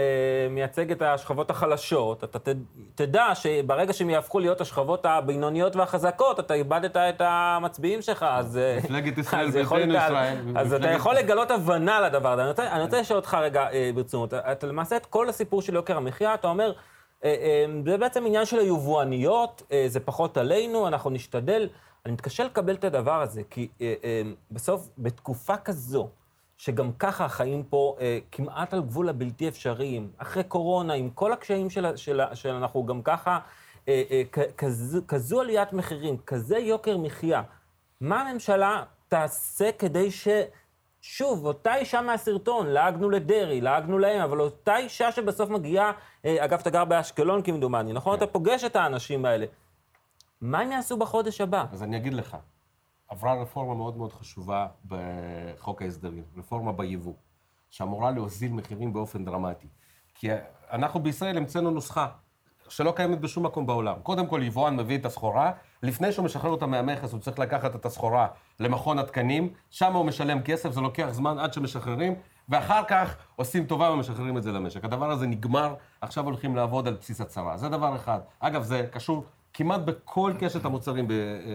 מייצג 0.51 0.91
את 0.91 1.01
השכבות 1.01 1.49
החלשות, 1.49 2.23
אתה 2.23 2.39
ת... 2.39 2.47
תדע 2.95 3.35
שברגע 3.35 3.93
שהם 3.93 4.09
יהפכו 4.09 4.39
להיות 4.39 4.61
השכבות 4.61 5.05
הבינוניות 5.05 5.75
והחזקות, 5.75 6.39
אתה 6.39 6.53
איבדת 6.53 6.97
את 6.97 7.21
המצביעים 7.25 8.01
שלך, 8.01 8.25
אז... 8.29 8.59
מפלגת 8.77 9.12
מפלגת 9.17 9.25
ישראל 9.25 9.51
ביתנו 9.51 9.95
ישראל. 9.95 10.37
אז 10.55 10.73
אתה 10.73 10.91
יכול 10.91 11.15
לגלות 11.15 11.51
הבנה 11.51 12.01
לדבר 12.01 12.39
הזה. 12.39 12.71
אני 12.71 12.83
רוצה 12.83 13.01
לשאול 13.01 13.17
אותך 13.19 13.37
רגע 13.41 13.71
אה, 13.71 13.91
ברצינות. 13.95 14.33
אתה 14.33 14.67
למעשה 14.67 14.97
את 14.97 15.05
כל 15.05 15.29
הסיפור 15.29 15.61
של 15.61 15.75
יוקר 15.75 15.97
המחיה, 15.97 16.33
אתה 16.33 16.47
אומר, 16.47 16.73
אה, 17.23 17.29
אה, 17.29 17.65
זה 17.85 17.97
בעצם 17.97 18.25
עניין 18.25 18.45
של 18.45 18.59
היבואניות, 18.59 19.71
זה 19.87 19.99
פחות 19.99 20.37
עלינו, 20.37 20.87
אנחנו 20.87 21.09
נשתדל. 21.09 21.69
אני 22.05 22.13
מתקשה 22.13 22.43
לקבל 22.43 22.75
את 22.75 22.83
הדבר 22.83 23.21
הזה, 23.21 23.41
כי 23.49 23.67
בסוף, 24.51 24.89
בתקופה 24.97 25.57
כזו, 25.57 26.09
שגם 26.57 26.91
ככה 26.99 27.25
החיים 27.25 27.63
פה 27.63 27.95
אה, 27.99 28.19
כמעט 28.31 28.73
על 28.73 28.81
גבול 28.81 29.09
הבלתי 29.09 29.47
אפשריים, 29.47 30.11
אחרי 30.17 30.43
קורונה, 30.43 30.93
עם 30.93 31.09
כל 31.09 31.33
הקשיים 31.33 31.69
של, 31.69 31.97
של, 31.97 32.21
של 32.33 32.49
אנחנו 32.49 32.85
גם 32.85 33.01
ככה, 33.01 33.39
אה, 33.87 34.03
אה, 34.11 34.23
כזו, 34.57 35.01
כזו 35.07 35.41
עליית 35.41 35.73
מחירים, 35.73 36.17
כזה 36.17 36.57
יוקר 36.57 36.97
מחיה, 36.97 37.41
מה 38.01 38.21
הממשלה 38.21 38.83
תעשה 39.13 39.71
כדי 39.71 40.11
ש... 40.11 40.27
שוב, 41.01 41.45
אותה 41.45 41.75
אישה 41.75 42.01
מהסרטון, 42.01 42.67
לעגנו 42.67 43.09
לדרעי, 43.09 43.61
לעגנו 43.61 43.99
להם, 43.99 44.21
אבל 44.21 44.41
אותה 44.41 44.77
אישה 44.77 45.11
שבסוף 45.11 45.49
מגיעה, 45.49 45.91
אה, 46.25 46.45
אגב, 46.45 46.59
אתה 46.59 46.69
גר 46.69 46.85
באשקלון 46.85 47.41
כמדומני, 47.41 47.93
נכון? 47.93 48.17
כן. 48.17 48.23
אתה 48.23 48.33
פוגש 48.33 48.63
את 48.63 48.75
האנשים 48.75 49.25
האלה. 49.25 49.45
מה 50.41 50.59
הם 50.59 50.71
יעשו 50.71 50.97
בחודש 50.97 51.41
הבא? 51.41 51.65
אז 51.71 51.83
אני 51.83 51.97
אגיד 51.97 52.13
לך, 52.13 52.37
עברה 53.07 53.41
רפורמה 53.41 53.73
מאוד 53.75 53.97
מאוד 53.97 54.13
חשובה 54.13 54.67
בחוק 54.87 55.81
ההסדרים, 55.81 56.23
רפורמה 56.37 56.71
ביבוא, 56.71 57.13
שאמורה 57.69 58.11
להוזיל 58.11 58.51
מחירים 58.51 58.93
באופן 58.93 59.25
דרמטי. 59.25 59.67
כי 60.15 60.29
אנחנו 60.71 60.99
בישראל 60.99 61.37
המצאנו 61.37 61.71
נוסחה 61.71 62.07
שלא 62.69 62.93
קיימת 62.95 63.19
בשום 63.19 63.45
מקום 63.45 63.65
בעולם. 63.65 63.95
קודם 64.03 64.27
כל, 64.27 64.43
יבואן 64.43 64.75
מביא 64.75 64.97
את 64.97 65.05
הסחורה, 65.05 65.51
לפני 65.83 66.11
שהוא 66.11 66.25
משחרר 66.25 66.51
אותה 66.51 66.65
מהמכס, 66.65 67.11
הוא 67.11 67.19
צריך 67.19 67.39
לקחת 67.39 67.75
את 67.75 67.85
הסחורה 67.85 68.27
למכון 68.59 68.99
התקנים, 68.99 69.49
שם 69.69 69.93
הוא 69.93 70.05
משלם 70.05 70.41
כסף, 70.41 70.71
זה 70.71 70.81
לוקח 70.81 71.07
זמן 71.11 71.39
עד 71.39 71.53
שמשחררים, 71.53 72.15
ואחר 72.49 72.81
כך 72.87 73.15
עושים 73.35 73.65
טובה 73.65 73.91
ומשחררים 73.91 74.37
את 74.37 74.43
זה 74.43 74.51
למשק. 74.51 74.85
הדבר 74.85 75.11
הזה 75.11 75.27
נגמר, 75.27 75.75
עכשיו 76.01 76.25
הולכים 76.25 76.55
לעבוד 76.55 76.87
על 76.87 76.93
בסיס 76.93 77.21
הצהרה. 77.21 77.57
זה 77.57 77.69
דבר 77.69 77.95
אחד. 77.95 78.19
אגב, 78.39 78.63
זה 78.63 78.87
קשור 78.91 79.25
כמעט 79.53 79.81
בכל 79.81 80.33
קשת 80.39 80.65
המוצרים 80.65 81.07
ב- 81.07 81.13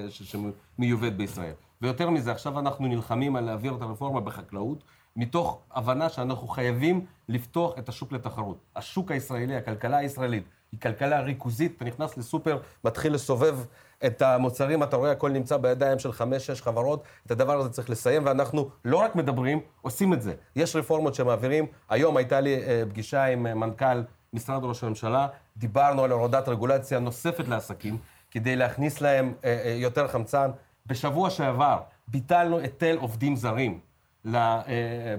ש- 0.08 0.36
שמיובאת 0.76 1.16
בישראל. 1.16 1.52
ויותר 1.82 2.10
מזה, 2.10 2.32
עכשיו 2.32 2.58
אנחנו 2.58 2.86
נלחמים 2.86 3.36
על 3.36 3.44
להעביר 3.44 3.74
את 3.74 3.82
הרפורמה 3.82 4.20
בחקלאות, 4.20 4.84
מתוך 5.16 5.60
הבנה 5.70 6.08
שאנחנו 6.08 6.48
חייבים 6.48 7.04
לפתוח 7.28 7.78
את 7.78 7.88
השוק 7.88 8.12
לתחרות. 8.12 8.58
השוק 8.76 9.10
הישראלי, 9.10 9.56
הכלכלה 9.56 9.96
הישראלית, 9.96 10.44
היא 10.72 10.80
כלכלה 10.80 11.20
ריכוזית, 11.20 11.76
אתה 11.76 11.84
נכנס 11.84 12.16
לסופר, 12.16 12.58
מתחיל 12.84 13.14
לסובב 13.14 13.58
את 14.06 14.22
המוצרים, 14.22 14.82
אתה 14.82 14.96
רואה, 14.96 15.10
הכל 15.10 15.30
נמצא 15.30 15.56
בידיים 15.56 15.98
של 15.98 16.12
חמש-שש 16.12 16.62
חברות, 16.62 17.02
את 17.26 17.30
הדבר 17.30 17.58
הזה 17.58 17.70
צריך 17.70 17.90
לסיים, 17.90 18.26
ואנחנו 18.26 18.68
לא 18.84 18.96
רק 18.96 19.16
מדברים, 19.16 19.60
עושים 19.82 20.12
את 20.12 20.22
זה. 20.22 20.34
יש 20.56 20.76
רפורמות 20.76 21.14
שמעבירים. 21.14 21.66
היום 21.88 22.16
הייתה 22.16 22.40
לי 22.40 22.54
אה, 22.56 22.82
פגישה 22.90 23.24
עם 23.24 23.46
אה, 23.46 23.54
מנכ"ל 23.54 24.02
משרד 24.32 24.64
ראש 24.64 24.84
הממשלה, 24.84 25.26
דיברנו 25.56 26.04
על 26.04 26.10
הורדת 26.10 26.48
רגולציה 26.48 26.98
נוספת 26.98 27.48
לעסקים, 27.48 27.98
כדי 28.30 28.56
להכניס 28.56 29.00
להם 29.00 29.32
אה, 29.44 29.76
יותר 29.78 30.08
חמצן. 30.08 30.50
בשבוע 30.86 31.30
שעבר 31.30 31.78
ביטלנו 32.08 32.58
היטל 32.58 32.96
עובדים 33.00 33.36
זרים 33.36 33.80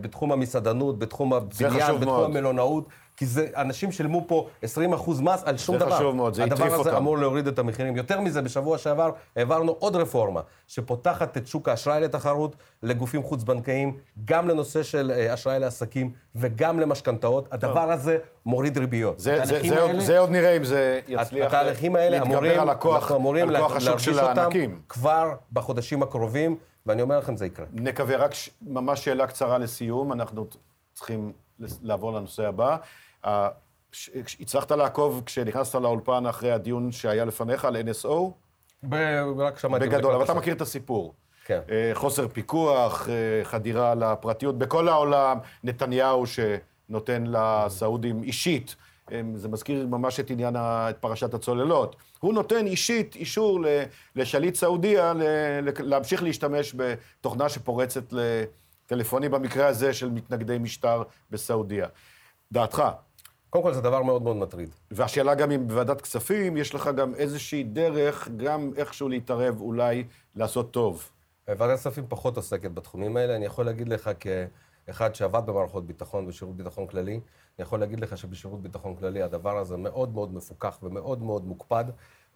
בתחום 0.02 0.32
המסעדנות, 0.32 1.00
בתחום 1.00 1.34
הבניין, 1.34 1.72
בתחום 1.72 2.04
מאוד. 2.06 2.30
המלונאות, 2.30 2.88
כי 3.20 3.26
זה, 3.26 3.48
אנשים 3.56 3.92
שילמו 3.92 4.24
פה 4.28 4.48
20% 4.64 4.68
מס 5.22 5.44
על 5.44 5.58
שום 5.58 5.80
זה 5.80 5.86
דבר. 5.86 5.96
חשוב 5.96 6.16
מאוד, 6.16 6.34
זה 6.34 6.44
הטריף 6.44 6.62
הדבר 6.62 6.74
הזה 6.80 6.90
אותם. 6.90 6.96
אמור 6.96 7.18
להוריד 7.18 7.48
את 7.48 7.60
המחירים. 7.60 7.96
יותר 7.96 8.20
מזה, 8.22 8.42
בשבוע 8.42 8.78
שעבר 8.78 9.12
העברנו 9.36 9.72
עוד 9.80 9.96
רפורמה, 9.96 10.42
שפותחת 10.68 11.38
את 11.38 11.48
שוק 11.48 11.70
האשראי 11.70 12.02
לתחרות 12.02 12.56
לגופים 12.84 13.24
חוץ-בנקאיים, 13.24 13.98
גם 14.26 14.48
לנושא 14.48 14.84
של 14.84 15.12
אה, 15.16 15.34
אשראי 15.34 15.60
לעסקים 15.60 16.12
וגם 16.36 16.80
למשכנתאות. 16.80 17.48
הדבר 17.52 17.92
הזה 17.92 18.18
מוריד 18.46 18.78
ריביות. 18.78 19.20
זה, 19.20 19.46
זה, 19.46 19.60
זה, 19.70 19.80
עוד, 19.82 19.90
האלה- 19.90 20.02
זה 20.02 20.20
עוד 20.20 20.30
נראה 20.30 20.58
אם 20.58 20.64
זה 20.64 21.00
יצליח 21.08 21.48
התהליכים 21.48 21.96
האלה 21.96 22.22
אמורים, 22.22 22.60
על 22.60 22.70
הכוח, 22.70 22.96
אנחנו 23.04 23.16
אמורים 23.16 23.50
על 23.50 23.58
כוח 23.58 23.76
השוק 23.76 24.00
של 24.00 24.20
אותם 24.20 24.40
הענקים. 24.40 24.80
כבר 24.90 25.34
בחודשים 25.54 26.04
הקרובים, 26.04 26.58
ואני 26.86 27.02
אומר 27.02 27.20
לכם, 27.20 27.38
זה 27.38 27.46
יקרה. 27.46 27.66
נקווה, 27.74 28.16
רק 28.18 28.34
ש... 28.34 28.50
ממש 28.62 29.06
שאלה 29.06 29.28
קצרה 29.28 29.58
לסיום, 29.58 30.12
אנחנו 30.14 30.46
צריכים 30.94 31.32
לעבור 31.82 32.14
לנושא 32.14 32.48
הבא. 32.48 32.78
הצלחת 34.40 34.72
לעקוב 34.72 35.24
כשנכנסת 35.26 35.76
לאולפן 35.76 36.26
אחרי 36.26 36.52
הדיון 36.52 36.92
שהיה 36.92 37.26
לפניך 37.26 37.66
על 37.66 37.76
NSO? 37.76 38.32
ב- 38.84 39.24
רק 39.38 39.60
שמעתי... 39.60 39.86
בגדול, 39.86 40.14
אבל 40.14 40.24
אתה. 40.24 40.34
מכיר 40.34 40.54
את 40.54 40.62
הסיפור. 40.62 41.14
כן. 41.46 41.60
אה, 41.70 41.92
חוסר 41.94 42.28
פיקוח, 42.28 43.10
אה, 43.10 43.44
חדירה 43.44 43.96
לפרטיות. 43.96 44.58
בכל 44.58 44.88
העולם, 44.88 45.38
נתניהו 45.64 46.24
שנותן 46.28 47.24
לסעודים 47.28 48.24
אישית, 48.24 48.76
זה 49.34 49.48
מזכיר 49.50 49.88
ממש 49.88 50.20
את 50.20 50.30
עניין, 50.30 50.56
את 50.60 50.98
פרשת 50.98 51.34
הצוללות. 51.34 51.96
הוא 52.20 52.34
נותן 52.34 52.68
אישית 52.68 53.16
אישור 53.16 53.60
לשליט 54.16 54.56
סעודיה 54.56 55.14
להמשיך 55.80 56.24
להשתמש 56.24 56.76
בתוכנה 56.76 57.50
שפורצת 57.50 58.04
לטלפונים, 58.12 59.32
במקרה 59.32 59.68
הזה 59.68 59.94
של 59.94 60.10
מתנגדי 60.10 60.58
משטר 60.58 61.04
בסעודיה. 61.32 61.88
דעתך. 62.52 62.84
קודם 63.50 63.64
כל, 63.64 63.74
זה 63.74 63.82
דבר 63.82 64.04
מאוד 64.04 64.22
מאוד 64.22 64.36
מטריד. 64.36 64.70
והשאלה 64.92 65.36
גם 65.36 65.52
אם 65.52 65.68
בוועדת 65.68 66.02
כספים, 66.02 66.58
יש 66.58 66.76
לך 66.76 66.90
גם 66.98 67.16
איזושהי 67.16 67.64
דרך, 67.64 68.30
גם 68.38 68.72
איכשהו 68.78 69.10
להתערב, 69.10 69.62
אולי 69.62 70.04
לעשות 70.36 70.72
טוב. 70.72 71.12
ועדת 71.48 71.74
הכספים 71.74 72.06
פחות 72.10 72.38
עוסקת 72.38 72.72
בתחומים 72.72 73.18
האלה. 73.18 73.36
אני 73.36 73.46
יכול 73.46 73.66
להגיד 73.66 73.88
לך 73.90 74.10
כאחד 74.20 75.16
שעבד 75.16 75.46
במערכות 75.46 75.86
ביטחון 75.86 76.28
ושירות 76.28 76.56
ביטחון 76.56 76.88
כללי, 76.88 77.14
אני 77.14 77.22
יכול 77.64 77.80
להגיד 77.80 78.00
לך 78.00 78.18
שבשירות 78.18 78.62
ביטחון 78.62 78.96
כללי 78.96 79.22
הדבר 79.22 79.58
הזה 79.58 79.78
מאוד 79.78 80.14
מאוד 80.14 80.34
מפוקח 80.34 80.80
ומאוד 80.84 81.22
מאוד 81.22 81.46
מוקפד. 81.46 81.86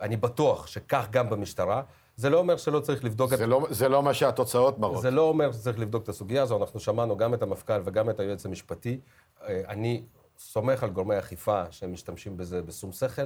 אני 0.02 0.18
בטוח 0.18 0.68
שכך 0.68 1.08
גם 1.12 1.30
במשטרה. 1.30 1.82
זה 2.16 2.30
לא 2.30 2.40
אומר 2.40 2.58
שלא 2.58 2.80
צריך 2.80 3.04
לבדוק 3.04 3.34
את... 3.34 3.38
זה 3.38 3.48
לא, 3.48 3.68
זה 3.70 3.90
לא 3.90 4.04
מה 4.04 4.14
שהתוצאות 4.14 4.80
מראות. 4.80 5.02
זה 5.02 5.12
לא 5.12 5.22
אומר 5.22 5.52
שצריך 5.52 5.80
לבדוק 5.80 6.04
את 6.04 6.10
הסוגיה 6.10 6.44
הזו, 6.44 6.58
אנחנו 6.58 6.80
שמענו 6.80 7.18
גם 7.18 7.34
את 7.34 7.42
המפכ"ל 7.42 7.82
וגם 7.86 8.10
את 8.10 8.20
היועץ 8.20 8.46
המשפטי. 8.46 9.00
אה, 9.44 9.62
אני 9.68 10.04
סומך 10.38 10.84
על 10.84 10.90
גורמי 10.90 11.20
אכיפה 11.20 11.64
שהם 11.72 11.94
משתמשים 11.94 12.38
בזה 12.38 12.62
בשום 12.62 12.92
שכל, 12.92 13.22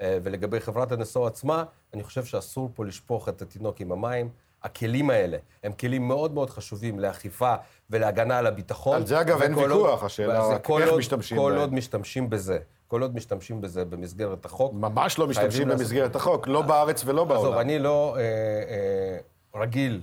אה, 0.00 0.18
ולגבי 0.22 0.60
חברת 0.60 0.92
NSO 0.92 1.26
עצמה, 1.26 1.64
אני 1.94 2.02
חושב 2.02 2.24
שאסור 2.24 2.70
פה 2.74 2.84
לשפוך 2.84 3.28
את 3.28 3.42
התינוק 3.42 3.80
עם 3.80 3.92
המים. 3.92 4.28
הכלים 4.62 5.10
האלה 5.10 5.36
הם 5.64 5.72
כלים 5.72 6.08
מאוד 6.08 6.32
מאוד 6.34 6.50
חשובים 6.50 6.98
לאכיפה 7.00 7.54
ולהגנה 7.90 8.38
על 8.38 8.46
הביטחון. 8.46 8.96
על 8.96 9.06
זה, 9.06 9.20
אגב, 9.20 9.42
אין 9.42 9.54
ויכוח, 9.54 10.04
השאלה 10.04 10.46
רק 10.48 10.64
כל 10.66 10.82
איך 10.82 10.90
עוד- 10.90 10.98
משתמשים 10.98 11.38
כל 11.38 11.50
בהם. 11.50 11.60
עוד 11.60 11.72
משתמשים 11.74 12.30
בזה, 12.30 12.58
כל 12.88 13.02
עוד 13.02 13.14
משתמשים 13.14 13.60
בזה 13.60 13.84
במסגרת 13.84 14.44
החוק. 14.44 14.72
ממש 14.74 15.18
לא 15.18 15.26
משתמשים 15.26 15.50
חייבים 15.50 15.68
לעשות- 15.68 15.80
במסגרת 15.82 16.16
החוק, 16.16 16.48
לא 16.48 16.62
בארץ 16.62 17.02
ולא 17.06 17.24
בעולם. 17.24 17.40
עזוב, 17.42 17.54
אני 17.54 17.78
לא 17.78 18.16
אה, 18.16 18.20
אה, 18.22 19.18
רגיל 19.60 20.00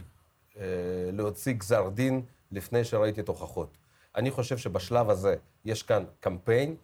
אה, 0.59 0.63
להוציא 1.13 1.53
גזר 1.53 1.89
דין 1.89 2.21
לפני 2.51 2.83
שראיתי 2.83 3.21
את 3.21 3.27
הוכחות. 3.27 3.77
אני 4.15 4.31
חושב 4.31 4.57
שבשלב 4.57 5.09
הזה 5.09 5.35
יש 5.65 5.83
כאן 5.83 6.03
קמפיין, 6.19 6.75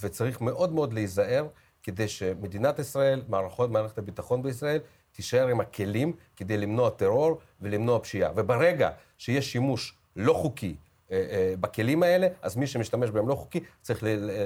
וצריך 0.00 0.40
מאוד 0.40 0.72
מאוד 0.72 0.92
להיזהר 0.92 1.46
כדי 1.82 2.08
שמדינת 2.08 2.78
ישראל, 2.78 3.22
מערכות, 3.28 3.70
מערכת 3.70 3.98
הביטחון 3.98 4.42
בישראל, 4.42 4.78
תישאר 5.12 5.48
עם 5.48 5.60
הכלים 5.60 6.12
כדי 6.36 6.56
למנוע 6.56 6.90
טרור 6.90 7.38
ולמנוע 7.60 7.98
פשיעה. 7.98 8.30
וברגע 8.36 8.90
שיש 9.18 9.52
שימוש 9.52 9.96
לא 10.16 10.32
חוקי 10.32 10.74
אה, 11.10 11.26
אה, 11.30 11.54
בכלים 11.60 12.02
האלה, 12.02 12.28
אז 12.42 12.56
מי 12.56 12.66
שמשתמש 12.66 13.10
בהם 13.10 13.28
לא 13.28 13.34
חוקי 13.34 13.60
צריך 13.82 14.00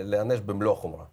להיענש 0.05 0.41
במלוא 0.41 0.72
החומרה. 0.72 1.05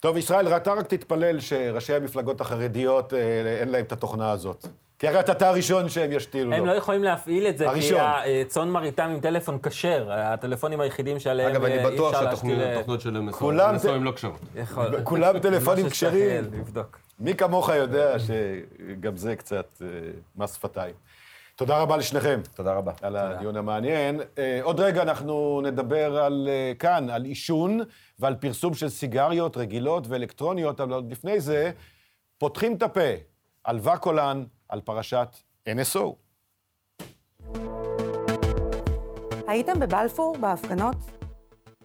טוב, 0.00 0.16
ישראל, 0.16 0.56
אתה 0.56 0.72
רק 0.72 0.86
תתפלל 0.86 1.40
שראשי 1.40 1.94
המפלגות 1.94 2.40
החרדיות, 2.40 3.14
אה, 3.14 3.60
אין 3.60 3.68
להם 3.68 3.84
את 3.84 3.92
התוכנה 3.92 4.30
הזאת. 4.30 4.66
כי 5.00 5.08
הרי 5.08 5.20
אתה 5.20 5.48
הראשון 5.48 5.88
שהם 5.88 6.12
ישתילו 6.12 6.52
הם 6.52 6.60
לו. 6.60 6.66
לא 6.66 6.72
יכולים 6.72 7.04
להפעיל 7.04 7.46
את 7.46 7.58
זה, 7.58 7.64
כי 7.64 7.70
הראשון. 7.70 8.00
הצאן 8.46 8.68
מרעיתם 8.70 9.02
עם 9.10 9.20
טלפון 9.20 9.58
כשר, 9.62 10.06
הטלפונים 10.12 10.80
היחידים 10.80 11.18
שעליהם 11.18 11.50
אגב, 11.50 11.64
אה, 11.64 11.68
אני 11.80 11.88
אי 11.88 11.94
בטוח 11.94 12.14
אפשר 12.14 12.24
להשתיל... 12.24 12.60
אה, 12.60 12.72
שהתוכניות 12.74 13.00
שלהם 13.00 13.30
כולם 13.32 13.74
נשוא 13.74 13.90
ת- 13.90 13.94
הם 13.94 14.04
לא 14.04 14.12
כשרות. 14.12 14.40
יכול- 14.56 15.02
כולם 15.04 15.38
טלפונים 15.42 15.88
כשרים. 15.90 16.44
מי 17.18 17.34
כמוך 17.34 17.68
יודע 17.68 18.16
שגם 18.18 19.16
זה 19.16 19.36
קצת 19.36 19.82
אה, 19.82 19.86
מס 20.36 20.54
שפתיים. 20.54 20.94
תודה 21.56 21.78
רבה 21.78 21.96
לשניכם. 21.96 22.40
תודה 22.54 22.72
רבה. 22.72 22.92
על 23.02 23.16
הדיון 23.16 23.56
המעניין. 23.56 24.20
אה, 24.38 24.60
עוד 24.62 24.80
רגע 24.80 25.02
אנחנו 25.02 25.60
נדבר 25.64 26.16
על, 26.16 26.48
אה, 26.50 26.72
כאן, 26.78 27.10
על 27.10 27.24
עישון 27.24 27.80
ועל 28.18 28.34
פרסום 28.34 28.74
של 28.74 28.88
סיגריות 28.88 29.56
רגילות 29.56 30.06
ואלקטרוניות, 30.08 30.80
אבל 30.80 30.92
עוד 30.92 31.12
לפני 31.12 31.40
זה, 31.40 31.70
פותחים 32.38 32.74
את 32.76 32.82
הפה 32.82 33.10
על 33.64 33.78
וקולן, 33.82 34.44
על 34.70 34.80
פרשת 34.80 35.28
NSO. 35.68 36.14
הייתם 39.46 39.80
בבלפור, 39.80 40.36
בהפגנות? 40.36 40.96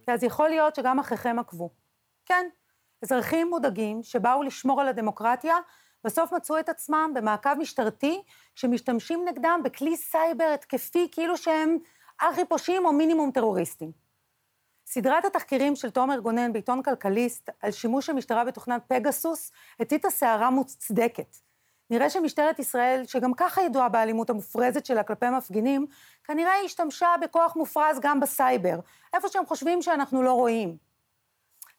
כי 0.02 0.12
אז 0.12 0.24
יכול 0.24 0.50
להיות 0.50 0.76
שגם 0.76 1.00
אחיכם 1.00 1.40
עקבו. 1.40 1.70
כן, 2.26 2.48
אזרחים 3.04 3.50
מודאגים 3.50 4.04
שבאו 4.04 4.44
לשמור 4.44 4.82
על 4.82 4.88
הדמוקרטיה, 4.88 5.56
בסוף 6.04 6.34
מצאו 6.34 6.60
את 6.60 6.70
עצמם 6.70 7.12
במעקב 7.16 7.54
משטרתי, 7.54 8.22
שמשתמשים 8.56 9.26
נגדם 9.28 9.62
בכלי 9.64 9.98
סייבר 9.98 10.52
התקפי, 10.54 11.08
כאילו 11.12 11.38
שהם 11.38 11.78
ארכי 12.22 12.46
פושעים 12.46 12.86
או 12.86 12.94
מינימום 12.94 13.32
טרוריסטים. 13.32 13.92
סדרת 14.86 15.26
התחקירים 15.26 15.76
של 15.76 15.90
תומר 15.90 16.20
גונן 16.20 16.54
בעיתון 16.54 16.84
כלכליסט 16.84 17.50
על 17.62 17.72
שימוש 17.72 18.10
המשטרה 18.10 18.44
בתוכנת 18.44 18.84
פגסוס 18.88 19.52
הציתה 19.80 20.10
סערה 20.10 20.50
מוצדקת. 20.50 21.38
נראה 21.90 22.10
שמשטרת 22.10 22.60
ישראל, 22.60 23.04
שגם 23.06 23.34
ככה 23.34 23.62
ידועה 23.62 23.90
באלימות 23.90 24.30
המופרזת 24.30 24.86
שלה 24.86 25.04
כלפי 25.04 25.30
מפגינים, 25.30 25.88
כנראה 26.24 26.52
היא 26.52 26.66
השתמשה 26.66 27.08
בכוח 27.22 27.56
מופרז 27.56 28.00
גם 28.02 28.20
בסייבר, 28.20 28.80
איפה 29.14 29.28
שהם 29.28 29.46
חושבים 29.46 29.82
שאנחנו 29.82 30.24
לא 30.24 30.34
רואים. 30.34 30.78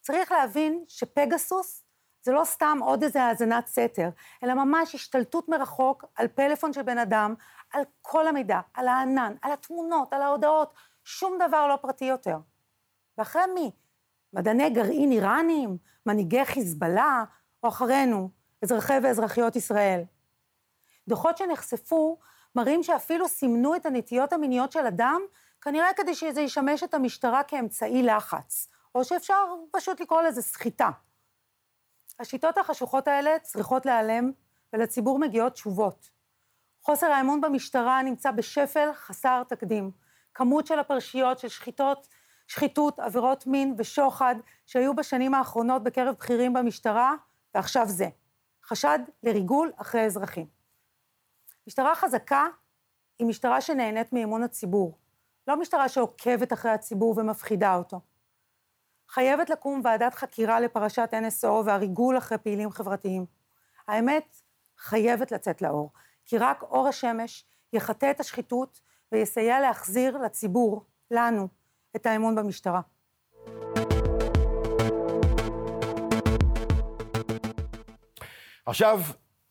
צריך 0.00 0.32
להבין 0.32 0.84
שפגסוס 0.88 1.82
זה 2.22 2.32
לא 2.32 2.44
סתם 2.44 2.78
עוד 2.82 3.02
איזה 3.02 3.22
האזנת 3.22 3.66
סתר, 3.66 4.08
אלא 4.44 4.54
ממש 4.54 4.94
השתלטות 4.94 5.48
מרחוק 5.48 6.04
על 6.14 6.28
פלאפון 6.28 6.72
של 6.72 6.82
בן 6.82 6.98
אדם, 6.98 7.34
על 7.72 7.82
כל 8.02 8.26
המידע, 8.26 8.60
על 8.74 8.88
הענן, 8.88 9.34
על 9.42 9.52
התמונות, 9.52 10.12
על 10.12 10.22
ההודעות, 10.22 10.74
שום 11.04 11.38
דבר 11.48 11.66
לא 11.66 11.76
פרטי 11.76 12.04
יותר. 12.04 12.38
ואחרי 13.18 13.42
מי? 13.54 13.70
מדעני 14.32 14.70
גרעין 14.70 15.12
איראנים? 15.12 15.76
מנהיגי 16.06 16.44
חיזבאללה? 16.44 17.24
או 17.62 17.68
אחרינו? 17.68 18.35
אזרחי 18.62 18.94
ואזרחיות 19.02 19.56
ישראל. 19.56 20.02
דוחות 21.08 21.36
שנחשפו 21.36 22.18
מראים 22.54 22.82
שאפילו 22.82 23.28
סימנו 23.28 23.76
את 23.76 23.86
הנטיות 23.86 24.32
המיניות 24.32 24.72
של 24.72 24.86
אדם, 24.86 25.20
כנראה 25.60 25.88
כדי 25.96 26.14
שזה 26.14 26.40
ישמש 26.40 26.82
את 26.82 26.94
המשטרה 26.94 27.42
כאמצעי 27.42 28.02
לחץ, 28.02 28.68
או 28.94 29.04
שאפשר 29.04 29.44
פשוט 29.72 30.00
לקרוא 30.00 30.22
לזה 30.22 30.42
סחיטה. 30.42 30.90
השיטות 32.20 32.58
החשוכות 32.58 33.08
האלה 33.08 33.38
צריכות 33.42 33.86
להיעלם, 33.86 34.32
ולציבור 34.72 35.18
מגיעות 35.18 35.52
תשובות. 35.52 36.10
חוסר 36.82 37.06
האמון 37.06 37.40
במשטרה 37.40 38.02
נמצא 38.02 38.30
בשפל 38.30 38.92
חסר 38.94 39.42
תקדים. 39.48 39.90
כמות 40.34 40.66
של 40.66 40.78
הפרשיות 40.78 41.38
של 41.38 41.48
שחיתות, 41.48 42.08
שחיתות, 42.46 42.98
עבירות 42.98 43.46
מין 43.46 43.74
ושוחד 43.78 44.34
שהיו 44.66 44.96
בשנים 44.96 45.34
האחרונות 45.34 45.82
בקרב 45.82 46.14
בכירים 46.14 46.52
במשטרה, 46.52 47.14
ועכשיו 47.54 47.86
זה. 47.88 48.08
חשד 48.66 48.98
לריגול 49.22 49.72
אחרי 49.76 50.06
אזרחים. 50.06 50.46
משטרה 51.66 51.94
חזקה 51.94 52.46
היא 53.18 53.26
משטרה 53.26 53.60
שנהנית 53.60 54.12
מאמון 54.12 54.42
הציבור, 54.42 54.98
לא 55.46 55.60
משטרה 55.60 55.88
שעוקבת 55.88 56.52
אחרי 56.52 56.70
הציבור 56.70 57.14
ומפחידה 57.18 57.74
אותו. 57.74 58.00
חייבת 59.08 59.50
לקום 59.50 59.80
ועדת 59.84 60.14
חקירה 60.14 60.60
לפרשת 60.60 61.10
NSO 61.14 61.48
והריגול 61.64 62.18
אחרי 62.18 62.38
פעילים 62.38 62.70
חברתיים. 62.70 63.26
האמת 63.88 64.36
חייבת 64.78 65.32
לצאת 65.32 65.62
לאור, 65.62 65.92
כי 66.24 66.38
רק 66.38 66.62
אור 66.62 66.88
השמש 66.88 67.44
יחטא 67.72 68.10
את 68.10 68.20
השחיתות 68.20 68.80
ויסייע 69.12 69.60
להחזיר 69.60 70.18
לציבור, 70.18 70.84
לנו, 71.10 71.48
את 71.96 72.06
האמון 72.06 72.34
במשטרה. 72.34 72.80
עכשיו, 78.66 79.00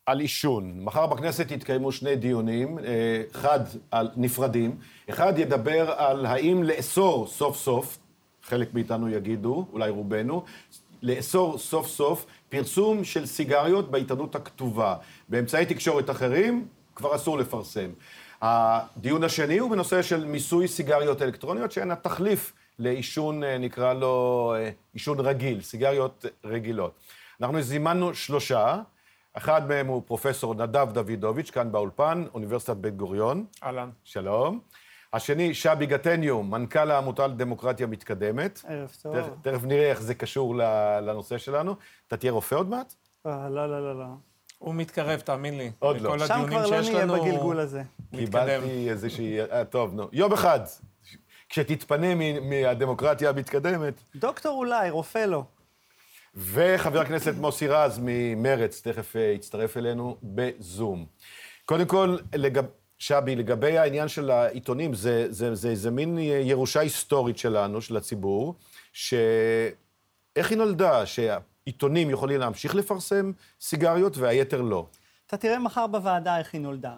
על 0.06 0.20
עישון. 0.20 0.80
מחר 0.84 1.08
בכנסת 1.08 1.52
יתקיימו 1.52 1.92
שני 1.92 2.16
דיונים, 2.16 2.80
אה, 2.80 3.24
אחד 3.32 3.60
על 3.92 4.10
נפרדים. 4.16 4.78
אחד 5.10 5.40
ידבר 5.40 5.92
על 5.92 6.26
האם 6.26 6.64
לאסור 6.64 7.28
סוף 7.28 7.58
סוף, 7.58 7.98
חלק 8.44 8.74
מאיתנו 8.74 9.10
יגידו, 9.10 9.66
אולי 9.74 9.90
רובנו, 9.90 10.44
לאסור 11.02 11.58
סוף 11.58 11.88
סוף 11.88 12.26
פרסום 12.50 13.04
של 13.04 13.26
סיגריות 13.26 13.92
בעיתונות 13.92 14.36
הכתובה. 14.36 14.96
באמצעי 15.30 15.66
תקשורת 15.66 16.10
אחרים 16.10 16.68
כבר 16.96 17.16
אסור 17.16 17.38
לפרסם. 17.38 17.90
הדיון 18.42 19.24
השני 19.24 19.58
הוא 19.58 19.72
בנושא 19.72 20.02
של 20.02 20.26
מיסוי 20.26 20.68
סיגריות 20.68 21.22
אלקטרוניות, 21.22 21.72
שהן 21.72 21.92
התחליף 21.92 22.54
לעישון, 22.80 23.44
אה, 23.44 23.58
נקרא 23.58 23.94
לו 23.94 24.54
אה, 24.58 24.70
עישון 24.94 25.20
רגיל, 25.20 25.62
סיגריות 25.62 26.26
רגילות. 26.46 26.92
אנחנו 27.42 27.62
זימנו 27.62 28.14
שלושה. 28.14 28.82
אחד 29.38 29.68
מהם 29.68 29.88
הוא 29.88 30.02
פרופסור 30.06 30.56
נדב 30.56 30.88
דוידוביץ', 30.92 31.50
כאן 31.50 31.72
באולפן, 31.72 32.24
אוניברסיטת 32.34 32.76
בן 32.76 32.90
גוריון. 32.90 33.46
אהלן. 33.64 33.90
שלום. 34.04 34.60
השני, 35.14 35.54
שבי 35.54 35.86
גטניו, 35.86 36.44
מנכ"ל 36.44 36.92
העמותה 36.92 37.28
לדמוקרטיה 37.28 37.88
מתקדמת. 37.88 38.62
ערב 38.68 38.92
טוב. 39.02 39.16
תכף, 39.20 39.30
תכף 39.42 39.64
נראה 39.64 39.90
איך 39.90 40.02
זה 40.02 40.16
קשור 40.16 40.56
לנושא 41.02 41.38
שלנו. 41.38 41.76
אתה 42.08 42.18
תהיה 42.18 42.32
רופא 42.32 42.56
עוד 42.56 42.70
מעט? 42.70 42.94
אה, 43.26 43.50
לא, 43.50 43.70
לא, 43.70 43.82
לא, 43.82 44.00
לא. 44.00 44.06
הוא 44.58 44.76
מתקרב, 44.76 45.20
תאמין 45.20 45.58
לי. 45.58 45.72
עוד 45.80 46.02
לא. 46.02 46.28
שם 46.28 46.46
כבר 46.48 46.70
לא 46.70 46.82
נהיה 46.82 47.06
בגלגול 47.06 47.60
הזה. 47.60 47.84
קיבלתי 48.16 48.90
איזושהי... 48.90 49.42
אה, 49.42 49.66
טוב, 49.66 49.94
נו. 49.94 50.08
יום 50.12 50.34
אחד, 50.34 50.60
כשתתפנה 51.50 52.08
מהדמוקרטיה 52.42 53.30
המתקדמת. 53.30 53.94
דוקטור 54.16 54.58
אולי, 54.58 54.90
רופא 54.90 55.20
לא. 55.20 55.44
וחבר 56.36 57.00
הכנסת 57.00 57.34
מוסי 57.38 57.68
רז 57.68 58.00
ממרץ, 58.04 58.82
תכף 58.82 59.16
אה, 59.16 59.22
יצטרף 59.22 59.78
אלינו 59.78 60.18
בזום. 60.24 61.06
קודם 61.66 61.86
כל, 61.86 62.18
לגב... 62.36 62.66
שבי, 62.98 63.36
לגבי 63.36 63.78
העניין 63.78 64.08
של 64.08 64.32
העיתונים, 64.32 64.94
זה, 64.94 65.28
זה, 65.30 65.56
זה, 65.56 65.76
זה 65.76 65.92
מין 65.92 66.18
ירושה 66.20 66.80
היסטורית 66.80 67.38
שלנו, 67.38 67.82
של 67.82 67.98
הציבור, 67.98 68.56
שאיך 68.94 70.50
היא 70.50 70.58
נולדה? 70.58 71.06
שהעיתונים 71.06 72.10
יכולים 72.10 72.40
להמשיך 72.40 72.76
לפרסם 72.76 73.32
סיגריות 73.62 74.18
והיתר 74.18 74.62
לא. 74.62 74.86
אתה 75.28 75.38
תראה 75.38 75.60
מחר 75.60 75.88
בוועדה 75.88 76.38
איך 76.40 76.54
היא 76.54 76.62
נולדה. 76.62 76.98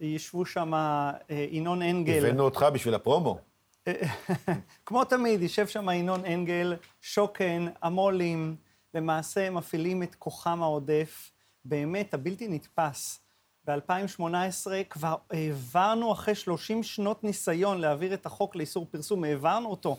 ישבו 0.00 0.46
שם 0.46 0.74
אה, 0.74 1.10
ינון 1.50 1.82
אנגל. 1.82 2.26
הבאנו 2.26 2.44
אותך 2.44 2.66
בשביל 2.72 2.94
הפרומו. 2.94 3.38
כמו 4.86 5.04
תמיד, 5.04 5.42
יישב 5.42 5.66
שם 5.66 5.88
ינון 5.88 6.24
אנגל, 6.24 6.76
שוקן, 7.00 7.66
המו"לים, 7.82 8.56
למעשה 8.94 9.50
מפעילים 9.50 10.02
את 10.02 10.14
כוחם 10.14 10.62
העודף, 10.62 11.30
באמת 11.64 12.14
הבלתי 12.14 12.48
נתפס. 12.48 13.20
ב-2018 13.66 14.66
כבר 14.90 15.16
העברנו, 15.30 16.12
אחרי 16.12 16.34
30 16.34 16.82
שנות 16.82 17.24
ניסיון 17.24 17.80
להעביר 17.80 18.14
את 18.14 18.26
החוק 18.26 18.56
לאיסור 18.56 18.86
פרסום, 18.90 19.24
העברנו 19.24 19.68
אותו. 19.68 19.96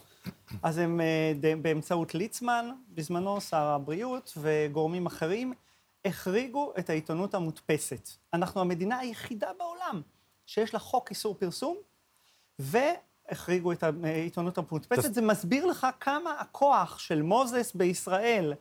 אז 0.63 0.77
הם 0.77 1.01
אה, 1.01 1.33
באמצעות 1.61 2.15
ליצמן, 2.15 2.69
בזמנו 2.89 3.41
שר 3.41 3.57
הבריאות, 3.57 4.37
וגורמים 4.37 5.05
אחרים, 5.05 5.53
החריגו 6.05 6.73
את 6.79 6.89
העיתונות 6.89 7.33
המודפסת. 7.33 8.09
אנחנו 8.33 8.61
המדינה 8.61 8.97
היחידה 8.97 9.47
בעולם 9.57 10.01
שיש 10.45 10.73
לה 10.73 10.79
חוק 10.79 11.09
איסור 11.09 11.35
פרסום, 11.39 11.77
והחריגו 12.59 13.71
את 13.71 13.83
העיתונות 13.83 14.57
המודפסת. 14.57 15.13
זה 15.13 15.21
מסביר 15.21 15.65
לך 15.65 15.87
כמה 15.99 16.31
הכוח 16.39 16.99
של 16.99 17.21
מוזס 17.21 17.71
בישראל 17.75 18.53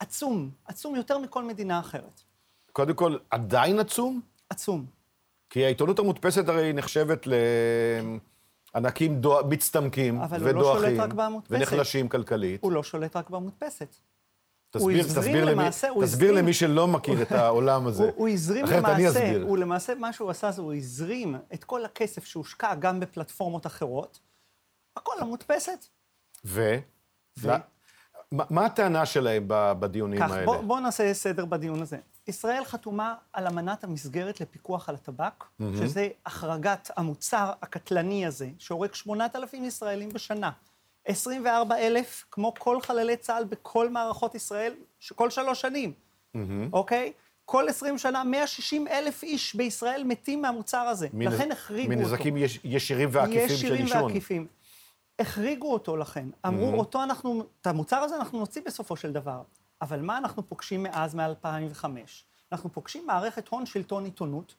עצום, 0.00 0.50
עצום 0.64 0.96
יותר 0.96 1.18
מכל 1.18 1.44
מדינה 1.44 1.80
אחרת. 1.80 2.22
קודם 2.72 2.94
כל, 2.94 3.16
עדיין 3.30 3.80
עצום? 3.80 4.20
עצום. 4.50 4.86
כי 5.50 5.64
העיתונות 5.64 5.98
המודפסת 5.98 6.48
הרי 6.48 6.72
נחשבת 6.72 7.26
לענקים 8.74 9.20
דו... 9.20 9.38
מצטמקים 9.48 10.14
ודועכים. 10.14 10.42
אבל 10.42 10.54
הוא 10.54 10.62
לא 10.62 10.74
שולט 10.80 11.00
רק 11.00 11.12
במודפסת. 11.12 11.52
ונחלשים 11.52 12.08
כלכלית. 12.08 12.62
הוא 12.62 12.72
לא 12.72 12.82
שולט 12.82 13.16
רק 13.16 13.30
במודפסת. 13.30 13.96
תסביר, 14.70 15.04
תסביר, 15.04 15.44
למעשה, 15.44 15.88
למי, 15.90 16.06
תסביר 16.06 16.28
הזרים, 16.28 16.34
למי 16.44 16.54
שלא 16.54 16.88
מכיר 16.88 17.22
את 17.22 17.32
העולם 17.32 17.86
הזה. 17.86 18.02
הוא, 18.02 18.12
הוא 18.16 18.28
הזרים 18.28 18.66
למעשה, 18.66 19.42
הוא 19.42 19.58
למעשה, 19.58 19.94
מה 19.94 20.12
שהוא 20.12 20.30
עשה 20.30 20.50
זה 20.50 20.62
הוא 20.62 20.74
הזרים 20.74 21.36
את 21.54 21.64
כל 21.64 21.84
הכסף 21.84 22.24
שהושקע 22.24 22.74
גם 22.74 23.00
בפלטפורמות 23.00 23.66
אחרות, 23.66 24.18
הכל 24.96 25.12
למודפסת. 25.20 25.86
ו? 26.44 26.76
ו? 27.38 27.50
מה, 28.32 28.66
הטענה 28.66 29.06
שלהם 29.06 29.44
בדיונים 29.48 30.20
כך, 30.20 30.30
האלה? 30.30 30.44
בואו 30.44 30.62
בוא 30.62 30.80
נעשה 30.80 31.14
סדר 31.14 31.44
בדיון 31.44 31.82
הזה. 31.82 31.96
ישראל 32.28 32.64
חתומה 32.64 33.14
על 33.32 33.46
אמנת 33.46 33.84
המסגרת 33.84 34.40
לפיקוח 34.40 34.88
על 34.88 34.94
הטבק, 34.94 35.44
mm-hmm. 35.44 35.64
שזה 35.76 36.08
החרגת 36.26 36.90
המוצר 36.96 37.52
הקטלני 37.62 38.26
הזה, 38.26 38.48
שהורג 38.58 38.94
8,000 38.94 39.64
ישראלים 39.64 40.08
בשנה. 40.08 40.50
24 41.04 41.76
אלף, 41.78 42.24
כמו 42.30 42.54
כל 42.58 42.80
חללי 42.80 43.16
צה"ל 43.16 43.44
בכל 43.44 43.90
מערכות 43.90 44.34
ישראל, 44.34 44.74
כל 45.14 45.30
שלוש 45.30 45.60
שנים, 45.60 45.92
mm-hmm. 45.92 46.38
אוקיי? 46.72 47.12
כל 47.44 47.68
20 47.68 47.98
שנה 47.98 48.24
160 48.24 48.88
אלף 48.88 49.22
איש 49.22 49.54
בישראל 49.54 50.02
מתים 50.04 50.42
מהמוצר 50.42 50.78
הזה. 50.78 51.08
מנ... 51.12 51.26
לכן 51.26 51.52
החריגו 51.52 51.92
אותו. 51.92 52.02
מנזקים 52.02 52.36
יש, 52.36 52.60
ישירים 52.64 53.08
ועקיפים 53.12 53.48
של 53.48 53.72
עישון. 53.72 53.86
ישירים 53.86 54.04
ועקיפים. 54.04 54.46
החריגו 55.20 55.72
אותו 55.72 55.96
לכן. 55.96 56.28
אמרו, 56.46 56.72
mm-hmm. 56.72 56.78
אותו 56.78 57.02
אנחנו, 57.02 57.44
את 57.60 57.66
המוצר 57.66 57.96
הזה 57.96 58.16
אנחנו 58.16 58.38
נוציא 58.38 58.62
בסופו 58.66 58.96
של 58.96 59.12
דבר. 59.12 59.42
אבל 59.82 60.00
מה 60.00 60.18
אנחנו 60.18 60.48
פוגשים 60.48 60.82
מאז, 60.82 61.14
מ-2005? 61.14 61.84
אנחנו 62.52 62.72
פוגשים 62.72 63.06
מערכת 63.06 63.48
הון 63.48 63.66
שלטון 63.66 64.04
עיתונות, 64.04 64.54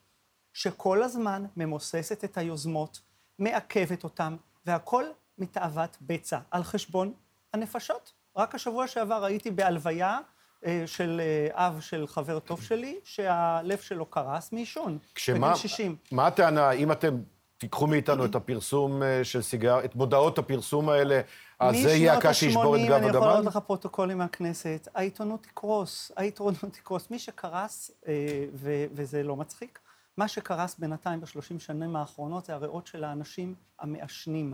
שכל 0.53 1.03
הזמן 1.03 1.45
ממוססת 1.57 2.23
את 2.23 2.37
היוזמות, 2.37 3.01
מעכבת 3.39 4.03
אותן, 4.03 4.35
והכל 4.65 5.05
מתאוות 5.37 5.97
בצע, 6.01 6.39
על 6.51 6.63
חשבון 6.63 7.13
הנפשות. 7.53 8.13
רק 8.37 8.55
השבוע 8.55 8.87
שעבר 8.87 9.23
הייתי 9.23 9.51
בהלוויה 9.51 10.19
אה, 10.65 10.83
של 10.85 11.21
אה, 11.23 11.67
אב 11.67 11.81
של 11.81 12.07
חבר 12.07 12.39
טוב 12.39 12.61
שלי, 12.61 12.99
שהלב 13.03 13.77
שלו 13.77 14.05
קרס 14.05 14.51
מעישון, 14.51 14.97
בגיל 15.33 15.55
60. 15.55 15.95
מה 16.11 16.27
הטענה, 16.27 16.71
אם 16.71 16.91
אתם 16.91 17.21
תיקחו 17.61 17.87
מאיתנו 17.87 18.25
את 18.25 18.35
הפרסום 18.35 19.03
אה, 19.03 19.23
של 19.23 19.41
סיגר, 19.41 19.85
את 19.85 19.95
מודעות 19.95 20.37
הפרסום 20.37 20.89
האלה, 20.89 21.21
אז 21.59 21.75
זה 21.75 21.89
יהיה 21.89 22.17
הקש 22.17 22.39
שישבור 22.39 22.75
את 22.75 22.81
גב 22.81 22.91
הגמל? 22.91 23.07
אני 23.07 23.17
יכול 23.17 23.27
להראות 23.27 23.45
לך 23.45 23.57
פרוטוקולים 23.57 24.17
מהכנסת, 24.17 24.87
העיתונות 24.95 25.43
תקרוס, 25.43 26.11
העיתונות 26.17 26.55
תקרוס. 26.71 27.11
מי 27.11 27.19
שקרס, 27.19 27.91
אה, 28.07 28.45
ו- 28.53 28.85
וזה 28.93 29.23
לא 29.23 29.35
מצחיק, 29.35 29.79
מה 30.17 30.27
שקרס 30.27 30.75
בינתיים 30.79 31.21
בשלושים 31.21 31.59
שנים 31.59 31.95
האחרונות 31.95 32.45
זה 32.45 32.53
הריאות 32.53 32.87
של 32.87 33.03
האנשים 33.03 33.55
המעשנים, 33.79 34.53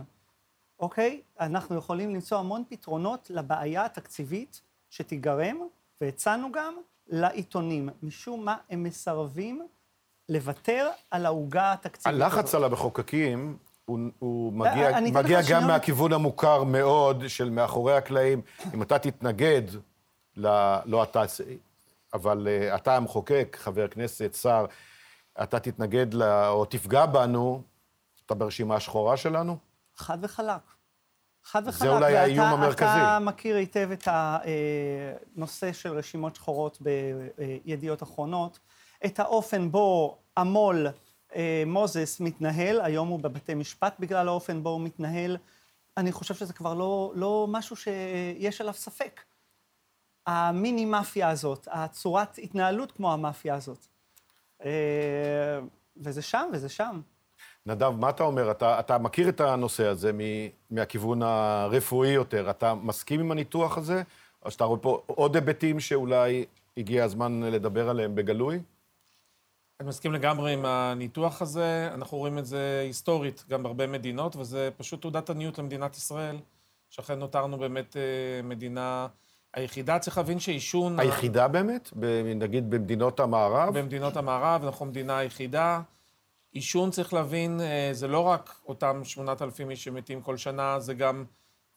אוקיי? 0.80 1.20
אנחנו 1.40 1.76
יכולים 1.76 2.14
למצוא 2.14 2.38
המון 2.38 2.62
פתרונות 2.68 3.30
לבעיה 3.34 3.84
התקציבית 3.84 4.60
שתיגרם, 4.90 5.56
והצענו 6.00 6.52
גם 6.52 6.74
לעיתונים. 7.06 7.88
משום 8.02 8.44
מה 8.44 8.56
הם 8.70 8.82
מסרבים 8.82 9.66
לוותר 10.28 10.88
על 11.10 11.26
העוגה 11.26 11.72
התקציבית 11.72 12.22
הזאת. 12.22 12.32
הלחץ 12.32 12.54
על 12.54 12.64
המחוקקים 12.64 13.56
הוא, 13.84 13.98
הוא 14.18 14.52
מגיע, 14.52 15.00
מגיע 15.12 15.40
גם 15.50 15.66
מהכיוון 15.66 16.12
המוכר 16.12 16.64
מאוד 16.64 17.24
של 17.28 17.50
מאחורי 17.50 17.96
הקלעים. 17.96 18.40
אם 18.74 18.82
אתה 18.82 18.98
תתנגד, 18.98 19.62
ל, 20.36 20.76
לא 20.84 21.02
אתה, 21.02 21.22
אבל 22.14 22.48
uh, 22.48 22.76
אתה 22.76 22.96
המחוקק, 22.96 23.56
חבר 23.60 23.88
כנסת, 23.88 24.34
שר, 24.34 24.66
אתה 25.42 25.60
תתנגד 25.60 26.14
לה, 26.14 26.48
או 26.48 26.64
תפגע 26.64 27.06
בנו, 27.06 27.62
אתה 28.26 28.34
ברשימה 28.34 28.76
השחורה 28.76 29.16
שלנו? 29.16 29.56
חד 29.96 30.18
וחלק. 30.22 30.60
חד 31.44 31.62
וחלק. 31.66 31.80
זה 31.80 31.88
אולי 31.88 32.16
האיום 32.16 32.46
המרכזי. 32.46 32.84
אתה 32.84 33.18
מכיר 33.20 33.56
היטב 33.56 33.88
את 33.92 34.08
הנושא 34.10 35.72
של 35.72 35.92
רשימות 35.92 36.36
שחורות 36.36 36.78
בידיעות 36.80 38.02
אחרונות, 38.02 38.58
את 39.04 39.20
האופן 39.20 39.70
בו 39.70 40.18
המו"ל 40.36 40.86
אה, 41.34 41.62
מוזס 41.66 42.20
מתנהל, 42.20 42.80
היום 42.80 43.08
הוא 43.08 43.20
בבתי 43.20 43.54
משפט 43.54 43.96
בגלל 43.98 44.28
האופן 44.28 44.62
בו 44.62 44.70
הוא 44.70 44.80
מתנהל. 44.80 45.36
אני 45.96 46.12
חושב 46.12 46.34
שזה 46.34 46.52
כבר 46.52 46.74
לא, 46.74 47.12
לא 47.14 47.46
משהו 47.48 47.76
שיש 47.76 48.60
עליו 48.60 48.74
ספק. 48.74 49.20
המיני-מאפיה 50.26 51.28
הזאת, 51.28 51.68
הצורת 51.70 52.38
התנהלות 52.38 52.92
כמו 52.92 53.12
המאפיה 53.12 53.54
הזאת. 53.54 53.86
אה, 54.64 55.58
וזה 55.96 56.22
שם, 56.22 56.48
וזה 56.52 56.68
שם. 56.68 57.00
נדב, 57.66 57.90
מה 57.90 58.10
אתה 58.10 58.22
אומר? 58.22 58.50
אתה, 58.50 58.80
אתה 58.80 58.98
מכיר 58.98 59.28
את 59.28 59.40
הנושא 59.40 59.86
הזה 59.86 60.10
מהכיוון 60.70 61.22
הרפואי 61.22 62.08
יותר. 62.08 62.50
אתה 62.50 62.74
מסכים 62.74 63.20
עם 63.20 63.30
הניתוח 63.30 63.78
הזה? 63.78 64.02
או 64.44 64.50
שאתה 64.50 64.64
רואה 64.64 64.80
פה 64.80 65.02
עוד 65.06 65.34
היבטים 65.34 65.80
שאולי 65.80 66.44
הגיע 66.76 67.04
הזמן 67.04 67.42
לדבר 67.42 67.88
עליהם 67.88 68.14
בגלוי? 68.14 68.60
אני 69.80 69.88
מסכים 69.88 70.12
לגמרי 70.12 70.52
עם 70.52 70.64
הניתוח 70.64 71.42
הזה. 71.42 71.90
אנחנו 71.94 72.18
רואים 72.18 72.38
את 72.38 72.46
זה 72.46 72.82
היסטורית 72.86 73.44
גם 73.48 73.62
בהרבה 73.62 73.86
מדינות, 73.86 74.36
וזה 74.36 74.70
פשוט 74.76 75.00
תעודת 75.00 75.30
עניות 75.30 75.58
למדינת 75.58 75.96
ישראל, 75.96 76.36
שאכן 76.90 77.18
נותרנו 77.18 77.58
באמת 77.58 77.96
אה, 77.96 78.42
מדינה 78.42 79.06
היחידה. 79.54 79.98
צריך 79.98 80.18
להבין 80.18 80.40
שעישון... 80.40 81.00
היחידה 81.00 81.48
באמת? 81.48 81.90
נגיד 82.36 82.70
במדינות 82.70 83.20
המערב? 83.20 83.78
במדינות 83.78 84.16
המערב, 84.16 84.64
אנחנו 84.64 84.86
המדינה 84.86 85.18
היחידה. 85.18 85.80
עישון, 86.52 86.90
צריך 86.90 87.12
להבין, 87.14 87.60
אה, 87.60 87.90
זה 87.92 88.08
לא 88.08 88.20
רק 88.20 88.60
אותם 88.66 89.00
8,000 89.04 89.70
איש 89.70 89.84
שמתים 89.84 90.22
כל 90.22 90.36
שנה, 90.36 90.80
זה 90.80 90.94
גם 90.94 91.24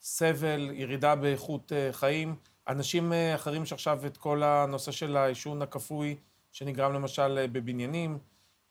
סבל, 0.02 0.70
ירידה 0.74 1.16
באיכות 1.16 1.72
אה, 1.72 1.90
חיים. 1.92 2.36
אנשים 2.68 3.14
אחרים 3.36 3.66
שעכשיו 3.66 4.06
את 4.06 4.18
כל 4.18 4.44
הנושא 4.44 4.92
של 4.92 5.18
העישון 5.18 5.62
הכפוי, 5.62 6.16
שנגרם 6.52 6.94
למשל 6.94 7.38
אה, 7.38 7.48
בבניינים. 7.48 8.18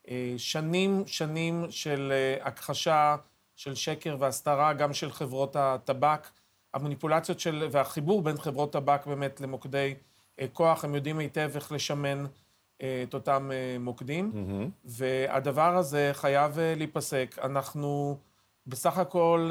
אה, 0.09 0.35
שנים, 0.37 1.03
שנים 1.07 1.67
של 1.71 2.13
אה, 2.13 2.47
הכחשה, 2.47 3.17
של 3.57 3.75
שקר 3.75 4.17
והסתרה, 4.19 4.73
גם 4.73 4.95
של 4.95 5.13
חברות 5.13 5.57
הטבק. 5.57 6.29
המניפולציות 6.75 7.41
של, 7.41 7.69
והחיבור 7.71 8.23
בין 8.23 8.39
חברות 8.39 8.73
טבק 8.73 9.07
באמת 9.07 9.41
למוקדי 9.41 9.95
כוח, 10.53 10.85
הם 10.85 10.95
יודעים 10.95 11.19
היטב 11.19 11.51
איך 11.55 11.73
לשמן 11.73 12.25
את 12.79 13.15
אותם 13.15 13.51
מוקדים. 13.81 14.33
Mm-hmm. 14.35 14.69
והדבר 14.85 15.77
הזה 15.77 16.11
חייב 16.13 16.59
להיפסק. 16.59 17.37
אנחנו 17.43 18.19
בסך 18.67 18.99
הכל 18.99 19.51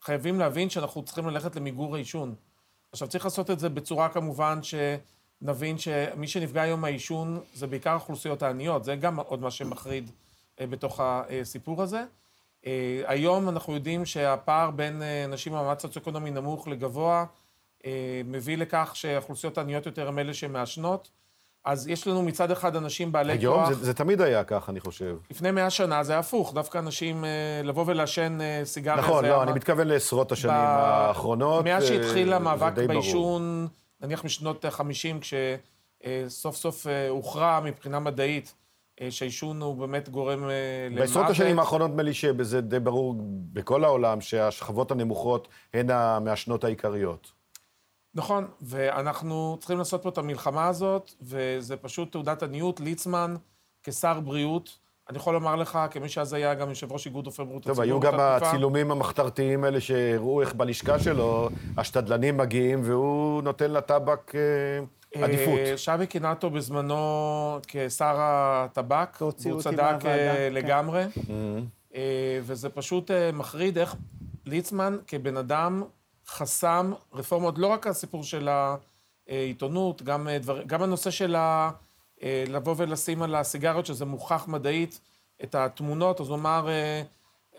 חייבים 0.00 0.38
להבין 0.38 0.70
שאנחנו 0.70 1.02
צריכים 1.02 1.28
ללכת 1.28 1.56
למיגור 1.56 1.94
העישון. 1.94 2.34
עכשיו, 2.92 3.08
צריך 3.08 3.24
לעשות 3.24 3.50
את 3.50 3.58
זה 3.58 3.68
בצורה 3.68 4.08
כמובן 4.08 4.62
ש... 4.62 4.74
נבין 5.42 5.78
שמי 5.78 6.28
שנפגע 6.28 6.62
היום 6.62 6.80
מהעישון 6.80 7.40
זה 7.54 7.66
בעיקר 7.66 7.90
האוכלוסיות 7.90 8.42
העניות, 8.42 8.84
זה 8.84 8.96
גם 8.96 9.20
עוד 9.20 9.40
מה 9.40 9.50
שמחריד 9.50 10.10
אה, 10.60 10.66
בתוך 10.66 11.00
הסיפור 11.02 11.82
הזה. 11.82 12.04
אה, 12.66 13.02
היום 13.06 13.48
אנחנו 13.48 13.74
יודעים 13.74 14.06
שהפער 14.06 14.70
בין 14.70 15.02
אה, 15.02 15.26
נשים 15.28 15.52
במעמד 15.52 15.78
סוציו-אקונומי 15.78 16.30
נמוך 16.30 16.68
לגבוה 16.68 17.24
מביא 18.24 18.56
לכך 18.56 18.90
שהאוכלוסיות 18.94 19.58
העניות 19.58 19.86
יותר 19.86 20.08
הן 20.08 20.18
אלה 20.18 20.34
שמעשנות. 20.34 21.10
אז 21.64 21.88
יש 21.88 22.06
לנו 22.06 22.22
מצד 22.22 22.50
אחד 22.50 22.76
אנשים 22.76 23.12
בעלי 23.12 23.32
היום 23.32 23.54
כוח... 23.54 23.68
היום 23.68 23.78
זה, 23.78 23.84
זה 23.84 23.94
תמיד 23.94 24.20
היה 24.20 24.44
כך, 24.44 24.68
אני 24.68 24.80
חושב. 24.80 25.16
לפני 25.30 25.50
מאה 25.50 25.70
שנה 25.70 26.04
זה 26.04 26.12
היה 26.12 26.18
הפוך, 26.18 26.54
דווקא 26.54 26.78
אנשים 26.78 27.24
לבוא 27.64 27.84
ולעשן 27.86 28.38
סיגריה... 28.64 28.96
נכון, 28.96 29.24
לא, 29.24 29.42
אני 29.42 29.52
מתכוון 29.52 29.88
לעשרות 29.88 30.32
השנים 30.32 30.54
ב... 30.54 30.58
האחרונות. 30.58 31.64
מאז 31.64 31.84
שהתחיל 31.84 32.32
המאבק 32.32 32.72
בעישון... 32.86 33.68
נניח 34.00 34.24
משנות 34.24 34.64
ה-50, 34.64 35.20
כשסוף 35.20 36.56
סוף 36.56 36.86
אה, 36.86 37.08
הוכרע 37.08 37.60
מבחינה 37.64 38.00
מדעית 38.00 38.54
אה, 39.00 39.10
שהעישון 39.10 39.62
הוא 39.62 39.76
באמת 39.76 40.08
גורם 40.08 40.44
אה, 40.44 40.86
למוות. 40.90 41.00
בעשרות 41.00 41.26
השנים 41.30 41.58
האחרונות 41.58 41.90
נדמה 41.90 42.02
לי 42.02 42.14
שבזה 42.14 42.60
די 42.60 42.80
ברור 42.80 43.14
בכל 43.52 43.84
העולם 43.84 44.20
שהשכבות 44.20 44.90
הנמוכות 44.90 45.48
הן 45.74 45.90
המעשנות 45.90 46.64
העיקריות. 46.64 47.32
נכון, 48.14 48.48
ואנחנו 48.60 49.56
צריכים 49.58 49.78
לעשות 49.78 50.02
פה 50.02 50.08
את 50.08 50.18
המלחמה 50.18 50.68
הזאת, 50.68 51.12
וזה 51.20 51.76
פשוט 51.76 52.12
תעודת 52.12 52.42
עניות. 52.42 52.80
ליצמן, 52.80 53.34
כשר 53.82 54.20
בריאות, 54.20 54.78
אני 55.10 55.18
יכול 55.18 55.34
לומר 55.34 55.56
לך, 55.56 55.78
כמי 55.90 56.08
שאז 56.08 56.32
היה 56.32 56.54
גם 56.54 56.68
יושב 56.68 56.92
ראש 56.92 57.06
איגוד 57.06 57.26
רופאי 57.26 57.44
בריאות 57.44 57.62
הציבור. 57.62 57.74
טוב, 57.74 57.84
היו 57.84 58.00
גם 58.00 58.20
הצילומים 58.20 58.90
המחתרתיים 58.90 59.64
האלה 59.64 59.80
שהראו 59.80 60.40
איך 60.40 60.54
בלשכה 60.54 60.98
שלו 60.98 61.48
השתדלנים 61.76 62.36
מגיעים, 62.36 62.80
והוא 62.84 63.42
נותן 63.42 63.70
לטבק 63.70 64.32
אה, 64.34 65.24
עדיפות. 65.24 65.58
שבי 65.76 66.06
קינטו 66.06 66.50
בזמנו 66.50 67.58
כשר 67.66 68.16
הטבק, 68.18 69.16
והוא 69.20 69.60
צדק 69.60 69.80
אה, 69.80 69.98
כן. 70.00 70.52
לגמרי. 70.52 71.04
אה, 71.94 72.38
וזה 72.42 72.68
פשוט 72.68 73.10
מחריד 73.32 73.78
איך 73.78 73.96
ליצמן 74.46 74.96
כבן 75.06 75.36
אדם 75.36 75.82
חסם 76.28 76.92
רפורמות, 77.12 77.58
לא 77.58 77.66
רק 77.66 77.86
הסיפור 77.86 78.24
של 78.24 78.48
העיתונות, 79.28 80.02
גם, 80.02 80.28
דבר, 80.40 80.62
גם 80.62 80.82
הנושא 80.82 81.10
של 81.10 81.34
ה... 81.36 81.70
אה, 82.22 82.44
לבוא 82.48 82.74
ולשים 82.76 83.22
על 83.22 83.34
הסיגריות, 83.34 83.86
שזה 83.86 84.04
מוכח 84.04 84.44
מדעית, 84.48 85.00
את 85.44 85.54
התמונות, 85.54 86.20
אז 86.20 86.28
הוא 86.28 86.36
אמר, 86.36 86.68
אה, 86.68 87.02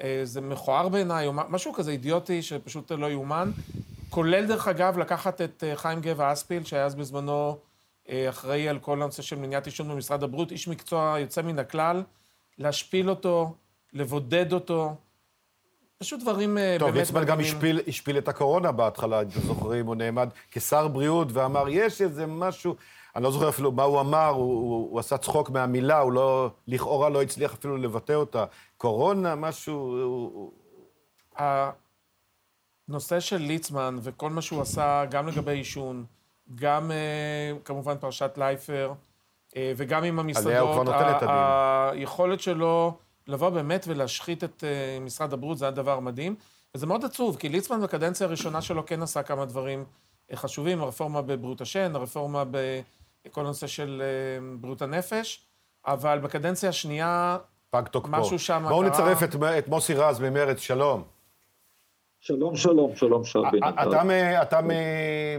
אה, 0.03 0.22
זה 0.24 0.41
מכוער 0.41 0.89
בעיניי, 0.89 1.28
או 1.28 1.34
משהו 1.34 1.74
כזה 1.74 1.91
אידיוטי 1.91 2.41
שפשוט 2.41 2.91
לא 2.91 3.12
יאומן. 3.12 3.51
כולל, 4.09 4.45
דרך 4.45 4.68
אגב, 4.68 4.97
לקחת 4.97 5.41
את 5.41 5.64
חיים 5.76 6.01
גבע 6.01 6.34
אספיל, 6.34 6.64
שהיה 6.64 6.86
אז 6.86 6.95
בזמנו 6.95 7.57
אחראי 8.30 8.70
על 8.70 8.80
כל 8.80 9.01
הנושא 9.01 9.22
של 9.22 9.36
מניעת 9.36 9.66
עישון 9.66 9.89
במשרד 9.89 10.24
הבריאות, 10.24 10.51
איש 10.51 10.68
מקצוע 10.68 11.16
יוצא 11.20 11.41
מן 11.41 11.59
הכלל, 11.59 12.03
להשפיל 12.57 13.09
אותו, 13.09 13.53
לבודד 13.93 14.53
אותו. 14.53 14.95
פשוט 15.97 16.22
דברים 16.22 16.49
טוב, 16.49 16.55
באמת... 16.55 16.80
טוב, 16.80 16.95
ליצמן 16.95 17.26
גם 17.26 17.39
השפיל, 17.39 17.80
השפיל 17.88 18.18
את 18.18 18.28
הקורונה 18.28 18.72
בהתחלה, 18.72 19.22
אם 19.22 19.28
אתם 19.28 19.39
זוכרים, 19.39 19.86
הוא 19.86 19.95
נעמד 19.95 20.30
כשר 20.51 20.88
בריאות 20.88 21.28
ואמר, 21.32 21.70
יש 21.70 22.01
איזה 22.01 22.26
משהו... 22.26 22.76
אני 23.16 23.24
לא 23.24 23.32
זוכר 23.32 23.49
אפילו 23.49 23.72
מה 23.72 23.84
הוא 23.84 23.99
אמר, 23.99 24.28
הוא, 24.28 24.43
הוא, 24.43 24.91
הוא 24.91 24.99
עשה 24.99 25.18
צחוק 25.18 25.49
מהמילה, 25.49 25.99
הוא 25.99 26.12
לא, 26.12 26.49
לכאורה 26.68 27.09
לא 27.09 27.22
הצליח 27.22 27.53
אפילו 27.53 27.78
לבטא 27.78 28.14
אותה. 28.14 28.45
קורונה, 28.78 29.36
משהו... 29.36 29.74
הוא... 30.03 30.51
הנושא 32.88 33.20
של 33.20 33.38
ליצמן 33.38 33.97
וכל 34.01 34.30
מה 34.30 34.41
שהוא 34.41 34.62
עשה, 34.62 35.05
גם 35.09 35.28
לגבי 35.28 35.51
עישון, 35.51 36.05
גם 36.55 36.91
אה, 36.91 37.51
כמובן 37.66 37.97
פרשת 37.97 38.32
לייפר, 38.38 38.93
אה, 39.55 39.74
וגם 39.78 40.03
עם 40.03 40.20
המסעדות, 40.20 40.47
עליה 40.47 40.62
הוא 40.62 40.74
כבר 40.74 40.84
נותן 40.84 41.09
את 41.18 41.24
הדין. 41.24 41.99
היכולת 41.99 42.41
שלו 42.41 42.97
לבוא 43.28 43.49
באמת 43.49 43.86
ולהשחית 43.88 44.43
את 44.43 44.64
אה, 44.64 44.99
משרד 45.01 45.34
הבריאות, 45.34 45.57
זה 45.57 45.66
היה 45.66 45.72
דבר 45.72 45.99
מדהים. 45.99 46.36
וזה 46.76 46.86
מאוד 46.86 47.05
עצוב, 47.05 47.36
כי 47.36 47.49
ליצמן 47.49 47.82
בקדנציה 47.82 48.28
הראשונה 48.28 48.62
שלו 48.62 48.86
כן 48.86 49.01
עשה 49.01 49.24
כמה 49.24 49.45
דברים 49.45 49.86
חשובים, 50.36 50.82
הרפורמה 50.82 51.22
בבריאות 51.22 51.62
השן, 51.62 51.95
הרפורמה 51.95 52.43
ב... 52.51 52.82
כל 53.30 53.41
הנושא 53.41 53.67
של 53.67 54.01
אה, 54.01 54.57
בריאות 54.59 54.82
הנפש, 54.82 55.45
אבל 55.86 56.19
בקדנציה 56.19 56.69
השנייה, 56.69 57.38
פג 57.69 57.84
תוקפו. 57.91 58.11
משהו 58.11 58.39
שם 58.39 58.59
קרה... 58.59 58.69
בואו 58.69 58.84
נצרף 58.84 59.24
את, 59.24 59.36
את 59.57 59.67
מוסי 59.67 59.93
רז 59.93 60.19
ממרצ, 60.19 60.59
שלום. 60.59 61.03
שלום, 62.19 62.55
שלום, 62.55 62.95
שלום, 62.95 63.24
שלום. 63.24 63.47
אתה, 63.57 64.41
אתה 64.41 64.61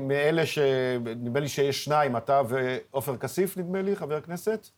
מאלה 0.01 0.47
ש... 0.47 0.59
נדמה 1.05 1.41
לי 1.41 1.49
שיש 1.49 1.85
שניים, 1.85 2.17
אתה 2.17 2.43
ועופר 2.49 3.17
כסיף, 3.17 3.59
נדמה 3.59 3.83
לי, 3.83 3.97
חבר 3.97 4.17
הכנסת? 4.17 4.69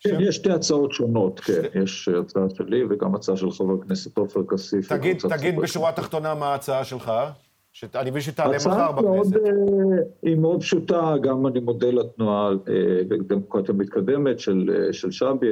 כן, 0.00 0.16
יש 0.20 0.36
שתי 0.36 0.50
הצעות 0.50 0.92
שונות, 0.92 1.40
כן. 1.40 1.62
יש 1.82 2.08
הצעה 2.08 2.42
שלי 2.54 2.84
וגם 2.90 3.14
הצעה 3.14 3.36
של 3.36 3.50
חבר 3.50 3.74
הכנסת 3.82 4.18
עופר 4.18 4.40
כסיף. 4.48 4.88
תגיד, 4.92 5.18
תגיד 5.28 5.56
בשורה 5.56 5.88
התחתונה 5.88 6.34
מה 6.34 6.46
ההצעה 6.46 6.84
שלך. 6.84 7.12
שאני 7.72 8.10
מבין 8.10 8.22
שתעלה 8.22 8.56
מחר 8.56 8.92
בכנסת. 8.92 9.04
מאוד, 9.04 9.36
אה, 9.36 10.02
היא 10.22 10.36
מאוד 10.36 10.60
פשוטה, 10.60 11.14
גם 11.20 11.46
אני 11.46 11.60
מודה 11.60 11.90
לתנועה 11.90 12.50
לדמוקרטיה 13.10 13.74
אה, 13.74 13.78
מתקדמת 13.78 14.38
של, 14.38 14.70
אה, 14.74 14.92
של 14.92 15.10
שבי, 15.10 15.50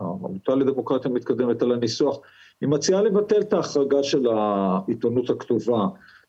העמותה 0.00 0.54
לדמוקרטיה 0.54 1.10
מתקדמת 1.10 1.62
על 1.62 1.72
הניסוח. 1.72 2.20
היא 2.60 2.68
מציעה 2.68 3.02
לבטל 3.02 3.40
את 3.40 3.52
ההחרגה 3.52 4.02
של 4.02 4.26
העיתונות 4.26 5.30
הכתובה 5.30 5.86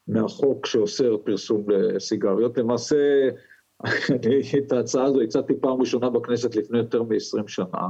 מהחוק 0.08 0.66
שאוסר 0.66 1.18
פרסום 1.18 1.70
לסיגריות. 1.70 2.58
למעשה, 2.58 3.30
את 4.66 4.72
ההצעה 4.72 5.04
הזו 5.04 5.22
הצעתי 5.22 5.54
פעם 5.62 5.82
ראשונה 5.82 6.10
בכנסת 6.10 6.56
לפני 6.56 6.78
יותר 6.78 7.04
מ-20 7.04 7.48
שנה. 7.48 7.88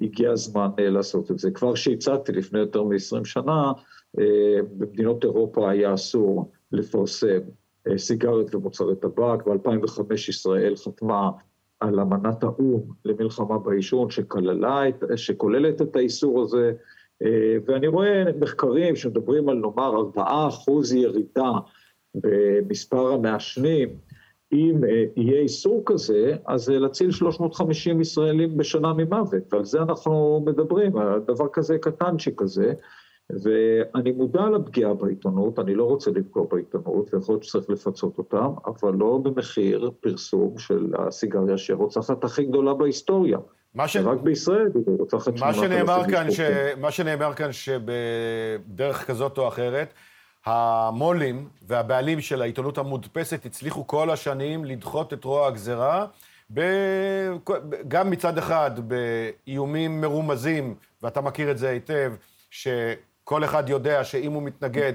הגיע 0.00 0.30
הזמן 0.30 0.68
לעשות 0.78 1.30
את 1.30 1.38
זה. 1.38 1.50
כבר 1.50 1.74
שהצעתי 1.74 2.32
לפני 2.32 2.58
יותר 2.58 2.82
מ-20 2.82 3.24
שנה, 3.24 3.72
במדינות 4.78 5.24
אירופה 5.24 5.70
היה 5.70 5.94
אסור 5.94 6.50
לפרסם 6.72 7.40
אה, 7.88 7.98
סיגריות 7.98 8.54
ומוצרי 8.54 8.96
טבק. 8.96 9.46
ב-2005 9.46 10.14
ישראל 10.28 10.76
חתמה 10.76 11.30
על 11.80 12.00
אמנת 12.00 12.42
האו"ם 12.42 12.82
למלחמה 13.04 13.58
בעישון, 13.58 14.08
שכוללת 15.16 15.82
את 15.82 15.96
האיסור 15.96 16.42
הזה, 16.42 16.72
אה, 17.22 17.56
ואני 17.66 17.86
רואה 17.86 18.24
מחקרים 18.40 18.96
שמדברים 18.96 19.48
על 19.48 19.56
נאמר 19.56 20.10
4% 20.16 20.94
ירידה 20.94 21.52
במספר 22.14 23.12
המעשנים, 23.12 23.88
אם 24.52 24.84
אה, 24.84 25.04
יהיה 25.16 25.40
איסור 25.40 25.82
כזה, 25.86 26.36
אז 26.46 26.68
להציל 26.68 27.10
350 27.10 28.00
ישראלים 28.00 28.56
בשנה 28.56 28.92
ממוות, 28.92 29.52
ועל 29.52 29.64
זה 29.64 29.82
אנחנו 29.82 30.42
מדברים, 30.46 30.96
על 30.96 31.20
דבר 31.20 31.48
כזה 31.52 31.78
קטנצ'יק 31.78 32.34
כזה, 32.42 32.72
ואני 33.30 34.12
מודע 34.12 34.40
לפגיעה 34.40 34.94
בעיתונות, 34.94 35.58
אני 35.58 35.74
לא 35.74 35.84
רוצה 35.84 36.10
לפגוע 36.10 36.46
בעיתונות, 36.50 37.14
ויכול 37.14 37.34
להיות 37.34 37.44
שצריך 37.44 37.70
לפצות 37.70 38.18
אותם, 38.18 38.52
אבל 38.66 38.94
לא 38.94 39.18
במחיר 39.22 39.90
פרסום 40.00 40.58
של 40.58 40.92
הסיגריה 40.98 41.58
שרוצחת 41.58 42.24
הכי 42.24 42.44
גדולה 42.44 42.74
בהיסטוריה. 42.74 43.38
מה 43.74 43.88
ש... 43.88 43.96
רק 43.96 44.20
בישראל 44.20 44.70
היא 44.74 44.82
רוצחת 44.98 45.40
מה 45.40 45.54
שנאמר 45.54 46.02
כאן, 46.10 46.30
ש... 46.30 46.40
מה 46.80 46.90
שנאמר 46.90 47.34
כאן 47.34 47.50
שבדרך 47.52 49.06
כזאת 49.06 49.38
או 49.38 49.48
אחרת, 49.48 49.94
המו"לים 50.44 51.48
והבעלים 51.62 52.20
של 52.20 52.42
העיתונות 52.42 52.78
המודפסת 52.78 53.46
הצליחו 53.46 53.86
כל 53.86 54.10
השנים 54.10 54.64
לדחות 54.64 55.12
את 55.12 55.24
רוע 55.24 55.46
הגזרה, 55.46 56.06
ב... 56.54 56.60
גם 57.88 58.10
מצד 58.10 58.38
אחד 58.38 58.70
באיומים 58.78 60.00
מרומזים, 60.00 60.74
ואתה 61.02 61.20
מכיר 61.20 61.50
את 61.50 61.58
זה 61.58 61.68
היטב, 61.68 62.12
שכל 63.26 63.44
אחד 63.44 63.68
יודע 63.68 64.04
שאם 64.04 64.32
הוא 64.32 64.42
מתנגד 64.42 64.92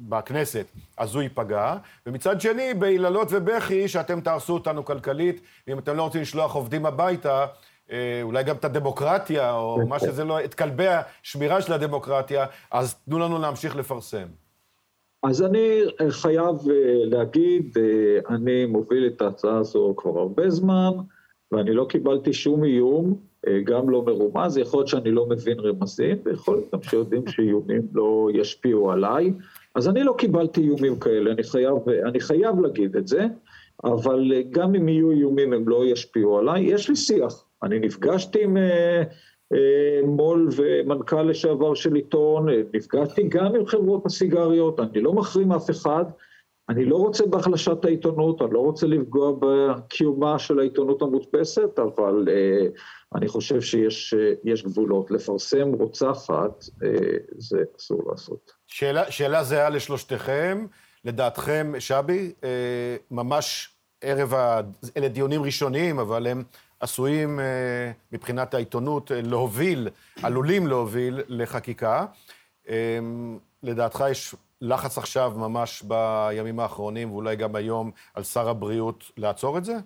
בכנסת, 0.00 0.66
אז 0.98 1.14
הוא 1.14 1.22
ייפגע, 1.22 1.76
ומצד 2.06 2.40
שני, 2.40 2.74
ביללות 2.74 3.28
ובכי, 3.30 3.88
שאתם 3.88 4.20
תהרסו 4.20 4.54
אותנו 4.54 4.84
כלכלית, 4.84 5.40
ואם 5.66 5.78
אתם 5.78 5.96
לא 5.96 6.02
רוצים 6.02 6.20
לשלוח 6.22 6.54
עובדים 6.54 6.86
הביתה, 6.86 7.46
אה, 7.92 8.20
אולי 8.22 8.44
גם 8.44 8.56
את 8.56 8.64
הדמוקרטיה, 8.64 9.54
או 9.54 9.86
מה 9.88 9.98
שזה 9.98 10.24
לא, 10.24 10.44
את 10.44 10.54
כלבי 10.54 10.86
השמירה 10.88 11.62
של 11.62 11.72
הדמוקרטיה, 11.72 12.46
אז 12.70 12.94
תנו 12.94 13.18
לנו 13.18 13.38
להמשיך 13.38 13.76
לפרסם. 13.76 14.26
אז 15.22 15.42
אני 15.42 15.80
חייב 16.10 16.56
אה, 16.70 16.74
להגיד, 17.04 17.78
אה, 17.78 18.34
אני 18.34 18.66
מוביל 18.66 19.06
את 19.06 19.22
ההצעה 19.22 19.58
הזו 19.58 19.94
כבר 19.96 20.20
הרבה 20.20 20.50
זמן, 20.50 20.90
ואני 21.52 21.74
לא 21.74 21.84
קיבלתי 21.88 22.32
שום 22.32 22.64
איום, 22.64 23.14
גם 23.64 23.90
לא 23.90 24.02
מרומז, 24.02 24.58
יכול 24.58 24.78
להיות 24.78 24.88
שאני 24.88 25.10
לא 25.10 25.26
מבין 25.26 25.60
רמזים, 25.60 26.16
ויכול 26.24 26.56
להיות 26.56 26.74
גם 26.74 26.82
שיודעים 26.82 27.26
שאיומים 27.26 27.82
לא 27.94 28.28
ישפיעו 28.34 28.90
עליי, 28.90 29.32
אז 29.74 29.88
אני 29.88 30.02
לא 30.02 30.14
קיבלתי 30.18 30.60
איומים 30.60 30.98
כאלה, 30.98 31.30
אני 31.32 31.42
חייב, 31.42 31.74
אני 32.06 32.20
חייב 32.20 32.60
להגיד 32.60 32.96
את 32.96 33.08
זה, 33.08 33.26
אבל 33.84 34.32
גם 34.50 34.74
אם 34.74 34.88
יהיו 34.88 35.10
איומים 35.10 35.52
הם 35.52 35.68
לא 35.68 35.84
ישפיעו 35.86 36.38
עליי, 36.38 36.62
יש 36.62 36.88
לי 36.88 36.96
שיח. 36.96 37.44
אני 37.62 37.78
נפגשתי 37.78 38.44
עם 38.44 38.56
אה, 38.56 39.02
אה, 39.52 40.00
מו"ל 40.06 40.48
ומנכ"ל 40.56 41.22
לשעבר 41.22 41.74
של 41.74 41.94
עיתון, 41.94 42.48
אה, 42.48 42.62
נפגשתי 42.74 43.22
גם 43.22 43.54
עם 43.54 43.66
חברות 43.66 44.06
הסיגריות, 44.06 44.80
אני 44.80 45.00
לא 45.00 45.12
מחרים 45.12 45.52
אף 45.52 45.70
אחד, 45.70 46.04
אני 46.68 46.84
לא 46.84 46.96
רוצה 46.96 47.26
בהחלשת 47.26 47.84
העיתונות, 47.84 48.42
אני 48.42 48.50
לא 48.52 48.58
רוצה 48.58 48.86
לפגוע 48.86 49.32
בקיומה 49.40 50.38
של 50.38 50.58
העיתונות 50.58 51.02
המודפסת, 51.02 51.78
אבל 51.78 52.28
אה, 52.28 52.66
אני 53.14 53.28
חושב 53.28 53.60
שיש 53.60 54.14
אה, 54.46 54.52
גבולות. 54.64 55.10
לפרסם 55.10 55.72
רוצחת, 55.72 56.64
אה, 56.84 56.88
זה 57.38 57.62
אסור 57.78 58.10
לעשות. 58.10 58.52
שאלה, 58.66 59.10
שאלה 59.10 59.44
זהה 59.44 59.70
לשלושתכם. 59.70 60.66
לדעתכם, 61.04 61.72
שבי, 61.78 62.32
אה, 62.44 62.96
ממש 63.10 63.70
ערב 64.00 64.34
ה... 64.34 64.60
אלה 64.96 65.08
דיונים 65.08 65.42
ראשוניים, 65.42 65.98
אבל 65.98 66.26
הם 66.26 66.42
עשויים 66.80 67.40
אה, 67.40 67.44
מבחינת 68.12 68.54
העיתונות 68.54 69.12
אה, 69.12 69.20
להוביל, 69.22 69.88
עלולים 70.22 70.66
להוביל 70.66 71.20
לחקיקה. 71.28 72.06
אה, 72.68 72.98
לדעתך 73.62 74.04
יש 74.10 74.34
לחץ 74.62 74.98
עכשיו, 74.98 75.32
ממש 75.36 75.82
בימים 75.82 76.60
האחרונים, 76.60 77.12
ואולי 77.12 77.36
גם 77.36 77.56
היום, 77.56 77.90
על 78.14 78.22
שר 78.22 78.48
הבריאות 78.48 79.04
לעצור 79.16 79.58
את 79.58 79.64
זה? 79.64 79.76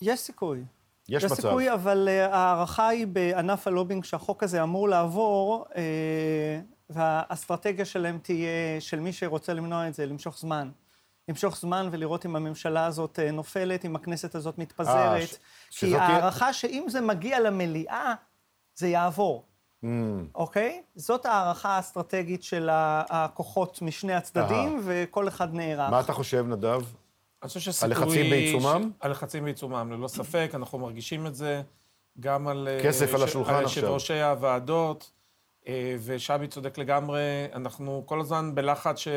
יש 0.00 0.20
סיכוי. 0.20 0.58
יש, 0.58 0.64
יש 1.08 1.24
מצב. 1.24 1.34
יש 1.34 1.40
סיכוי, 1.40 1.72
אבל 1.72 2.08
ההערכה 2.08 2.88
היא 2.88 3.06
בענף 3.06 3.66
הלובינג 3.66 4.04
שהחוק 4.04 4.42
הזה 4.42 4.62
אמור 4.62 4.88
לעבור, 4.88 5.64
והאסטרטגיה 6.90 7.84
שלהם 7.84 8.18
תהיה, 8.22 8.80
של 8.80 9.00
מי 9.00 9.12
שרוצה 9.12 9.54
למנוע 9.54 9.88
את 9.88 9.94
זה, 9.94 10.06
למשוך 10.06 10.38
זמן. 10.38 10.70
למשוך 11.28 11.56
זמן 11.56 11.88
ולראות 11.92 12.26
אם 12.26 12.36
הממשלה 12.36 12.86
הזאת 12.86 13.18
אה, 13.18 13.30
נופלת, 13.30 13.84
אם 13.84 13.96
הכנסת 13.96 14.34
הזאת 14.34 14.58
מתפזרת. 14.58 15.30
아, 15.30 15.36
ש... 15.70 15.84
כי 15.84 15.96
ההערכה 15.96 16.52
שאם 16.52 16.84
זה 16.88 17.00
מגיע 17.00 17.40
למליאה, 17.40 18.14
זה 18.74 18.88
יעבור. 18.88 19.44
Mm. 19.86 20.34
אוקיי? 20.34 20.82
זאת 20.94 21.26
ההערכה 21.26 21.68
האסטרטגית 21.68 22.42
של 22.42 22.68
הכוחות 22.72 23.82
משני 23.82 24.14
הצדדים, 24.14 24.78
Aha. 24.78 24.82
וכל 24.84 25.28
אחד 25.28 25.54
נערך. 25.54 25.90
מה 25.90 26.00
אתה 26.00 26.12
חושב, 26.12 26.46
נדב? 26.48 26.82
אני 27.42 27.48
חושב 27.48 27.60
שסיכוי... 27.60 27.96
הלחצים 27.96 28.30
בעיצומם? 28.30 28.90
ש... 28.92 29.04
הלחצים 29.04 29.44
בעיצומם, 29.44 29.92
ללא 29.92 30.08
ספק, 30.08 30.50
אנחנו 30.54 30.78
מרגישים 30.78 31.26
את 31.26 31.34
זה 31.34 31.62
גם 32.20 32.48
על... 32.48 32.68
אה, 32.70 32.84
כסף 32.84 33.10
ש... 33.10 33.14
על 33.14 33.22
השולחן 33.22 33.54
על 33.54 33.64
עכשיו. 33.64 33.82
על 33.84 33.92
יושב 33.92 33.94
ראשי 33.94 34.22
הוועדות, 34.22 35.10
אה, 35.68 35.96
ושבי 36.04 36.46
צודק 36.48 36.78
לגמרי, 36.78 37.20
אנחנו 37.54 38.02
כל 38.06 38.20
הזמן 38.20 38.54
בלחץ 38.54 38.98
ש... 38.98 39.08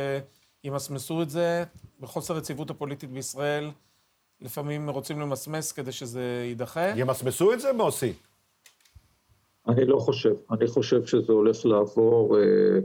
ימסמסו 0.63 1.21
את 1.21 1.29
זה 1.29 1.63
בחוסר 1.99 2.33
רציבות 2.33 2.69
הפוליטית 2.69 3.11
בישראל. 3.11 3.71
לפעמים 4.41 4.89
רוצים 4.89 5.19
למסמס 5.19 5.71
כדי 5.71 5.91
שזה 5.91 6.43
יידחה. 6.45 6.87
ימסמסו 6.95 7.53
את 7.53 7.59
זה, 7.59 7.73
מוסי? 7.73 8.13
אני 9.69 9.85
לא 9.85 9.97
חושב. 9.97 10.33
אני 10.51 10.67
חושב 10.67 11.05
שזה 11.05 11.33
הולך 11.33 11.65
לעבור 11.65 12.37
uh, 12.37 12.41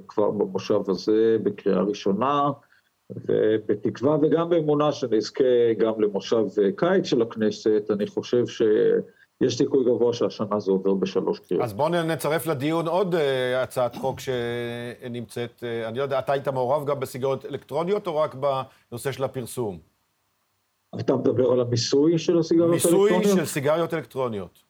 כבר 0.08 0.30
במושב 0.30 0.80
הזה 0.88 1.36
בקריאה 1.42 1.80
ראשונה, 1.80 2.50
ובתקווה 3.10 4.16
וגם 4.22 4.48
באמונה 4.48 4.92
שנזכה 4.92 5.72
גם 5.78 6.00
למושב 6.00 6.44
אה, 6.62 6.72
קיץ 6.76 7.06
של 7.06 7.22
הכנסת, 7.22 7.90
אני 7.90 8.06
חושב 8.06 8.46
ש... 8.46 8.62
יש 9.40 9.58
סיכוי 9.58 9.84
גבוה 9.84 10.12
שהשנה 10.12 10.60
זה 10.60 10.70
עובר 10.70 10.94
בשלוש 10.94 11.38
קריאות. 11.38 11.64
אז 11.64 11.72
בואו 11.72 11.88
נצרף 11.88 12.46
לדיון 12.46 12.88
עוד 12.88 13.14
uh, 13.14 13.18
הצעת 13.56 13.96
חוק 13.96 14.20
שנמצאת, 14.20 15.50
uh, 15.60 15.88
אני 15.88 15.98
לא 15.98 16.02
יודע, 16.02 16.18
אתה 16.18 16.32
היית 16.32 16.48
מעורב 16.48 16.86
גם 16.86 17.00
בסיגריות 17.00 17.46
אלקטרוניות 17.46 18.06
או 18.06 18.16
רק 18.16 18.34
בנושא 18.34 19.12
של 19.12 19.24
הפרסום? 19.24 19.78
אתה 21.00 21.16
מדבר 21.16 21.52
על 21.52 21.60
המיסוי 21.60 22.18
של 22.18 22.38
הסיגריות 22.38 22.70
האלקטרוניות? 22.72 23.18
מיסוי 23.18 23.36
של 23.36 23.44
סיגריות 23.44 23.94
אלקטרוניות. 23.94 24.63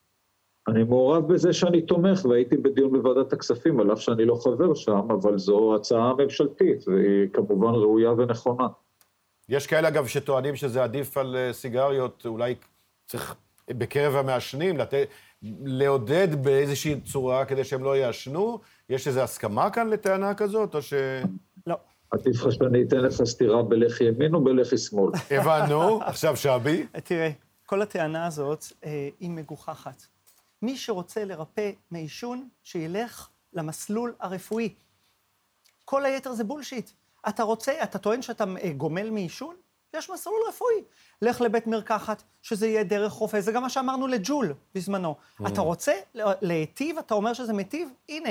אני 0.69 0.85
מעורב 0.85 1.33
בזה 1.33 1.53
שאני 1.53 1.83
תומך, 1.83 2.25
והייתי 2.25 2.57
בדיון 2.57 2.93
בוועדת 2.93 3.33
הכספים, 3.33 3.81
על 3.81 3.93
אף 3.93 4.01
שאני 4.01 4.25
לא 4.25 4.35
חבר 4.35 4.75
שם, 4.75 5.11
אבל 5.11 5.39
זו 5.39 5.75
הצעה 5.75 6.13
ממשלתית, 6.19 6.89
והיא 6.89 7.29
כמובן 7.33 7.69
ראויה 7.69 8.13
ונכונה. 8.13 8.67
יש 9.49 9.67
כאלה, 9.67 9.89
אגב, 9.89 10.07
שטוענים 10.07 10.57
שזה 10.57 10.85
עדיף 10.85 11.19
על 11.19 11.37
אה, 11.37 11.53
סיגריות, 11.53 12.27
אולי 12.27 12.55
צריך 13.07 13.35
בקרב 13.69 14.17
המעשנים, 14.17 14.79
לת... 14.79 14.95
לעודד 15.65 16.45
באיזושהי 16.45 17.01
צורה 17.01 17.45
כדי 17.45 17.65
שהם 17.65 17.85
לא 17.85 17.97
יעשנו? 17.97 18.61
יש 18.89 19.09
איזו 19.09 19.21
הסכמה 19.21 19.71
כאן 19.71 19.89
לטענה 19.89 20.35
כזאת, 20.35 20.75
או 20.75 20.83
ש... 20.83 20.95
לא. 21.67 21.77
עדיף 22.11 22.45
לך 22.45 22.53
שאני 22.53 22.83
אתן 22.83 22.97
לך 22.97 23.13
סטירה 23.25 23.63
בלחי 23.63 24.05
ימין 24.05 24.35
או 24.35 24.45
בלחי 24.45 24.79
שמאל? 24.79 25.13
הבנו, 25.31 26.01
עכשיו 26.03 26.37
שבי. 26.37 26.87
תראה, 27.05 27.31
כל 27.67 27.83
הטענה 27.83 28.27
הזאת 28.27 28.65
אה, 28.85 29.09
היא 29.21 29.31
מגוחכת. 29.31 30.14
מי 30.65 30.77
שרוצה 30.77 31.25
לרפא 31.25 31.71
מעישון, 31.91 32.49
שילך 32.63 33.29
למסלול 33.53 34.15
הרפואי. 34.21 34.75
כל 35.85 36.05
היתר 36.05 36.33
זה 36.33 36.45
בולשיט. 36.45 36.91
אתה 37.29 37.43
רוצה, 37.43 37.73
אתה 37.83 37.99
טוען 37.99 38.23
שאתה 38.23 38.45
אה, 38.63 38.73
גומל 38.73 39.11
מעישון? 39.11 39.57
יש 39.95 40.11
מסלול 40.11 40.41
רפואי. 40.49 40.83
לך 41.23 41.41
לבית 41.41 41.67
מרקחת, 41.67 42.23
שזה 42.43 42.67
יהיה 42.67 42.85
דרך 42.85 43.13
רופא, 43.13 43.41
זה 43.41 43.53
גם 43.53 43.63
מה 43.63 43.71
שאמרנו 43.71 44.07
לג'ול 44.07 44.55
בזמנו. 44.75 45.15
Mm. 45.41 45.49
אתה 45.49 45.61
רוצה 45.61 45.93
להיטיב, 46.15 46.99
אתה 46.99 47.15
אומר 47.15 47.33
שזה 47.33 47.53
מיטיב? 47.53 47.89
הנה, 48.09 48.31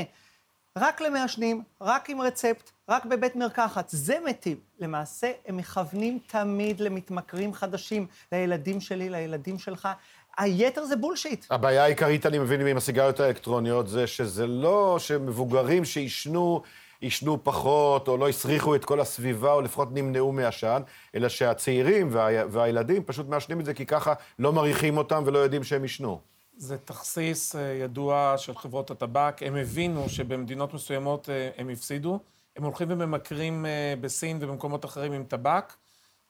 רק 0.77 1.01
למעשנים, 1.01 1.63
רק 1.81 2.09
עם 2.09 2.21
רצפט, 2.21 2.71
רק 2.89 3.05
בבית 3.05 3.35
מרקחת, 3.35 3.89
זה 3.89 4.19
מיטיב. 4.25 4.59
למעשה, 4.79 5.31
הם 5.45 5.57
מכוונים 5.57 6.19
תמיד 6.27 6.79
למתמכרים 6.79 7.53
חדשים, 7.53 8.07
לילדים 8.31 8.81
שלי, 8.81 9.09
לילדים 9.09 9.59
שלך. 9.59 9.89
היתר 10.37 10.85
זה 10.85 10.95
בולשיט. 10.95 11.45
הבעיה 11.49 11.83
העיקרית, 11.83 12.25
אני 12.25 12.39
מבין, 12.39 12.67
עם 12.67 12.77
הסיגריות 12.77 13.19
האלקטרוניות, 13.19 13.87
זה 13.87 14.07
שזה 14.07 14.47
לא 14.47 14.95
שמבוגרים 14.99 15.85
שעישנו... 15.85 16.61
עישנו 17.03 17.43
פחות, 17.43 18.07
או 18.07 18.17
לא 18.17 18.29
הסריחו 18.29 18.75
את 18.75 18.85
כל 18.85 18.99
הסביבה, 18.99 19.53
או 19.53 19.61
לפחות 19.61 19.89
נמנעו 19.91 20.31
מעשן, 20.31 20.81
אלא 21.15 21.29
שהצעירים 21.29 22.07
וה, 22.11 22.27
והילדים 22.49 23.03
פשוט 23.03 23.27
מעשנים 23.27 23.59
את 23.59 23.65
זה, 23.65 23.73
כי 23.73 23.85
ככה 23.85 24.13
לא 24.39 24.53
מריחים 24.53 24.97
אותם 24.97 25.23
ולא 25.25 25.39
יודעים 25.39 25.63
שהם 25.63 25.83
עישנו. 25.83 26.19
זה 26.57 26.77
תכסיס 26.77 27.55
אה, 27.55 27.61
ידוע 27.61 28.33
של 28.37 28.55
חברות 28.55 28.91
הטבק. 28.91 29.37
הם 29.41 29.55
הבינו 29.55 30.09
שבמדינות 30.09 30.73
מסוימות 30.73 31.29
אה, 31.29 31.49
הם 31.57 31.69
הפסידו. 31.69 32.19
הם 32.55 32.63
הולכים 32.63 32.87
וממכרים 32.91 33.65
אה, 33.65 33.93
בסין 34.01 34.37
ובמקומות 34.41 34.85
אחרים 34.85 35.11
עם 35.11 35.23
טבק, 35.23 35.73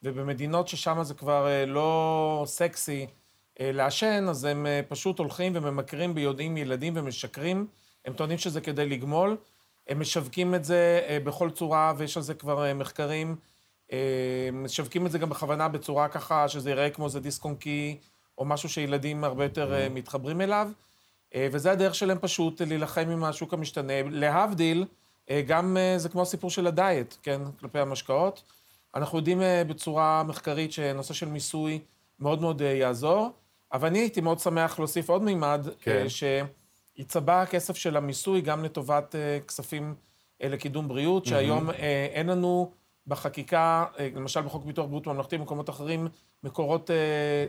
ובמדינות 0.03 0.67
ששם 0.67 1.03
זה 1.03 1.13
כבר 1.13 1.47
לא 1.67 2.43
סקסי 2.47 3.07
לעשן, 3.59 4.25
אז 4.29 4.45
הם 4.45 4.65
אה, 4.65 4.81
פשוט 4.87 5.19
הולכים 5.19 5.51
וממכרים 5.55 6.13
ביודעין 6.13 6.57
ילדים 6.57 6.93
ומשקרים. 6.95 7.67
הם 8.05 8.13
טוענים 8.13 8.37
שזה 8.37 8.61
כדי 8.61 8.85
לגמול. 8.85 9.37
הם 9.87 9.99
משווקים 9.99 10.55
את 10.55 10.63
זה 10.65 11.01
אה, 11.07 11.17
בכל 11.23 11.49
צורה, 11.49 11.93
ויש 11.97 12.17
על 12.17 12.23
זה 12.23 12.33
כבר 12.33 12.65
אה, 12.65 12.73
מחקרים. 12.73 13.35
אה, 13.91 14.49
משווקים 14.53 15.05
את 15.05 15.11
זה 15.11 15.19
גם 15.19 15.29
בכוונה 15.29 15.67
בצורה 15.67 16.07
ככה 16.07 16.47
שזה 16.47 16.69
ייראה 16.69 16.89
כמו 16.89 17.09
זה 17.09 17.19
דיסק 17.19 17.45
און 17.45 17.55
קי, 17.55 17.97
או 18.37 18.45
משהו 18.45 18.69
שילדים 18.69 19.23
הרבה 19.23 19.43
יותר 19.43 19.73
אה, 19.73 19.89
מתחברים 19.89 20.41
אליו. 20.41 20.69
אה, 21.35 21.47
וזה 21.51 21.71
הדרך 21.71 21.95
שלהם 21.95 22.17
פשוט 22.21 22.61
להילחם 22.61 23.09
עם 23.09 23.23
השוק 23.23 23.53
המשתנה. 23.53 23.93
להבדיל, 24.11 24.85
אה, 25.29 25.41
גם 25.47 25.77
אה, 25.77 25.97
זה 25.97 26.09
כמו 26.09 26.21
הסיפור 26.21 26.49
של 26.49 26.67
הדיאט, 26.67 27.15
כן, 27.23 27.41
כלפי 27.59 27.79
המשקאות. 27.79 28.43
אנחנו 28.95 29.17
יודעים 29.17 29.41
אה, 29.41 29.63
בצורה 29.63 30.23
מחקרית 30.23 30.71
שנושא 30.71 31.13
של 31.13 31.27
מיסוי 31.27 31.79
מאוד 32.19 32.41
מאוד 32.41 32.61
אה, 32.61 32.67
יעזור, 32.67 33.31
אבל 33.73 33.87
אני 33.87 33.99
הייתי 33.99 34.21
מאוד 34.21 34.39
שמח 34.39 34.79
להוסיף 34.79 35.09
עוד 35.09 35.23
מימד, 35.23 35.67
כן. 35.79 36.05
כן. 36.19 36.35
שיצבע 36.97 37.41
הכסף 37.41 37.75
של 37.75 37.97
המיסוי 37.97 38.41
גם 38.41 38.63
לטובת 38.63 39.15
אה, 39.15 39.39
כספים 39.47 39.95
אה, 40.43 40.47
לקידום 40.49 40.87
בריאות, 40.87 41.25
שהיום 41.25 41.69
אה, 41.69 42.07
אין 42.13 42.27
לנו 42.27 42.71
בחקיקה, 43.07 43.85
אה, 43.99 44.09
למשל 44.15 44.41
בחוק 44.41 44.65
ביטוח 44.65 44.85
בריאות 44.85 45.07
ממלכתי 45.07 45.37
במקומות 45.37 45.69
אחרים, 45.69 46.07
מקורות 46.43 46.91
אה, 46.91 46.95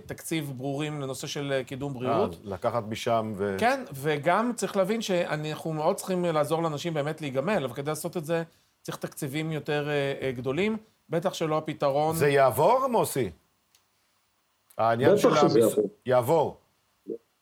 תקציב 0.06 0.52
ברורים 0.56 1.00
לנושא 1.00 1.26
של 1.26 1.52
אה, 1.52 1.64
קידום 1.64 1.94
בריאות. 1.94 2.36
לקחת 2.44 2.84
משם 2.88 3.32
ו... 3.36 3.56
כן, 3.58 3.84
וגם 3.94 4.52
צריך 4.56 4.76
להבין 4.76 5.02
שאנחנו 5.02 5.72
מאוד 5.72 5.96
צריכים 5.96 6.24
לעזור 6.24 6.62
לאנשים 6.62 6.94
באמת 6.94 7.20
להיגמל, 7.20 7.64
אבל 7.64 7.74
כדי 7.74 7.90
לעשות 7.90 8.16
את 8.16 8.24
זה 8.24 8.42
צריך 8.82 8.96
תקציבים 8.96 9.52
יותר 9.52 9.88
אה, 9.88 10.14
אה, 10.22 10.32
גדולים, 10.32 10.76
בטח 11.08 11.34
שלא 11.34 11.58
הפתרון... 11.58 12.16
זה 12.16 12.28
יעבור, 12.28 12.86
מוסי? 12.90 13.30
העניין 14.78 15.16
של 15.16 15.30
שזה 15.34 15.58
המיס- 15.60 15.78
יעבור. 16.06 16.56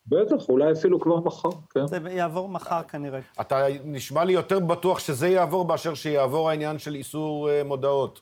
בטח, 0.07 0.49
אולי 0.49 0.71
אפילו 0.71 0.99
כבר 0.99 1.19
מחר, 1.19 1.49
כן. 1.69 1.87
זה 1.87 1.97
יעבור 2.11 2.49
מחר 2.49 2.83
כנראה. 2.83 3.19
אתה 3.41 3.65
נשמע 3.85 4.23
לי 4.23 4.33
יותר 4.33 4.59
בטוח 4.59 4.99
שזה 4.99 5.27
יעבור 5.27 5.65
מאשר 5.65 5.93
שיעבור 5.93 6.49
העניין 6.49 6.79
של 6.79 6.95
איסור 6.95 7.49
אה, 7.49 7.63
מודעות. 7.63 8.21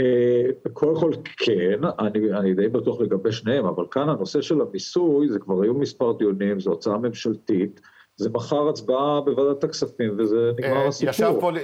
אה, 0.00 0.42
קודם 0.72 1.00
כל 1.00 1.10
כן, 1.36 1.80
אני, 1.98 2.32
אני 2.38 2.54
די 2.54 2.68
בטוח 2.68 3.00
לגבי 3.00 3.32
שניהם, 3.32 3.66
אבל 3.66 3.84
כאן 3.90 4.08
הנושא 4.08 4.42
של 4.42 4.60
המיסוי, 4.60 5.28
זה 5.28 5.38
כבר 5.38 5.62
היו 5.62 5.74
מספר 5.74 6.12
דיונים, 6.12 6.60
זו 6.60 6.72
הצעה 6.72 6.98
ממשלתית, 6.98 7.80
זה 8.16 8.30
מחר 8.30 8.68
הצבעה 8.68 9.20
בוועדת 9.20 9.64
הכספים 9.64 10.16
וזה 10.18 10.50
נגמר 10.58 10.76
אה, 10.76 10.86
הסיפור. 10.88 11.10
ישב 11.10 11.32
פה, 11.40 11.52
ל- 11.52 11.58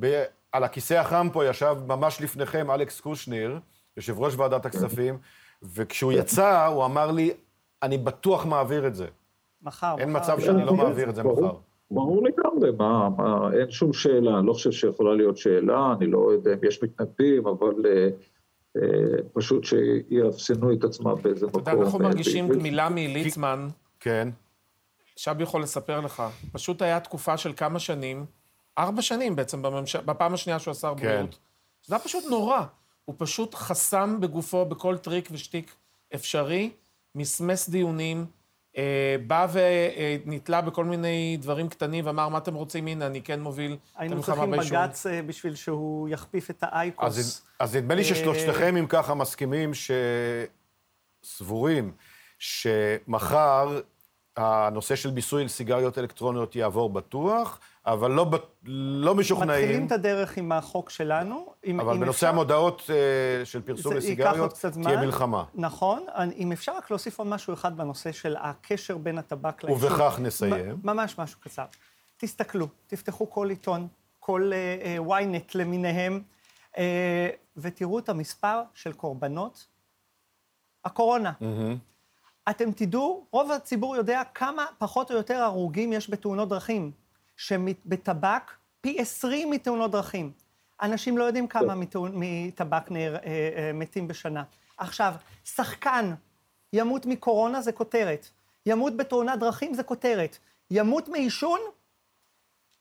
ב- 0.00 0.24
על 0.52 0.64
הכיסא 0.64 0.94
החם 0.94 1.28
פה 1.32 1.46
ישב 1.46 1.76
ממש 1.86 2.20
לפניכם 2.22 2.70
אלכס 2.70 3.00
קושניר, 3.00 3.58
יושב 3.98 4.18
ראש 4.18 4.34
ועדת 4.36 4.66
הכספים, 4.66 5.18
וכשהוא 5.62 6.12
יצא, 6.12 6.66
הוא 6.66 6.84
אמר 6.84 7.10
לי, 7.10 7.30
אני 7.82 7.98
בטוח 7.98 8.46
מעביר 8.46 8.86
את 8.86 8.94
זה. 8.94 9.06
מחר, 9.62 9.94
אין 9.98 10.12
מחר. 10.12 10.22
מצב 10.22 10.40
שאני 10.40 10.64
לא 10.64 10.74
מעביר 10.74 11.10
את 11.10 11.14
זה 11.14 11.22
ברור. 11.22 11.42
מחר. 11.42 11.56
ברור 11.90 12.24
לגמרי, 12.24 12.70
מה, 12.78 13.08
מה, 13.08 13.50
אין 13.60 13.70
שום 13.70 13.92
שאלה, 13.92 14.38
אני 14.38 14.46
לא 14.46 14.52
חושב 14.52 14.72
שיכולה 14.72 15.14
להיות 15.14 15.36
שאלה, 15.36 15.94
אני 15.98 16.06
לא 16.06 16.32
יודע 16.32 16.52
אם 16.52 16.58
יש 16.68 16.82
מתנגדים, 16.82 17.46
אבל 17.46 17.74
אה, 17.86 18.08
אה, 18.76 19.22
פשוט 19.32 19.64
שיאפסנו 19.64 20.72
את 20.72 20.84
עצמם 20.84 21.14
באיזה 21.22 21.46
אתה 21.46 21.58
מקום. 21.58 21.72
יודע, 21.72 21.84
אנחנו 21.84 21.98
אה, 21.98 22.04
מרגישים. 22.04 22.48
גמילה 22.48 22.88
מליצמן. 22.88 23.68
כן. 24.00 24.28
שבי 25.16 25.42
יכול 25.42 25.62
לספר 25.62 26.00
לך. 26.00 26.22
פשוט 26.52 26.82
היה 26.82 27.00
תקופה 27.00 27.36
של 27.36 27.52
כמה 27.56 27.78
שנים, 27.78 28.26
ארבע 28.78 29.02
שנים 29.02 29.36
בעצם, 29.36 29.62
בממש... 29.62 29.96
בפעם 29.96 30.34
השנייה 30.34 30.58
שהוא 30.58 30.74
שר 30.74 30.94
כן. 30.96 31.06
בריאות. 31.06 31.38
זה 31.86 31.94
היה 31.94 32.04
פשוט 32.04 32.24
נורא. 32.30 32.60
הוא 33.08 33.14
פשוט 33.18 33.54
חסם 33.54 34.20
בגופו 34.20 34.64
בכל 34.64 34.98
טריק 34.98 35.28
ושטיק 35.32 35.74
אפשרי, 36.14 36.70
מסמס 37.14 37.68
דיונים, 37.68 38.26
אה, 38.76 39.16
בא 39.26 39.46
ונתלה 39.52 40.60
בכל 40.60 40.84
מיני 40.84 41.36
דברים 41.40 41.68
קטנים 41.68 42.06
ואמר, 42.06 42.28
מה 42.28 42.38
אתם 42.38 42.54
רוצים? 42.54 42.86
הנה, 42.86 43.06
אני 43.06 43.22
כן 43.22 43.40
מוביל 43.40 43.72
את 43.72 43.78
היינו 43.96 44.14
המלחמה 44.14 44.34
צריכים 44.34 44.50
בעישון. 44.50 44.78
בג"ץ 44.78 45.06
אה, 45.06 45.22
בשביל 45.22 45.54
שהוא 45.54 46.08
יכפיף 46.08 46.50
את 46.50 46.64
האייקוס. 46.66 47.06
אז, 47.06 47.42
אז 47.58 47.76
נדמה 47.76 47.94
לי 47.94 48.02
אה, 48.02 48.06
ששלושתכם, 48.06 48.76
אם 48.76 48.86
ככה, 48.86 49.14
מסכימים 49.14 49.70
שסבורים 51.24 51.92
שמחר 52.38 53.80
הנושא 54.36 54.96
של 54.96 55.10
מיסוי 55.10 55.44
לסיגריות 55.44 55.98
אלקטרוניות 55.98 56.56
יעבור 56.56 56.90
בטוח, 56.90 57.60
אבל 57.92 58.10
לא, 58.10 58.26
לא 58.64 59.14
משוכנעים. 59.14 59.62
מתחילים 59.64 59.86
את 59.86 59.92
הדרך 59.92 60.36
עם 60.36 60.52
החוק 60.52 60.90
שלנו. 60.90 61.52
אם, 61.66 61.80
אבל 61.80 61.94
אם 61.94 62.00
בנושא 62.00 62.16
אפשר- 62.16 62.28
המודעות 62.28 62.82
אה, 62.90 63.44
של 63.44 63.62
פרסום 63.62 63.94
לסיגריות, 63.96 64.64
תהיה. 64.84 65.00
מלחמה. 65.00 65.44
נכון. 65.54 66.06
אם 66.36 66.52
אפשר 66.52 66.76
רק 66.76 66.90
להוסיף 66.90 67.18
עוד 67.18 67.28
משהו 67.28 67.54
אחד 67.54 67.76
בנושא 67.76 68.12
של 68.12 68.36
הקשר 68.40 68.96
בין 68.98 69.18
הטבק 69.18 69.64
לעישון. 69.64 69.86
ובכך 69.90 70.18
נסיים. 70.22 70.76
ממש 70.84 71.18
משהו 71.18 71.40
קצר. 71.40 71.64
תסתכלו, 72.16 72.68
תפתחו 72.86 73.30
כל 73.30 73.50
עיתון, 73.50 73.88
כל 74.18 74.50
uh, 74.52 75.08
uh, 75.08 75.12
ynet 75.12 75.50
למיניהם, 75.54 76.22
uh, 76.74 76.78
ותראו 77.56 77.98
את 77.98 78.08
המספר 78.08 78.60
של 78.74 78.92
קורבנות 78.92 79.66
הקורונה. 80.84 81.32
אתם 82.50 82.72
תדעו, 82.72 83.26
רוב 83.30 83.52
הציבור 83.52 83.96
יודע 83.96 84.22
כמה 84.34 84.66
פחות 84.78 85.10
או 85.10 85.16
יותר 85.16 85.34
הרוגים 85.36 85.92
יש 85.92 86.10
בתאונות 86.10 86.48
דרכים, 86.48 86.90
שבטבק 87.38 88.50
פי 88.80 89.00
20 89.00 89.50
מתאונות 89.50 89.90
דרכים. 89.90 90.32
אנשים 90.82 91.18
לא 91.18 91.24
יודעים 91.24 91.46
כמה 91.48 91.74
מתאונ- 91.74 92.12
מטבק 92.14 92.90
נהר, 92.90 93.16
אה, 93.16 93.20
אה, 93.56 93.70
מתים 93.74 94.08
בשנה. 94.08 94.42
עכשיו, 94.78 95.14
שחקן 95.44 96.14
ימות 96.72 97.06
מקורונה 97.06 97.60
זה 97.60 97.72
כותרת, 97.72 98.28
ימות 98.66 98.96
בתאונת 98.96 99.38
דרכים 99.38 99.74
זה 99.74 99.82
כותרת, 99.82 100.38
ימות 100.70 101.08
מעישון, 101.08 101.60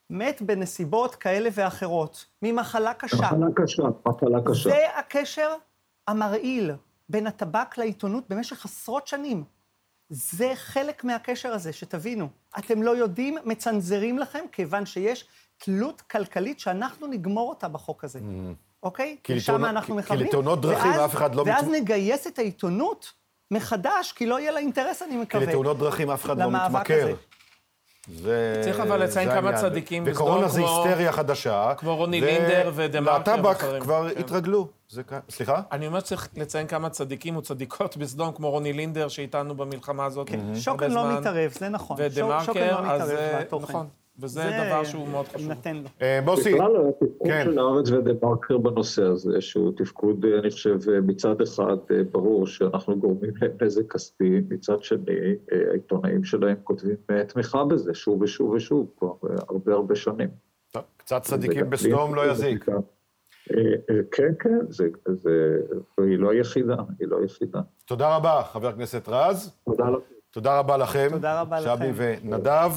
מת 0.10 0.42
בנסיבות 0.42 1.16
כאלה 1.16 1.50
ואחרות, 1.54 2.26
ממחלה 2.42 2.94
קשה. 2.94 3.18
מחלה 3.18 3.48
קשה, 3.56 3.84
מחלה 4.06 4.38
קשה. 4.46 4.70
זה 4.70 4.98
הקשר 5.00 5.56
המרעיל 6.08 6.72
בין 7.10 7.28
הטבק 7.28 7.78
לעיתונות 7.78 8.30
במשך 8.30 8.66
עשרות 8.66 9.08
שנים. 9.08 9.44
זה 10.10 10.52
חלק 10.56 11.04
מהקשר 11.04 11.50
הזה, 11.54 11.74
שתבינו. 11.74 12.28
אתם 12.60 12.84
לא 12.84 12.92
יודעים, 12.92 13.38
מצנזרים 13.46 14.20
לכם, 14.20 14.40
כיוון 14.52 14.86
שיש 14.86 15.26
תלות 15.58 16.02
כלכלית 16.02 16.60
שאנחנו 16.60 17.08
נגמור 17.08 17.50
אותה 17.50 17.68
בחוק 17.68 18.04
הזה, 18.04 18.20
אוקיי? 18.84 19.18
כי 19.24 19.36
לשם 19.36 19.66
אנחנו 19.66 19.96
כי- 19.96 20.00
מכוונים. 20.02 20.24
כי 20.24 20.30
לתאונות 20.30 20.62
דרכים 20.62 20.92
ואז- 20.92 21.06
אף 21.06 21.16
אחד 21.16 21.36
לא 21.36 21.44
ואז 21.48 21.66
מת- 21.68 21.72
נגייס 21.82 22.28
את 22.28 22.40
העיתונות 22.40 23.14
מחדש, 23.52 24.12
כי 24.12 24.26
לא 24.26 24.40
יהיה 24.40 24.52
לה 24.52 24.60
אינטרס, 24.60 25.02
אני 25.02 25.12
כי 25.12 25.18
מקווה. 25.18 25.46
לתאונות 25.46 25.78
דרכים 25.80 26.10
אף 26.12 26.26
אחד 26.26 26.38
לא 26.40 26.52
מתמכר. 26.52 27.14
זה... 28.16 28.62
צריך 28.64 28.80
אבל 28.80 29.04
לציין 29.04 29.30
כמה. 29.32 29.54
צדיקים 29.54 30.06
בסדום, 30.06 30.16
וקורונה 30.28 30.48
זה 30.48 30.60
כמו- 30.62 30.84
היסטריה 30.84 31.12
חדשה. 31.12 31.74
כמו 31.78 31.96
רוני 31.96 32.22
לינדר 32.22 32.72
ודה-מרקר 32.76 33.34
לטבק 33.36 33.46
ואחרים. 33.46 33.82
כבר 33.82 34.10
כן. 34.14 34.20
התרגלו. 34.20 34.68
זה 34.90 35.02
סליחה? 35.30 35.62
אני 35.72 35.88
אומר 35.88 36.00
שצריך 36.00 36.28
לציין 36.36 36.68
כמה 36.68 36.90
צדיקים 36.90 37.38
וצדיקות 37.38 37.98
בסדום, 37.98 38.32
כמו 38.34 38.50
רוני 38.50 38.74
לינדר, 38.74 39.08
שאיתנו 39.08 39.56
במלחמה 39.56 40.06
הזאת. 40.06 40.30
כן, 40.30 40.40
שוקן 40.56 40.92
לא. 40.92 41.20
מתערב, 41.20 41.52
זה 41.60 41.70
נכון. 41.70 41.98
ודה 42.00 42.16
שוק- 42.40 42.44
שוקן 42.46 42.60
מרקר, 42.60 42.82
לא 42.82 42.92
אז 42.92 43.02
מתערב 43.02 43.20
אה, 43.20 43.40
בתוכן. 43.40 43.64
נכון. 43.74 43.88
וזה 44.20 44.42
זה 44.42 44.50
דבר 44.68 44.84
שהוא 44.84 45.08
מאוד 45.08 45.28
חשוב. 45.28 45.52
נתן 45.52 45.76
לו. 45.76 45.90
אה, 46.02 46.20
מוסי, 46.26 46.54
בכלל, 46.54 46.72
התפקוד 46.90 47.28
כן. 47.28 47.42
של 47.46 47.60
הארץ 47.60 47.90
ודה-מרקר 47.90 48.58
בנושא 48.58 49.04
הזה, 49.04 49.42
שהוא 49.42 49.72
תפקוד, 49.78 50.26
אני 50.40 50.52
חושב, 50.52 50.78
אה, 50.90 51.02
מצד 51.02 51.42
אחד 51.42 51.78
אה, 51.92 52.04
ברור 52.12 52.48
שאנחנו 52.48 53.00
גורמים 53.00 53.32
להם 53.42 53.52
נזק 53.62 53.94
כספי, 53.94 54.42
מצד 54.50 54.84
שני, 54.84 55.36
העיתונאים 55.72 56.24
שלהם 56.24 56.56
כותבים 56.64 56.96
תמיכה 57.28 57.66
בזה 57.66 57.94
שוב 57.94 58.22
ושוב 58.22 58.50
ושוב, 58.50 58.88
כבר 58.98 59.14
הרבה 59.50 59.74
הרבה 59.74 59.96
שנים. 59.96 60.30
טוב, 60.72 60.84
קצת 60.98 61.22
צדיקים 61.22 61.70
בסדום 61.70 62.16
לא 62.16 62.32
יזיק. 62.32 62.66
כן, 64.12 64.34
כן, 64.40 64.60
זה, 64.70 64.88
זה, 65.08 65.58
היא 65.98 66.20
לא 66.20 66.32
היחידה, 66.32 66.76
היא 67.00 67.08
לא 67.08 67.18
היחידה. 67.22 67.60
תודה 67.86 68.16
רבה, 68.16 68.42
חבר 68.52 68.68
הכנסת 68.68 69.10
רז. 69.10 69.56
תודה 69.66 69.90
לכם. 69.90 70.18
תודה 70.32 70.60
רבה 70.60 70.78
לכם. 70.78 71.08
תודה 71.12 71.42
רבה 71.42 71.62
שבי 71.62 71.90
לכם. 71.90 71.94
ונדב. 71.96 72.72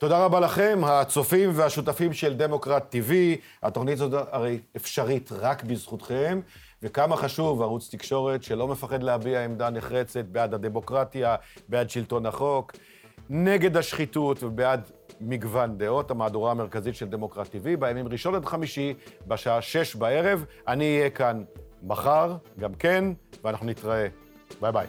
תודה 0.00 0.24
רבה 0.24 0.40
לכם, 0.40 0.80
הצופים 0.84 1.50
והשותפים 1.54 2.12
של 2.12 2.34
דמוקרט 2.34 2.94
TV. 2.94 3.12
התוכנית 3.62 4.00
הזאת 4.00 4.28
הרי 4.30 4.58
אפשרית 4.76 5.32
רק 5.32 5.64
בזכותכם, 5.64 6.40
וכמה 6.82 7.16
חשוב 7.16 7.62
ערוץ 7.62 7.88
תקשורת 7.90 8.42
שלא 8.42 8.68
מפחד 8.68 9.02
להביע 9.02 9.44
עמדה 9.44 9.70
נחרצת 9.70 10.24
בעד 10.24 10.54
הדמוקרטיה, 10.54 11.36
בעד 11.68 11.90
שלטון 11.90 12.26
החוק, 12.26 12.72
נגד 13.30 13.76
השחיתות 13.76 14.42
ובעד 14.42 14.90
מגוון 15.20 15.78
דעות, 15.78 16.10
המהדורה 16.10 16.50
המרכזית 16.50 16.94
של 16.94 17.06
דמוקרט 17.06 17.46
TV, 17.46 17.76
בימים 17.78 18.08
ראשון 18.08 18.34
עד 18.34 18.44
חמישי, 18.44 18.94
בשעה 19.26 19.62
שש 19.62 19.96
בערב. 19.96 20.44
אני 20.68 20.98
אהיה 20.98 21.10
כאן 21.10 21.44
מחר, 21.82 22.36
גם 22.58 22.74
כן, 22.74 23.04
ואנחנו 23.44 23.66
נתראה. 23.66 24.06
ביי 24.60 24.72
ביי. 24.72 24.86